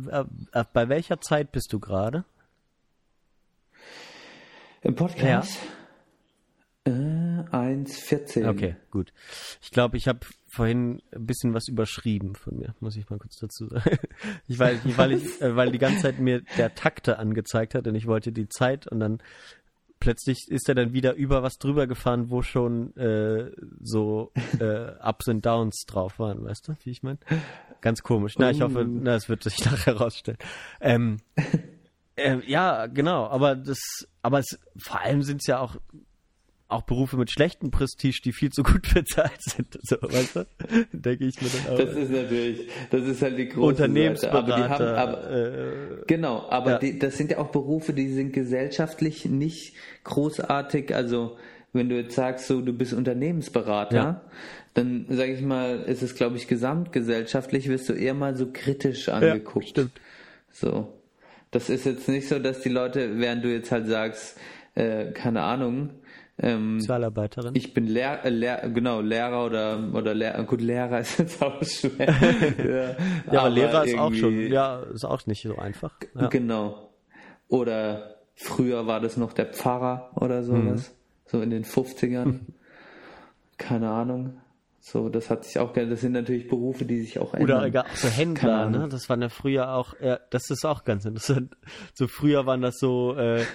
[0.53, 2.25] äh, äh, bei welcher Zeit bist du gerade?
[4.81, 5.57] Im Podcast?
[6.85, 6.91] Ja.
[6.91, 8.49] Äh, 1,14.
[8.49, 9.13] Okay, gut.
[9.61, 10.19] Ich glaube, ich habe
[10.53, 13.97] vorhin ein bisschen was überschrieben von mir, muss ich mal kurz dazu sagen.
[14.47, 17.95] ich, weil, weil, ich, äh, weil die ganze Zeit mir der Takte angezeigt hat und
[17.95, 19.19] ich wollte die Zeit und dann
[20.03, 23.51] plötzlich ist er dann wieder über was drüber gefahren, wo schon äh,
[23.81, 27.19] so äh, Ups und Downs drauf waren, weißt du, wie ich meine?
[27.79, 28.33] Ganz komisch.
[28.37, 28.85] Na, ich hoffe, uh.
[28.85, 30.37] na, es wird sich nachher herausstellen.
[30.81, 31.19] Ähm,
[32.17, 33.79] äh, ja, genau, aber das,
[34.21, 35.77] aber es, vor allem sind es ja auch
[36.73, 39.79] auch Berufe mit schlechtem Prestige, die viel zu gut bezahlt sind.
[39.81, 40.45] So, weißt du?
[40.91, 41.77] Denke ich mir dann auch.
[41.77, 44.67] Das ist natürlich, das ist halt die große Unternehmensberater.
[44.67, 44.97] Seite.
[44.97, 45.71] Aber aber, äh,
[46.07, 46.77] genau, aber ja.
[46.79, 50.93] die, das sind ja auch Berufe, die sind gesellschaftlich nicht großartig.
[50.95, 51.37] Also
[51.71, 54.21] wenn du jetzt sagst, so du bist Unternehmensberater, ja.
[54.73, 59.09] dann sage ich mal, ist es glaube ich gesamtgesellschaftlich wirst du eher mal so kritisch
[59.09, 59.65] angeguckt.
[59.65, 59.91] Ja, stimmt.
[60.51, 60.93] So,
[61.51, 64.37] das ist jetzt nicht so, dass die Leute, während du jetzt halt sagst,
[64.75, 65.89] äh, keine Ahnung,
[66.39, 67.55] ähm, Sozialarbeiterin.
[67.55, 70.43] Ich bin Lehr, äh, Lehr genau, Lehrer oder, oder Lehrer.
[70.43, 72.07] Gut, Lehrer ist jetzt auch schwer.
[73.27, 75.93] ja, ja aber, Lehrer ist auch schon, ja, ist auch nicht so einfach.
[76.15, 76.27] Ja.
[76.27, 76.89] Genau.
[77.47, 80.89] Oder früher war das noch der Pfarrer oder sowas.
[80.89, 80.93] Mhm.
[81.27, 82.39] So in den 50ern.
[83.57, 84.37] Keine Ahnung.
[84.85, 87.69] So, das hat sich auch, das sind natürlich Berufe, die sich auch ändern.
[87.69, 88.89] Oder auch so Händler, ne?
[88.91, 91.55] Das waren ja früher auch, ja, das ist auch ganz interessant.
[91.93, 93.45] So früher waren das so, äh,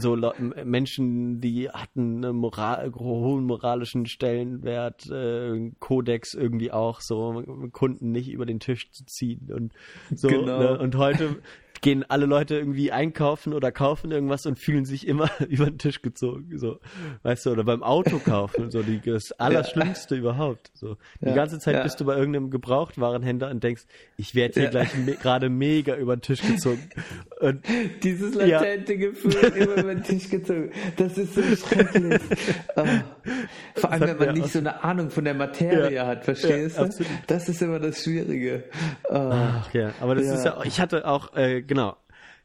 [0.00, 0.16] so
[0.64, 7.40] Menschen, die hatten einen Moral, hohen moralischen Stellenwert, äh, Kodex irgendwie auch, so
[7.70, 9.72] Kunden nicht über den Tisch zu ziehen und
[10.12, 10.26] so.
[10.26, 10.58] Genau.
[10.58, 10.78] Ne?
[10.80, 11.36] Und heute
[11.80, 16.02] gehen alle Leute irgendwie einkaufen oder kaufen irgendwas und fühlen sich immer über den Tisch
[16.02, 16.78] gezogen, so,
[17.22, 20.20] weißt du, oder beim Auto kaufen, so, die, das Allerschlimmste ja.
[20.20, 20.96] überhaupt, so.
[21.20, 21.34] Die ja.
[21.34, 21.82] ganze Zeit ja.
[21.82, 23.82] bist du bei irgendeinem Gebrauchtwarenhändler und denkst,
[24.16, 26.88] ich werde hier gleich me gerade mega über den Tisch gezogen.
[27.40, 27.64] Und,
[28.02, 32.20] Dieses latente Gefühl, immer über den Tisch gezogen, das ist so schrecklich.
[32.76, 32.84] Oh.
[33.74, 36.88] Vor allem, wenn man nicht so eine Ahnung von der Materie hat, verstehst du?
[37.26, 38.64] Das ist immer das Schwierige.
[39.08, 39.14] Oh.
[39.14, 41.96] Ach ja, aber das ist ja, ich hatte auch, äh, genau.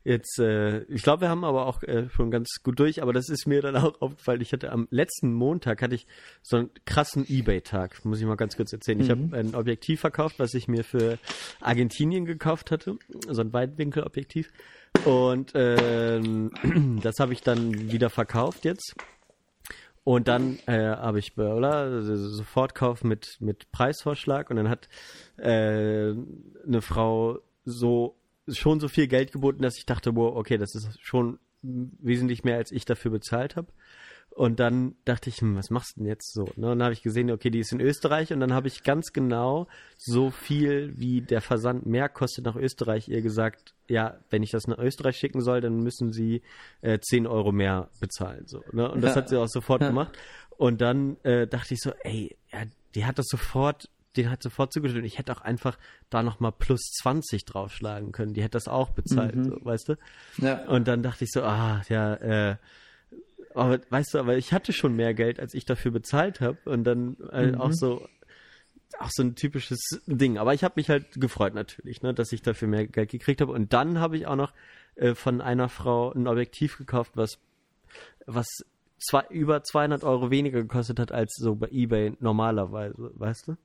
[0.05, 3.29] Jetzt, äh, ich glaube, wir haben aber auch äh, schon ganz gut durch, aber das
[3.29, 4.41] ist mir dann auch aufgefallen.
[4.41, 6.07] Ich hatte am letzten Montag hatte ich
[6.41, 8.97] so einen krassen Ebay-Tag, muss ich mal ganz kurz erzählen.
[8.97, 9.03] Mhm.
[9.03, 11.19] Ich habe ein Objektiv verkauft, was ich mir für
[11.61, 12.97] Argentinien gekauft hatte,
[13.29, 14.51] so ein Weitwinkelobjektiv.
[15.05, 16.19] Und äh,
[17.01, 18.95] das habe ich dann wieder verkauft jetzt.
[20.03, 24.89] Und dann äh, habe ich oder, Sofortkauf mit, mit Preisvorschlag und dann hat
[25.37, 28.17] äh, eine Frau so
[28.47, 32.57] schon so viel Geld geboten, dass ich dachte, wow, okay, das ist schon wesentlich mehr,
[32.57, 33.67] als ich dafür bezahlt habe.
[34.35, 36.45] Und dann dachte ich, hm, was machst du denn jetzt so?
[36.55, 36.71] Ne?
[36.71, 39.13] Und dann habe ich gesehen, okay, die ist in Österreich und dann habe ich ganz
[39.13, 44.49] genau so viel, wie der Versand mehr kostet nach Österreich, ihr gesagt, ja, wenn ich
[44.49, 46.41] das nach Österreich schicken soll, dann müssen sie
[46.81, 48.47] äh, 10 Euro mehr bezahlen.
[48.47, 48.91] So, ne?
[48.91, 49.21] Und das ja.
[49.21, 49.89] hat sie auch sofort ja.
[49.89, 50.17] gemacht.
[50.57, 52.63] Und dann äh, dachte ich so, ey, ja,
[52.95, 55.05] die hat das sofort den halt sofort zugestimmt.
[55.05, 55.77] Ich hätte auch einfach
[56.09, 58.33] da nochmal plus 20 draufschlagen können.
[58.33, 59.45] Die hätte das auch bezahlt, mhm.
[59.45, 59.95] so, weißt du?
[60.37, 60.65] Ja.
[60.65, 62.55] Und dann dachte ich so, ah, ja, äh,
[63.55, 66.57] aber weißt du, aber ich hatte schon mehr Geld, als ich dafür bezahlt habe.
[66.65, 67.61] Und dann äh, mhm.
[67.61, 68.07] auch so,
[68.99, 70.37] auch so ein typisches Ding.
[70.37, 73.51] Aber ich habe mich halt gefreut natürlich, ne, dass ich dafür mehr Geld gekriegt habe.
[73.51, 74.53] Und dann habe ich auch noch
[74.95, 77.39] äh, von einer Frau ein Objektiv gekauft, was
[78.25, 78.47] was
[79.03, 83.57] zwei, über 200 Euro weniger gekostet hat als so bei eBay normalerweise, weißt du?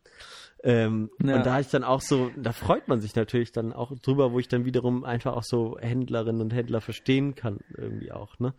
[0.65, 1.37] Ähm, ja.
[1.37, 4.41] Und da ich dann auch so, da freut man sich natürlich dann auch drüber, wo
[4.41, 8.55] ich dann wiederum einfach auch so Händlerinnen und Händler verstehen kann, irgendwie auch, ne?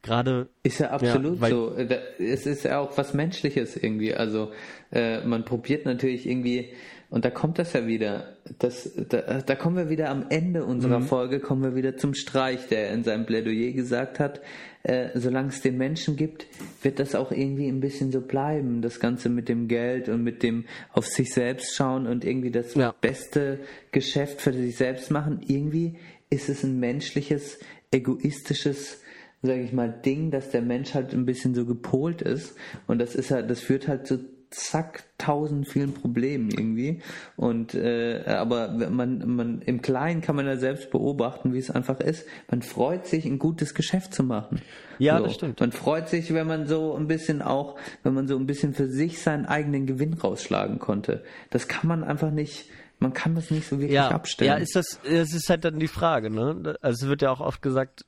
[0.00, 0.48] Gerade.
[0.62, 1.74] Ist ja absolut ja, so.
[2.18, 4.14] Es ist ja auch was Menschliches irgendwie.
[4.14, 4.50] Also,
[4.92, 6.72] äh, man probiert natürlich irgendwie,
[7.12, 8.38] und da kommt das ja wieder.
[8.58, 11.04] Das, da, da kommen wir wieder am Ende unserer mhm.
[11.04, 14.40] Folge, kommen wir wieder zum Streich, der in seinem Plädoyer gesagt hat,
[14.82, 16.46] äh, solange es den Menschen gibt,
[16.80, 18.80] wird das auch irgendwie ein bisschen so bleiben.
[18.80, 22.74] Das Ganze mit dem Geld und mit dem auf sich selbst schauen und irgendwie das
[22.76, 22.94] ja.
[23.02, 23.58] beste
[23.90, 25.42] Geschäft für sich selbst machen.
[25.46, 25.98] Irgendwie
[26.30, 27.58] ist es ein menschliches,
[27.90, 29.02] egoistisches
[29.42, 32.54] sage ich mal, Ding, dass der Mensch halt ein bisschen so gepolt ist.
[32.86, 34.20] Und das ist halt, das führt halt zu
[34.54, 37.00] zack tausend vielen Problemen irgendwie.
[37.36, 42.00] Und äh, aber man, man im Kleinen kann man ja selbst beobachten, wie es einfach
[42.00, 42.26] ist.
[42.50, 44.60] Man freut sich, ein gutes Geschäft zu machen.
[44.98, 45.24] Ja, so.
[45.24, 45.60] das stimmt.
[45.60, 48.88] Man freut sich, wenn man so ein bisschen auch, wenn man so ein bisschen für
[48.88, 51.24] sich seinen eigenen Gewinn rausschlagen konnte.
[51.50, 52.68] Das kann man einfach nicht.
[52.98, 54.52] Man kann das nicht so wirklich ja, abstellen.
[54.52, 56.76] Ja, ist das, das ist halt dann die Frage, ne?
[56.80, 58.04] Also es wird ja auch oft gesagt,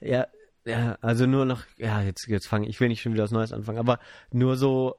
[0.00, 0.26] ja,
[0.64, 3.52] ja, also nur noch, ja, jetzt, jetzt fange ich will nicht schon wieder was Neues
[3.52, 3.98] anfangen, aber
[4.30, 4.96] nur so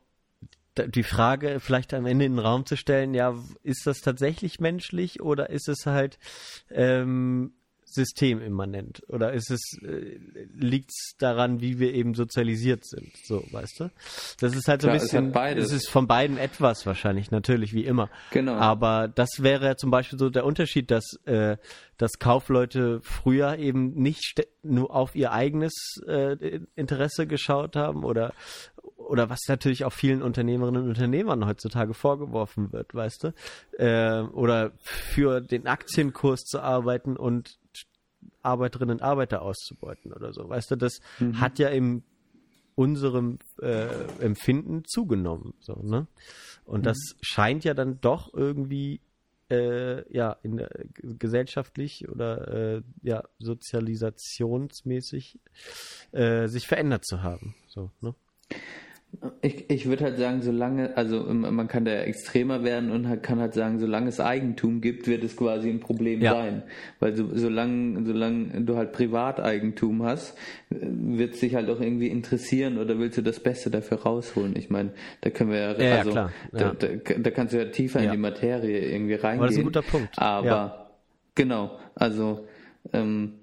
[0.78, 5.22] die Frage vielleicht am Ende in den Raum zu stellen, ja, ist das tatsächlich menschlich
[5.22, 6.18] oder ist es halt
[6.70, 7.54] ähm,
[7.94, 9.04] systemimmanent?
[9.08, 10.18] Oder ist es, äh,
[10.54, 13.12] liegt es daran, wie wir eben sozialisiert sind?
[13.24, 13.92] So, weißt du?
[14.40, 17.86] Das ist halt so ein bisschen, es, es ist von beiden etwas wahrscheinlich, natürlich, wie
[17.86, 18.10] immer.
[18.32, 18.54] Genau.
[18.54, 21.58] Aber das wäre zum Beispiel so der Unterschied, dass, äh,
[21.98, 28.34] dass Kaufleute früher eben nicht nur auf ihr eigenes äh, Interesse geschaut haben oder
[29.08, 33.34] oder was natürlich auch vielen Unternehmerinnen und Unternehmern heutzutage vorgeworfen wird, weißt du,
[33.78, 37.60] äh, oder für den Aktienkurs zu arbeiten und
[38.42, 41.40] Arbeiterinnen und Arbeiter auszubeuten oder so, weißt du, das mhm.
[41.40, 42.04] hat ja im
[42.76, 43.88] unserem äh,
[44.20, 46.08] Empfinden zugenommen, so ne,
[46.66, 46.86] und mhm.
[46.86, 49.00] das scheint ja dann doch irgendwie
[49.52, 55.40] äh, ja in, äh, gesellschaftlich oder äh, ja sozialisationsmäßig
[56.12, 58.16] äh, sich verändert zu haben, so ne.
[59.42, 63.54] Ich, ich würde halt sagen, solange, also man kann da extremer werden und kann halt
[63.54, 66.34] sagen, solange es Eigentum gibt, wird es quasi ein Problem ja.
[66.34, 66.64] sein.
[67.00, 70.36] Weil so, solange, solange du halt Privateigentum hast,
[70.70, 74.56] wird es dich halt auch irgendwie interessieren oder willst du das Beste dafür rausholen?
[74.58, 74.92] Ich meine,
[75.22, 76.88] da können wir ja, ja also, ja, da, da,
[77.18, 79.40] da, kannst du ja tiefer in die Materie irgendwie reingehen.
[79.40, 80.18] Aber das ist ein guter Punkt.
[80.18, 80.90] Aber,
[81.36, 82.48] genau, also,
[82.94, 83.34] ähm,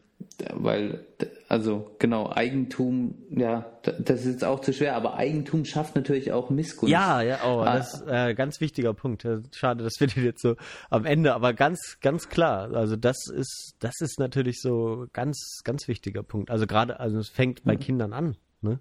[0.52, 1.04] weil,
[1.50, 6.48] also genau, Eigentum, ja, das ist jetzt auch zu schwer, aber Eigentum schafft natürlich auch
[6.48, 6.92] Missgunst.
[6.92, 7.76] Ja, ja, oh, ah.
[7.76, 9.26] das ist äh, ganz wichtiger Punkt.
[9.52, 10.54] Schade, das wird jetzt so
[10.90, 12.72] am Ende, aber ganz, ganz klar.
[12.72, 16.52] Also das ist, das ist natürlich so ganz, ganz wichtiger Punkt.
[16.52, 17.80] Also gerade, also es fängt bei mhm.
[17.80, 18.78] Kindern an, ne?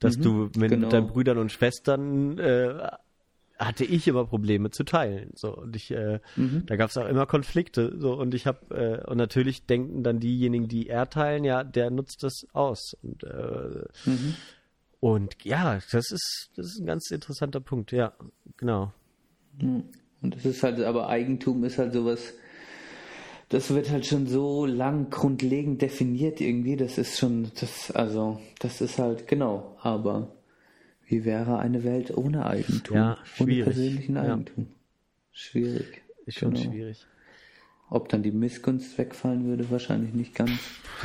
[0.00, 0.88] Dass mhm, du mit genau.
[0.88, 2.88] deinen Brüdern und Schwestern äh,
[3.58, 5.30] hatte ich immer Probleme zu teilen.
[5.34, 6.64] So und ich, äh, mhm.
[6.66, 7.94] da gab es auch immer Konflikte.
[7.98, 11.90] So und ich habe äh, und natürlich denken dann diejenigen, die er teilen, ja, der
[11.90, 12.96] nutzt das aus.
[13.02, 14.34] Und äh, mhm.
[15.00, 17.90] und ja, das ist das ist ein ganz interessanter Punkt.
[17.92, 18.12] Ja,
[18.56, 18.92] genau.
[19.60, 22.34] Und das ist halt, aber Eigentum ist halt sowas.
[23.48, 26.76] Das wird halt schon so lang grundlegend definiert irgendwie.
[26.76, 29.76] Das ist schon, das also, das ist halt genau.
[29.80, 30.28] Aber
[31.08, 32.96] wie wäre eine Welt ohne Eigentum?
[32.96, 33.54] Ja, schwierig.
[33.56, 34.64] Ohne persönlichen Eigentum.
[34.64, 34.74] Ja.
[35.32, 36.02] Schwierig.
[36.26, 36.70] Ist schon genau.
[36.70, 37.06] schwierig.
[37.90, 40.60] Ob dann die Missgunst wegfallen würde, wahrscheinlich nicht ganz.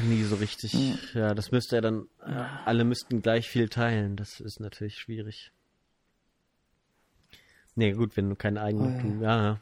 [0.10, 0.74] Nie so richtig.
[1.14, 2.08] Ja, ja das müsste ja dann,
[2.66, 4.18] alle müssten gleich viel teilen.
[4.18, 5.54] Das ist natürlich schwierig.
[7.76, 9.60] Nee, gut, wenn du kein Eigentum, oh, ja.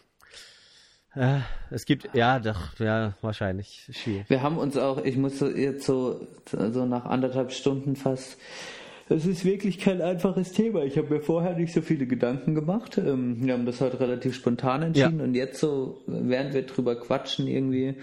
[1.16, 1.38] ja.
[1.38, 4.30] Äh, es gibt, ja, doch, ja, wahrscheinlich schwierig.
[4.30, 8.38] Wir haben uns auch, ich muss jetzt so, so nach anderthalb Stunden fast
[9.12, 10.86] das ist wirklich kein einfaches Thema.
[10.86, 12.98] Ich habe mir vorher nicht so viele Gedanken gemacht.
[12.98, 15.26] Ähm, wir haben das heute relativ spontan entschieden ja.
[15.26, 17.96] und jetzt so, während wir drüber quatschen irgendwie,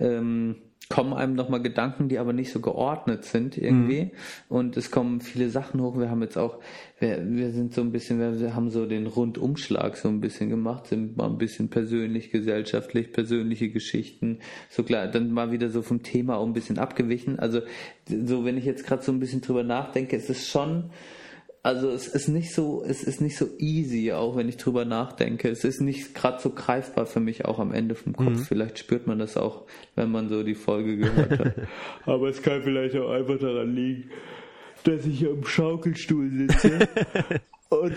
[0.00, 0.56] ähm,
[0.88, 4.04] kommen einem nochmal Gedanken, die aber nicht so geordnet sind irgendwie.
[4.04, 4.10] Mhm.
[4.48, 5.98] Und es kommen viele Sachen hoch.
[5.98, 6.58] Wir haben jetzt auch,
[6.98, 10.86] wir, wir sind so ein bisschen, wir haben so den Rundumschlag so ein bisschen gemacht,
[10.88, 14.40] sind mal ein bisschen persönlich, gesellschaftlich, persönliche Geschichten.
[14.68, 17.38] So klar, dann mal wieder so vom Thema auch ein bisschen abgewichen.
[17.38, 17.62] Also
[18.06, 20.90] so, wenn ich jetzt gerade so ein bisschen drüber nachdenke, ist es schon
[21.64, 25.48] also es ist nicht so, es ist nicht so easy, auch wenn ich drüber nachdenke.
[25.48, 28.28] Es ist nicht gerade so greifbar für mich auch am Ende vom Kopf.
[28.28, 28.44] Mhm.
[28.44, 29.62] Vielleicht spürt man das auch,
[29.96, 31.54] wenn man so die Folge gehört hat.
[32.04, 34.10] Aber es kann vielleicht auch einfach daran liegen,
[34.84, 36.86] dass ich am Schaukelstuhl sitze
[37.70, 37.96] und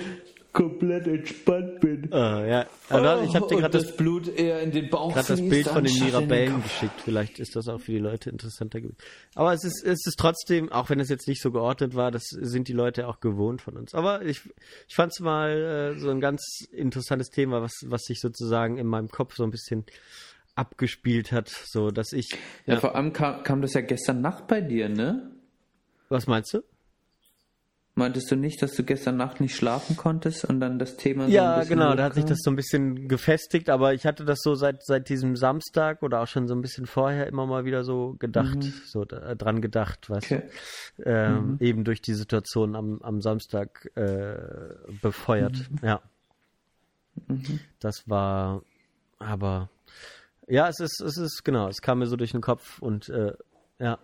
[0.57, 2.11] komplett entspannt bin.
[2.11, 2.65] Ah, ja.
[2.89, 5.67] Also, ich habe dir gerade das, das, Blut eher in den Bauch gerade das Bild
[5.67, 6.99] von den Mirabellen geschickt.
[7.05, 8.97] Vielleicht ist das auch für die Leute interessanter gewesen.
[9.35, 12.23] Aber es ist, es ist trotzdem, auch wenn es jetzt nicht so geordnet war, das
[12.23, 13.93] sind die Leute auch gewohnt von uns.
[13.93, 14.41] Aber ich,
[14.87, 18.87] ich fand es mal äh, so ein ganz interessantes Thema, was, was sich sozusagen in
[18.87, 19.85] meinem Kopf so ein bisschen
[20.55, 22.31] abgespielt hat, so dass ich.
[22.65, 25.29] Ja, ja vor allem kam, kam das ja gestern Nacht bei dir, ne?
[26.09, 26.63] Was meinst du?
[27.97, 31.31] Meintest du nicht, dass du gestern Nacht nicht schlafen konntest und dann das Thema so
[31.31, 34.53] Ja, genau, da hat sich das so ein bisschen gefestigt, aber ich hatte das so
[34.53, 38.15] seit, seit diesem Samstag oder auch schon so ein bisschen vorher immer mal wieder so
[38.19, 38.73] gedacht, mhm.
[38.85, 40.43] so äh, dran gedacht, weißt okay.
[41.03, 41.57] Ähm, mhm.
[41.59, 44.35] Eben durch die Situation am, am Samstag äh,
[45.01, 45.79] befeuert, mhm.
[45.81, 46.01] ja.
[47.27, 47.59] Mhm.
[47.79, 48.61] Das war,
[49.17, 49.69] aber
[50.47, 53.33] ja, es ist, es ist, genau, es kam mir so durch den Kopf und äh,
[53.79, 53.97] ja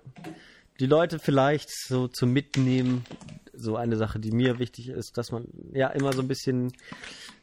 [0.79, 3.05] die Leute vielleicht so zum Mitnehmen,
[3.53, 6.73] so eine Sache, die mir wichtig ist, dass man ja immer so ein bisschen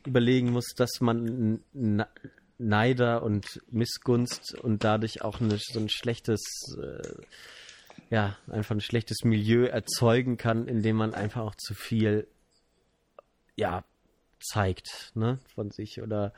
[0.06, 1.62] überlegen muss, dass man
[2.58, 6.42] Neider und Missgunst und dadurch auch eine, so ein schlechtes,
[6.80, 7.12] äh,
[8.10, 12.26] ja, einfach ein schlechtes Milieu erzeugen kann, indem man einfach auch zu viel,
[13.56, 13.84] ja,
[14.40, 16.32] zeigt, ne, von sich oder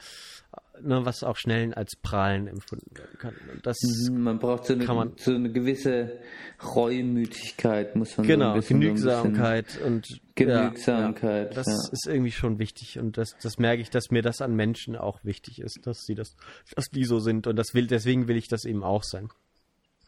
[0.80, 3.34] ne, was auch schnell als Prahlen empfunden werden kann.
[3.52, 6.18] Und das mhm, man braucht so eine, man, so eine gewisse
[6.62, 11.50] Reumütigkeit, muss man genau, so Genügsamkeit so und Genügsamkeit.
[11.50, 11.92] Ja, das ja.
[11.92, 15.24] ist irgendwie schon wichtig und das, das merke ich, dass mir das an Menschen auch
[15.24, 16.36] wichtig ist, dass sie das,
[16.74, 19.28] dass die so sind und das will, deswegen will ich das eben auch sein.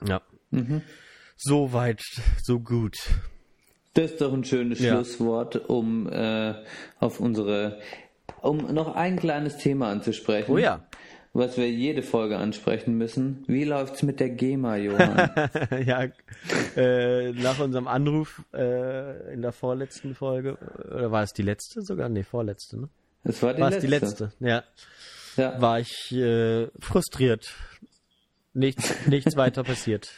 [0.06, 0.22] Ja.
[0.50, 0.82] Mhm.
[1.36, 2.02] So weit,
[2.42, 2.96] so gut.
[3.94, 4.94] Das ist doch ein schönes ja.
[4.94, 6.54] Schlusswort, um äh,
[6.98, 7.80] auf unsere,
[8.44, 10.52] um noch ein kleines Thema anzusprechen.
[10.52, 10.84] Oh ja.
[11.32, 13.42] Was wir jede Folge ansprechen müssen.
[13.48, 15.30] Wie läuft's mit der GEMA, Johann?
[15.84, 16.06] ja,
[16.76, 22.08] äh, nach unserem Anruf äh, in der vorletzten Folge, oder war es die letzte sogar?
[22.08, 22.88] Nee, vorletzte, ne?
[23.24, 23.86] Es war die war letzte.
[23.86, 24.62] die letzte, ja.
[25.36, 25.60] ja.
[25.60, 27.52] War ich äh, frustriert.
[28.52, 30.12] Nichts, nichts weiter passiert.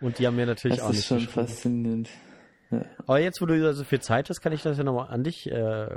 [0.00, 2.08] Und die haben mir natürlich das auch nicht Das ist schon faszinierend.
[2.98, 5.50] Aber jetzt, wo du so viel Zeit hast, kann ich das ja nochmal an dich
[5.50, 5.88] äh,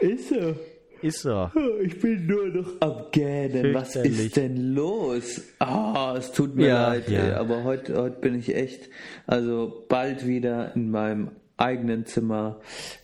[0.00, 0.56] Ist er?
[1.02, 1.52] Ist er.
[1.82, 3.74] Ich bin nur noch am Gähnen.
[3.74, 5.42] Was ist denn los?
[5.58, 7.36] Ah, oh, es tut mir ja, leid, ja.
[7.36, 8.90] aber heute, heute bin ich echt,
[9.26, 12.60] also bald wieder in meinem eigenen Zimmer,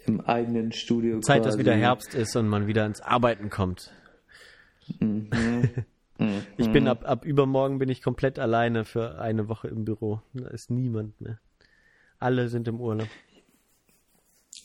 [0.06, 1.20] im eigenen Studio.
[1.20, 1.50] Zeit, quasi.
[1.50, 3.92] dass wieder Herbst ist und man wieder ins Arbeiten kommt.
[4.98, 5.30] Mhm.
[6.56, 10.20] ich bin ab, ab übermorgen bin ich komplett alleine für eine Woche im Büro.
[10.32, 11.38] Da ist niemand mehr.
[12.18, 13.08] Alle sind im Urlaub.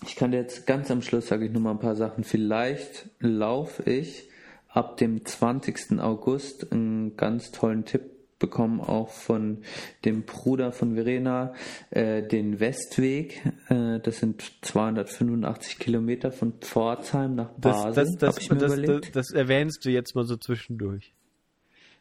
[0.05, 2.23] Ich kann dir jetzt ganz am Schluss, sage ich nur mal ein paar Sachen.
[2.23, 4.29] Vielleicht laufe ich
[4.69, 5.99] ab dem 20.
[5.99, 8.03] August einen ganz tollen Tipp
[8.39, 9.59] bekommen, auch von
[10.03, 11.53] dem Bruder von Verena,
[11.91, 13.41] äh, den Westweg.
[13.69, 17.93] Äh, das sind 285 Kilometer von Pforzheim nach Basel.
[17.93, 21.13] Das, das, das, das, das erwähnst du jetzt mal so zwischendurch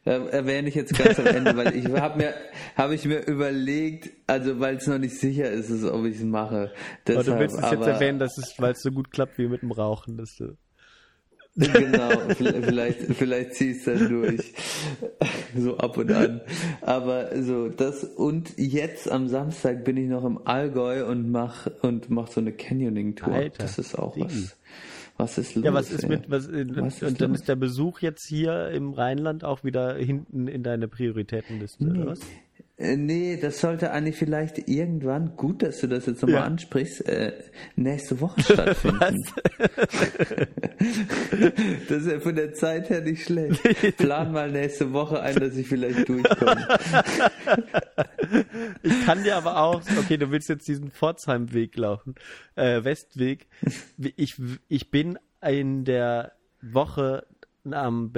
[0.03, 2.33] erwähne ich jetzt ganz am Ende, weil ich habe mir
[2.75, 6.23] habe ich mir überlegt, also weil es noch nicht sicher ist, ist ob ich es
[6.23, 6.71] mache.
[7.05, 9.47] Deshalb, aber du willst es jetzt erwähnen, dass es, weil es so gut klappt wie
[9.47, 10.57] mit dem Rauchen, dass du
[11.55, 14.53] genau, vielleicht, vielleicht ziehst du dann durch.
[15.55, 16.41] So ab und an.
[16.81, 22.09] Aber so, das, und jetzt am Samstag bin ich noch im Allgäu und mach, und
[22.09, 23.49] mach so eine Canyoning-Tour.
[23.57, 24.57] Das ist auch was.
[25.17, 25.65] Was ist los?
[25.65, 26.09] Ja, was ist ey?
[26.09, 27.41] mit, was, was und dann los?
[27.41, 31.99] ist der Besuch jetzt hier im Rheinland auch wieder hinten in deine Prioritätenliste, nee.
[31.99, 32.21] oder was?
[32.81, 36.45] Äh, nee, das sollte eigentlich vielleicht irgendwann, gut, dass du das jetzt nochmal ja.
[36.45, 37.33] ansprichst, äh,
[37.75, 38.99] nächste Woche stattfinden.
[41.87, 43.61] das ist ja von der Zeit her nicht schlecht.
[43.97, 46.67] Plan mal nächste Woche ein, dass ich vielleicht durchkomme.
[48.81, 52.15] ich kann dir aber auch, okay, du willst jetzt diesen Pforzheim-Weg laufen,
[52.55, 53.47] äh, Westweg.
[54.15, 56.31] Ich, ich bin in der
[56.63, 57.27] Woche
[57.69, 58.11] am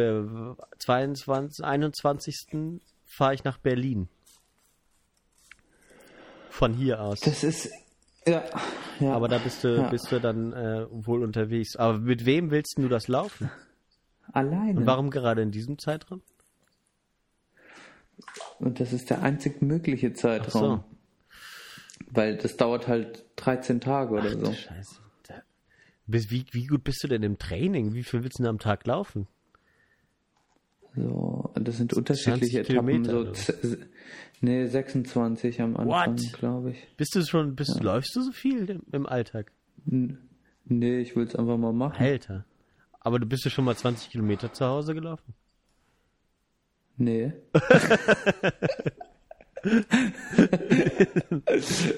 [0.79, 2.79] 22, 21.
[3.03, 4.07] fahre ich nach Berlin
[6.53, 7.19] von hier aus.
[7.21, 7.71] Das ist
[8.25, 8.43] ja,
[8.99, 9.13] ja.
[9.13, 9.89] Aber da bist du, ja.
[9.89, 11.75] bist du dann äh, wohl unterwegs.
[11.75, 13.49] Aber mit wem willst du das laufen?
[14.31, 14.79] Alleine.
[14.79, 16.21] Und warum gerade in diesem Zeitraum?
[18.59, 20.61] Und das ist der einzig mögliche Zeitraum.
[20.61, 20.83] So.
[22.11, 24.53] Weil das dauert halt 13 Tage oder Ach, so.
[24.53, 24.95] Scheiße.
[26.05, 27.93] Wie, wie gut bist du denn im Training?
[27.93, 29.27] Wie viel willst du denn am Tag laufen?
[30.95, 33.05] So, das sind unterschiedliche Etappen.
[33.05, 33.33] So,
[34.43, 36.87] nee, 26 am Anfang, glaube ich.
[36.97, 37.81] Bist du schon, bist, ja.
[37.81, 39.51] läufst du so viel im, im Alltag?
[39.85, 42.03] Nee, ich will es einfach mal machen.
[42.03, 42.45] Alter.
[42.99, 45.33] Aber du bist du schon mal 20 Kilometer zu Hause gelaufen?
[46.95, 47.33] Nee.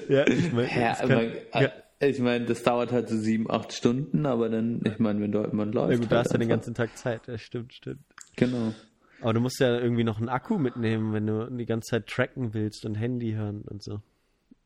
[0.08, 1.72] ja, ich meine, ja, ja.
[2.00, 5.72] ich meine, das dauert halt so sieben, acht Stunden, aber dann, ich meine, wenn man
[5.72, 5.92] läuft.
[5.92, 8.00] Ja, gut, da halt hast du den ganzen Tag Zeit, das stimmt, stimmt.
[8.36, 8.72] Genau.
[9.20, 12.54] Aber du musst ja irgendwie noch einen Akku mitnehmen, wenn du die ganze Zeit tracken
[12.54, 14.00] willst und Handy hören und so.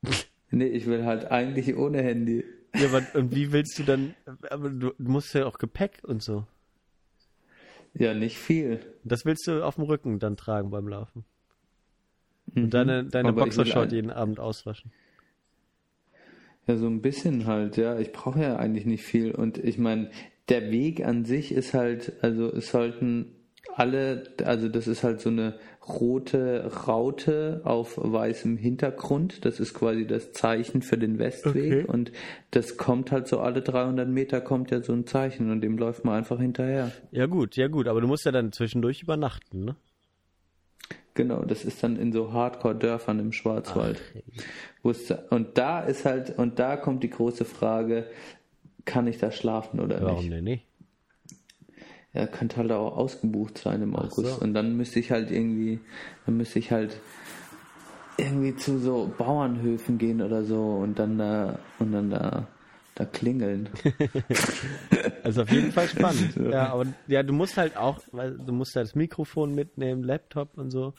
[0.53, 2.45] Nee, ich will halt eigentlich ohne Handy.
[2.75, 4.17] Ja, aber und wie willst du dann,
[4.51, 6.45] aber du musst ja auch Gepäck und so.
[7.95, 8.81] Ja, nicht viel.
[9.05, 11.25] Das willst du auf dem Rücken dann tragen beim Laufen.
[12.53, 12.65] Mhm.
[12.65, 14.93] Und deine, deine Boxershort jeden Abend auswaschen.
[16.67, 17.99] Ja, so ein bisschen halt, ja.
[17.99, 19.33] Ich brauche ja eigentlich nicht viel.
[19.33, 20.11] Und ich meine,
[20.49, 23.35] der Weg an sich ist halt, also es sollten
[23.77, 25.55] alle, also das ist halt so eine
[25.87, 29.45] rote Raute auf weißem Hintergrund.
[29.45, 31.85] Das ist quasi das Zeichen für den Westweg okay.
[31.87, 32.13] und
[32.51, 36.05] das kommt halt so alle 300 Meter kommt ja so ein Zeichen und dem läuft
[36.05, 36.93] man einfach hinterher.
[37.11, 39.77] Ja gut, ja gut, aber du musst ja dann zwischendurch übernachten, ne?
[41.15, 44.01] Genau, das ist dann in so Hardcore-Dörfern im Schwarzwald.
[44.85, 48.07] Ach, und da ist halt, und da kommt die große Frage,
[48.85, 50.17] kann ich da schlafen oder Warum nicht?
[50.17, 50.70] Warum denn nicht?
[52.13, 54.39] Ja, könnte halt auch ausgebucht sein im August.
[54.39, 54.43] So.
[54.43, 55.81] Und dann müsste ich halt irgendwie,
[56.27, 56.97] dann müsste ich halt
[58.17, 62.49] irgendwie zu so Bauernhöfen gehen oder so und dann da und dann da
[63.01, 63.71] da klingeln.
[65.23, 66.37] also auf jeden Fall spannend.
[66.51, 70.59] Ja, aber ja, du musst halt auch, weil du musst ja das Mikrofon mitnehmen, Laptop
[70.59, 70.95] und so.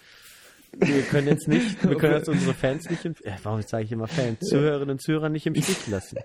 [0.73, 3.91] Wir können jetzt nicht, wir können jetzt unsere Fans nicht im, ja, warum sage ich
[3.91, 6.17] immer Fans, Zuhörerinnen und Zuhörer nicht im Stich lassen.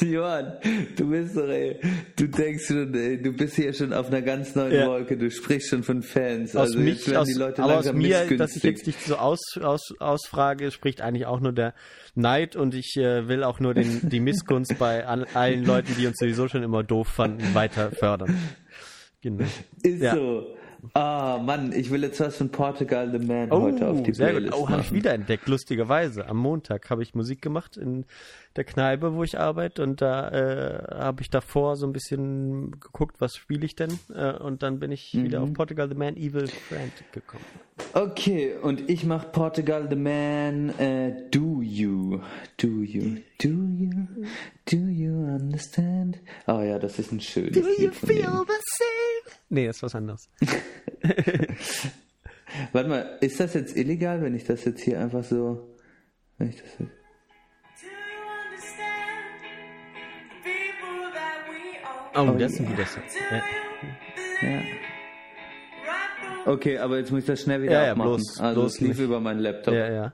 [0.00, 0.58] Johann,
[0.96, 1.80] du bist doch, ey,
[2.16, 4.86] du denkst schon, ey, du bist hier schon auf einer ganz neuen ja.
[4.86, 6.54] Wolke, du sprichst schon von Fans.
[6.54, 9.40] Aus also mich, aus, die Leute aber aus mir, dass ich jetzt dich so aus,
[9.60, 11.74] aus, ausfrage, spricht eigentlich auch nur der
[12.14, 16.06] Neid und ich äh, will auch nur den, die Missgunst bei an, allen Leuten, die
[16.06, 18.36] uns sowieso schon immer doof fanden, weiter fördern.
[19.20, 19.44] Genau.
[19.82, 20.14] Ist ja.
[20.14, 20.54] so.
[20.94, 24.28] Ah, Mann, ich will jetzt was von Portugal The Man oh, heute auf die sehr
[24.28, 24.62] Playlist gut.
[24.62, 26.28] Oh, habe ich wiederentdeckt, lustigerweise.
[26.28, 28.04] Am Montag habe ich Musik gemacht in
[28.56, 33.20] der Kneipe, wo ich arbeite und da äh, habe ich davor so ein bisschen geguckt,
[33.20, 35.24] was spiele ich denn äh, und dann bin ich mhm.
[35.24, 37.44] wieder auf Portugal The Man Evil Friend gekommen.
[37.94, 42.20] Okay, und ich mache Portugal The Man äh, Do You.
[42.56, 43.18] Do You.
[43.40, 43.90] Do You.
[44.64, 46.18] Do You Understand?
[46.46, 49.36] Oh ja, das ist ein schönes Do Lied you feel the same?
[49.50, 50.28] Nee, das ist was anderes.
[52.72, 55.76] Warte mal, ist das jetzt illegal, wenn ich das jetzt hier einfach so.
[56.38, 56.97] Wenn ich das jetzt
[62.14, 63.02] Oh, das ist ein guter Song.
[63.30, 64.48] Ja.
[64.48, 64.60] ja.
[66.46, 68.10] Okay, aber jetzt muss ich das schnell wieder ja, abmachen.
[68.12, 69.00] Ja, bloß, also bloß es lief nicht.
[69.00, 69.74] über meinen Laptop.
[69.74, 70.12] Ja, ja.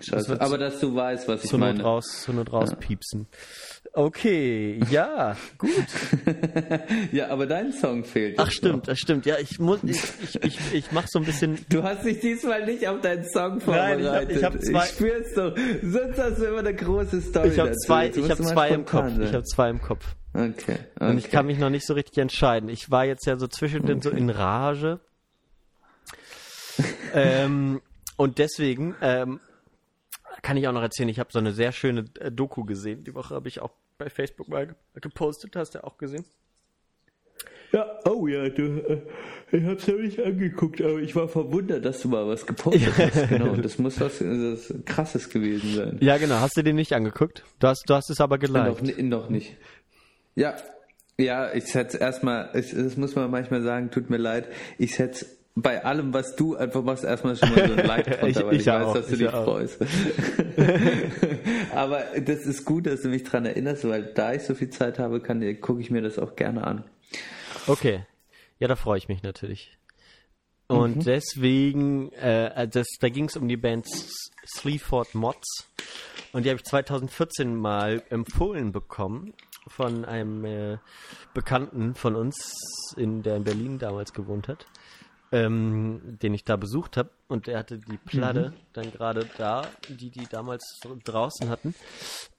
[0.00, 0.40] Scheiße.
[0.40, 1.82] Aber dass du weißt, was ich so meine.
[1.82, 2.76] Raus, so nur raus ja.
[2.76, 3.26] piepsen.
[3.92, 5.70] Okay, ja, gut.
[7.12, 8.38] ja, aber dein Song fehlt.
[8.38, 9.26] Ach stimmt, das stimmt.
[9.26, 11.58] Ja, ich muss, ich, ich, ich, ich mach so ein bisschen.
[11.68, 14.04] Du hast dich diesmal nicht auf deinen Song vorbereitet.
[14.04, 14.84] Nein, ich, hab, ich, hab zwei.
[14.84, 15.56] Ich spür's doch.
[15.82, 17.48] Sonst hast du immer eine große Story.
[17.48, 19.10] Ich habe zwei, ich habe zwei im Kopf.
[19.10, 19.22] Sein.
[19.22, 20.14] Ich habe zwei im Kopf.
[20.34, 20.78] Okay, okay.
[20.98, 22.68] Und ich kann mich noch nicht so richtig entscheiden.
[22.68, 24.08] Ich war jetzt ja so zwischendrin okay.
[24.08, 25.00] so in Rage.
[27.14, 27.80] ähm,
[28.16, 29.40] und deswegen ähm,
[30.42, 33.04] kann ich auch noch erzählen, ich habe so eine sehr schöne äh, Doku gesehen.
[33.04, 36.24] Die Woche habe ich auch bei Facebook mal gepostet, hast du auch gesehen.
[37.72, 39.02] Ja, oh ja, du, äh,
[39.50, 43.28] ich hab's ja nicht angeguckt, aber ich war verwundert, dass du mal was gepostet hast.
[43.28, 45.98] Genau, das muss was das Krasses gewesen sein.
[46.00, 46.36] Ja, genau.
[46.36, 47.42] Hast du den nicht angeguckt?
[47.58, 48.82] Du hast, du hast es aber geliked.
[48.82, 49.56] Noch, noch nicht.
[50.36, 50.54] Ja,
[51.18, 54.48] ja, ich setze erstmal, das muss man manchmal sagen, tut mir leid,
[54.78, 58.46] ich setze bei allem, was du einfach machst, erstmal schon mal so ein Like drunter,
[58.46, 59.44] weil ich, ich weiß, auch, dass du dich auch.
[59.44, 59.78] freust.
[61.74, 64.98] Aber das ist gut, dass du mich dran erinnerst, weil da ich so viel Zeit
[64.98, 66.84] habe, kann, gucke ich mir das auch gerne an.
[67.66, 68.04] Okay.
[68.58, 69.78] Ja, da freue ich mich natürlich.
[70.66, 71.04] Und mhm.
[71.04, 73.86] deswegen, äh, das, da ging es um die Band
[74.46, 75.68] Sleaford Mods.
[76.32, 79.34] Und die habe ich 2014 mal empfohlen bekommen
[79.68, 80.78] von einem äh,
[81.32, 82.34] Bekannten von uns,
[82.96, 84.66] in, der in Berlin damals gewohnt hat,
[85.34, 87.10] ähm, den ich da besucht habe.
[87.26, 88.60] Und er hatte die Platte mhm.
[88.72, 91.74] dann gerade da, die die damals draußen hatten.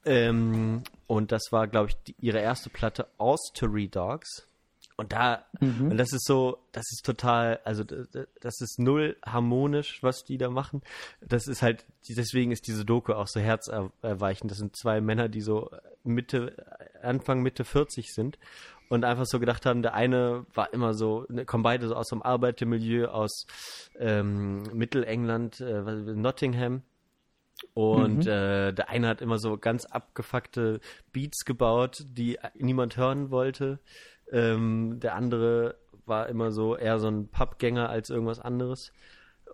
[0.05, 4.47] Ähm, und das war, glaube ich, die, ihre erste Platte, Austery Dogs.
[4.97, 5.91] Und da, mhm.
[5.91, 10.49] und das ist so, das ist total, also das ist null harmonisch, was die da
[10.49, 10.81] machen.
[11.19, 14.51] Das ist halt, deswegen ist diese Doku auch so herzerweichend.
[14.51, 15.69] Das sind zwei Männer, die so
[16.05, 16.55] Mitte,
[17.01, 18.37] Anfang, Mitte 40 sind
[18.89, 22.09] und einfach so gedacht haben, der eine war immer so, ne, kommen beide so aus
[22.09, 23.45] dem Arbeitermilieu aus
[23.97, 26.83] ähm, Mittelengland, äh, Nottingham.
[27.73, 28.31] Und mhm.
[28.31, 30.81] äh, der eine hat immer so ganz abgefuckte
[31.13, 33.79] Beats gebaut, die niemand hören wollte.
[34.31, 38.91] Ähm, der andere war immer so eher so ein Pappgänger als irgendwas anderes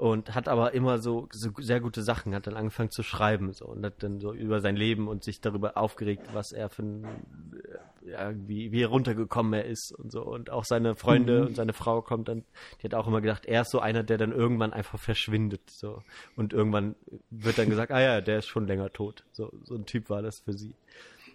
[0.01, 3.67] und hat aber immer so, so, sehr gute Sachen, hat dann angefangen zu schreiben so
[3.67, 7.05] und hat dann so über sein Leben und sich darüber aufgeregt, was er für ein,
[8.03, 11.47] ja, wie, wie runtergekommen er ist und so und auch seine Freunde mhm.
[11.49, 12.45] und seine Frau kommt dann,
[12.81, 16.01] die hat auch immer gedacht, er ist so einer, der dann irgendwann einfach verschwindet so
[16.35, 16.95] und irgendwann
[17.29, 20.23] wird dann gesagt, ah ja, der ist schon länger tot, so, so ein Typ war
[20.23, 20.73] das für sie.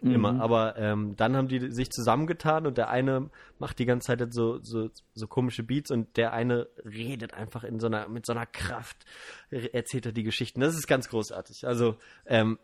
[0.09, 0.15] Mhm.
[0.15, 0.41] Immer.
[0.41, 4.59] Aber ähm, dann haben die sich zusammengetan und der eine macht die ganze Zeit so,
[4.63, 8.47] so, so komische Beats und der eine redet einfach in so einer, mit so einer
[8.47, 9.05] Kraft,
[9.51, 10.61] erzählt er die Geschichten.
[10.61, 11.67] Das ist ganz großartig.
[11.67, 11.97] Also,
[12.27, 12.59] ähm,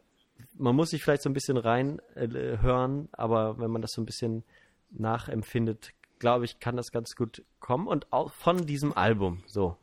[0.54, 4.06] man muss sich vielleicht so ein bisschen reinhören, äh, aber wenn man das so ein
[4.06, 4.44] bisschen
[4.90, 7.86] nachempfindet, glaube ich, kann das ganz gut kommen.
[7.86, 9.76] Und auch von diesem Album, so,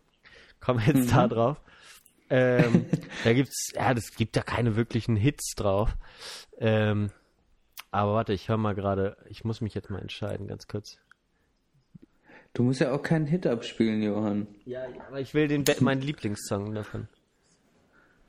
[0.59, 1.15] kommen wir jetzt mhm.
[1.15, 1.61] da drauf.
[2.29, 2.85] Ähm,
[3.23, 5.97] da gibt's, ja, das gibt ja keine wirklichen Hits drauf.
[6.59, 7.11] Ähm,
[7.91, 10.99] aber warte, ich höre mal gerade, ich muss mich jetzt mal entscheiden, ganz kurz.
[12.53, 14.47] Du musst ja auch keinen Hit abspielen, Johann.
[14.65, 17.07] Ja, aber ich will den meinen Lieblingssong davon.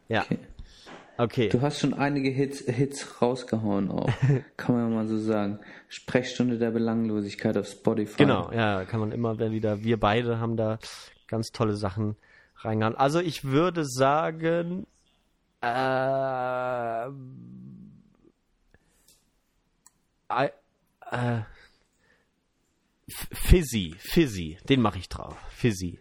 [0.09, 0.23] Ja.
[0.23, 0.39] Okay.
[1.16, 1.49] okay.
[1.49, 4.11] Du hast schon einige Hits, Hits rausgehauen auch.
[4.57, 5.61] kann man ja mal so sagen.
[5.89, 8.16] Sprechstunde der Belanglosigkeit auf Spotify.
[8.19, 9.82] Genau, ja, kann man immer wieder.
[9.82, 10.78] Wir beide haben da
[11.28, 12.16] ganz tolle Sachen
[12.57, 12.97] reingehauen.
[12.97, 14.87] Also ich würde sagen,
[15.62, 17.07] äh,
[20.31, 21.40] äh,
[23.09, 25.36] Fizzy, Fizzy, den mache ich drauf.
[25.51, 25.98] Fizzy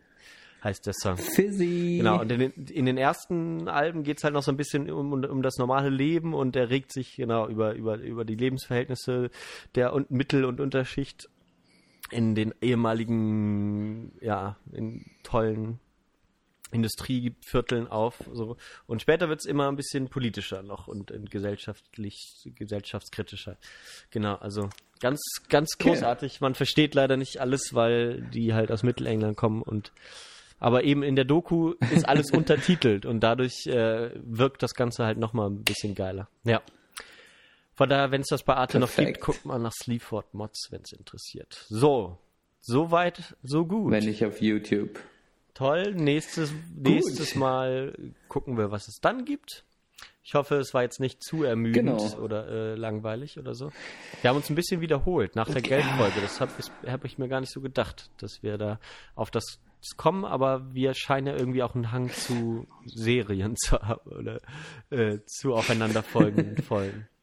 [0.64, 1.18] heißt der Song.
[1.18, 1.98] Fizzy.
[1.98, 4.90] Genau, und in den, in den ersten Alben geht es halt noch so ein bisschen
[4.92, 9.30] um, um, das normale Leben und er regt sich genau über, über, über die Lebensverhältnisse
[9.76, 11.30] der und Mittel- und Unterschicht
[12.12, 15.80] in den ehemaligen, ja, in tollen
[16.72, 18.24] Industrievierteln auf.
[18.34, 18.58] So.
[18.88, 23.58] Und später wird es immer ein bisschen politischer noch und, und gesellschaftlich, gesellschaftskritischer.
[24.12, 24.70] Genau, also
[25.00, 25.20] ganz,
[25.50, 26.34] ganz großartig.
[26.34, 26.44] Okay.
[26.44, 29.92] Man versteht leider nicht alles, weil die halt aus Mittelengland kommen und
[30.62, 35.18] aber eben in der Doku ist alles untertitelt und dadurch äh, wirkt das Ganze halt
[35.18, 36.28] nochmal ein bisschen geiler.
[36.44, 36.62] Ja.
[37.76, 38.98] Von daher, wenn es das bei Arte Perfekt.
[38.98, 41.66] noch gibt, guckt mal nach Sleaford Mods, wenn es interessiert.
[41.70, 42.18] So,
[42.60, 43.92] soweit, so gut.
[43.92, 45.00] Wenn nicht auf YouTube.
[45.54, 45.94] Toll.
[45.94, 49.66] Nächstes, nächstes Mal gucken wir, was es dann gibt.
[50.24, 52.24] Ich hoffe, es war jetzt nicht zu ermüdend genau.
[52.24, 53.72] oder äh, langweilig oder so.
[54.22, 56.22] Wir haben uns ein bisschen wiederholt nach der Geldfolge.
[56.22, 56.52] Das habe
[56.86, 58.80] hab ich mir gar nicht so gedacht, dass wir da
[59.16, 59.60] auf das
[59.98, 64.40] kommen, aber wir scheinen ja irgendwie auch einen Hang zu Serien zu haben oder
[64.90, 67.08] äh, zu aufeinanderfolgenden Folgen.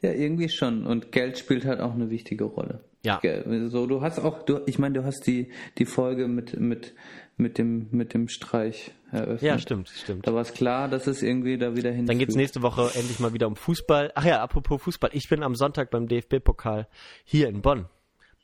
[0.00, 0.84] Ja, irgendwie schon.
[0.86, 2.84] Und Geld spielt halt auch eine wichtige Rolle.
[3.04, 3.20] Ja.
[3.68, 6.94] So, du hast auch, du, ich meine, du hast die, die Folge mit, mit,
[7.36, 9.42] mit dem, mit dem Streich eröffnet.
[9.42, 10.26] Ja, stimmt, stimmt.
[10.26, 12.06] Da war es klar, dass es irgendwie da wieder hin.
[12.06, 14.12] Dann geht es nächste Woche endlich mal wieder um Fußball.
[14.14, 15.10] Ach ja, apropos Fußball.
[15.12, 16.88] Ich bin am Sonntag beim DFB-Pokal
[17.24, 17.86] hier in Bonn.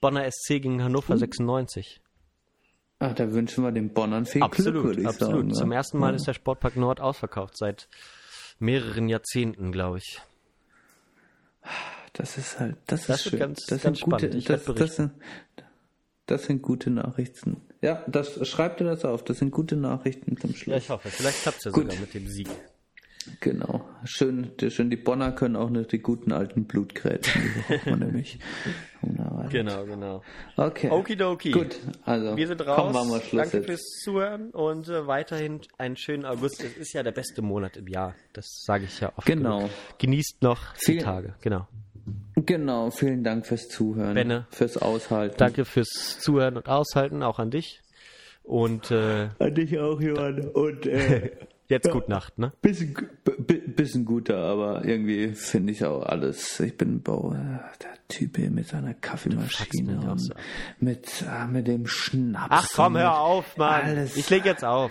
[0.03, 1.21] Bonner SC gegen Hannover hm.
[1.21, 2.01] 96.
[2.99, 5.41] Ach, da wünschen wir den Bonnern viel absolut, Glück, würde ich absolut.
[5.41, 6.17] Sagen, Zum ersten Mal ja.
[6.17, 7.89] ist der Sportpark Nord ausverkauft, seit
[8.59, 10.21] mehreren Jahrzehnten, glaube ich.
[12.13, 13.39] Das ist halt, das, das ist schön.
[13.39, 14.35] Ganz, das ganz sind gute, spannend.
[14.35, 15.13] Ich das, das, sind,
[16.27, 17.59] das sind gute Nachrichten.
[17.83, 19.25] Ja, das schreibt dir das auf.
[19.25, 20.73] Das sind gute Nachrichten zum Schluss.
[20.73, 21.09] Ja, ich hoffe.
[21.09, 21.85] Vielleicht klappt es ja Gut.
[21.85, 22.49] sogar mit dem Sieg.
[23.41, 23.85] Genau.
[24.05, 28.39] Schön, schön, die Bonner können auch noch die guten alten Blutgrätschen, die braucht man nämlich.
[29.51, 30.23] Genau, genau.
[30.57, 30.91] Okay.
[30.91, 31.51] Okidoki.
[31.51, 32.93] Gut, also Wir sind raus.
[32.95, 33.67] Wir mal Schluss Danke jetzt.
[33.67, 36.63] fürs Zuhören und äh, weiterhin einen schönen August.
[36.65, 38.15] Es ist ja der beste Monat im Jahr.
[38.33, 39.27] Das sage ich ja oft.
[39.27, 39.59] Genau.
[39.59, 39.71] genug.
[39.99, 41.35] Genießt noch die Vielen- Tage.
[41.43, 41.69] Genau.
[42.37, 44.15] Genau, vielen Dank fürs Zuhören.
[44.15, 44.47] Benne.
[44.51, 45.37] Fürs Aushalten.
[45.39, 47.83] Danke fürs Zuhören und Aushalten, auch an dich.
[48.43, 50.49] Und äh, An dich auch, Johann.
[50.49, 51.31] Und äh,
[51.69, 52.53] jetzt gut Nacht, ne?
[52.63, 52.95] bisschen,
[53.25, 56.59] b- b- bisschen guter, aber irgendwie finde ich auch alles.
[56.61, 57.37] Ich bin Bau, äh,
[57.83, 60.35] der Typ hier mit seiner Kaffeemaschine und so.
[60.81, 62.49] mit, äh, mit dem Schnaps.
[62.51, 63.85] Ach komm, hör auf, Mann.
[63.85, 64.91] Alles Ich leg jetzt auf.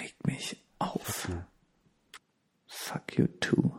[0.00, 1.28] regt mich auf.
[2.66, 3.70] Fuck you too.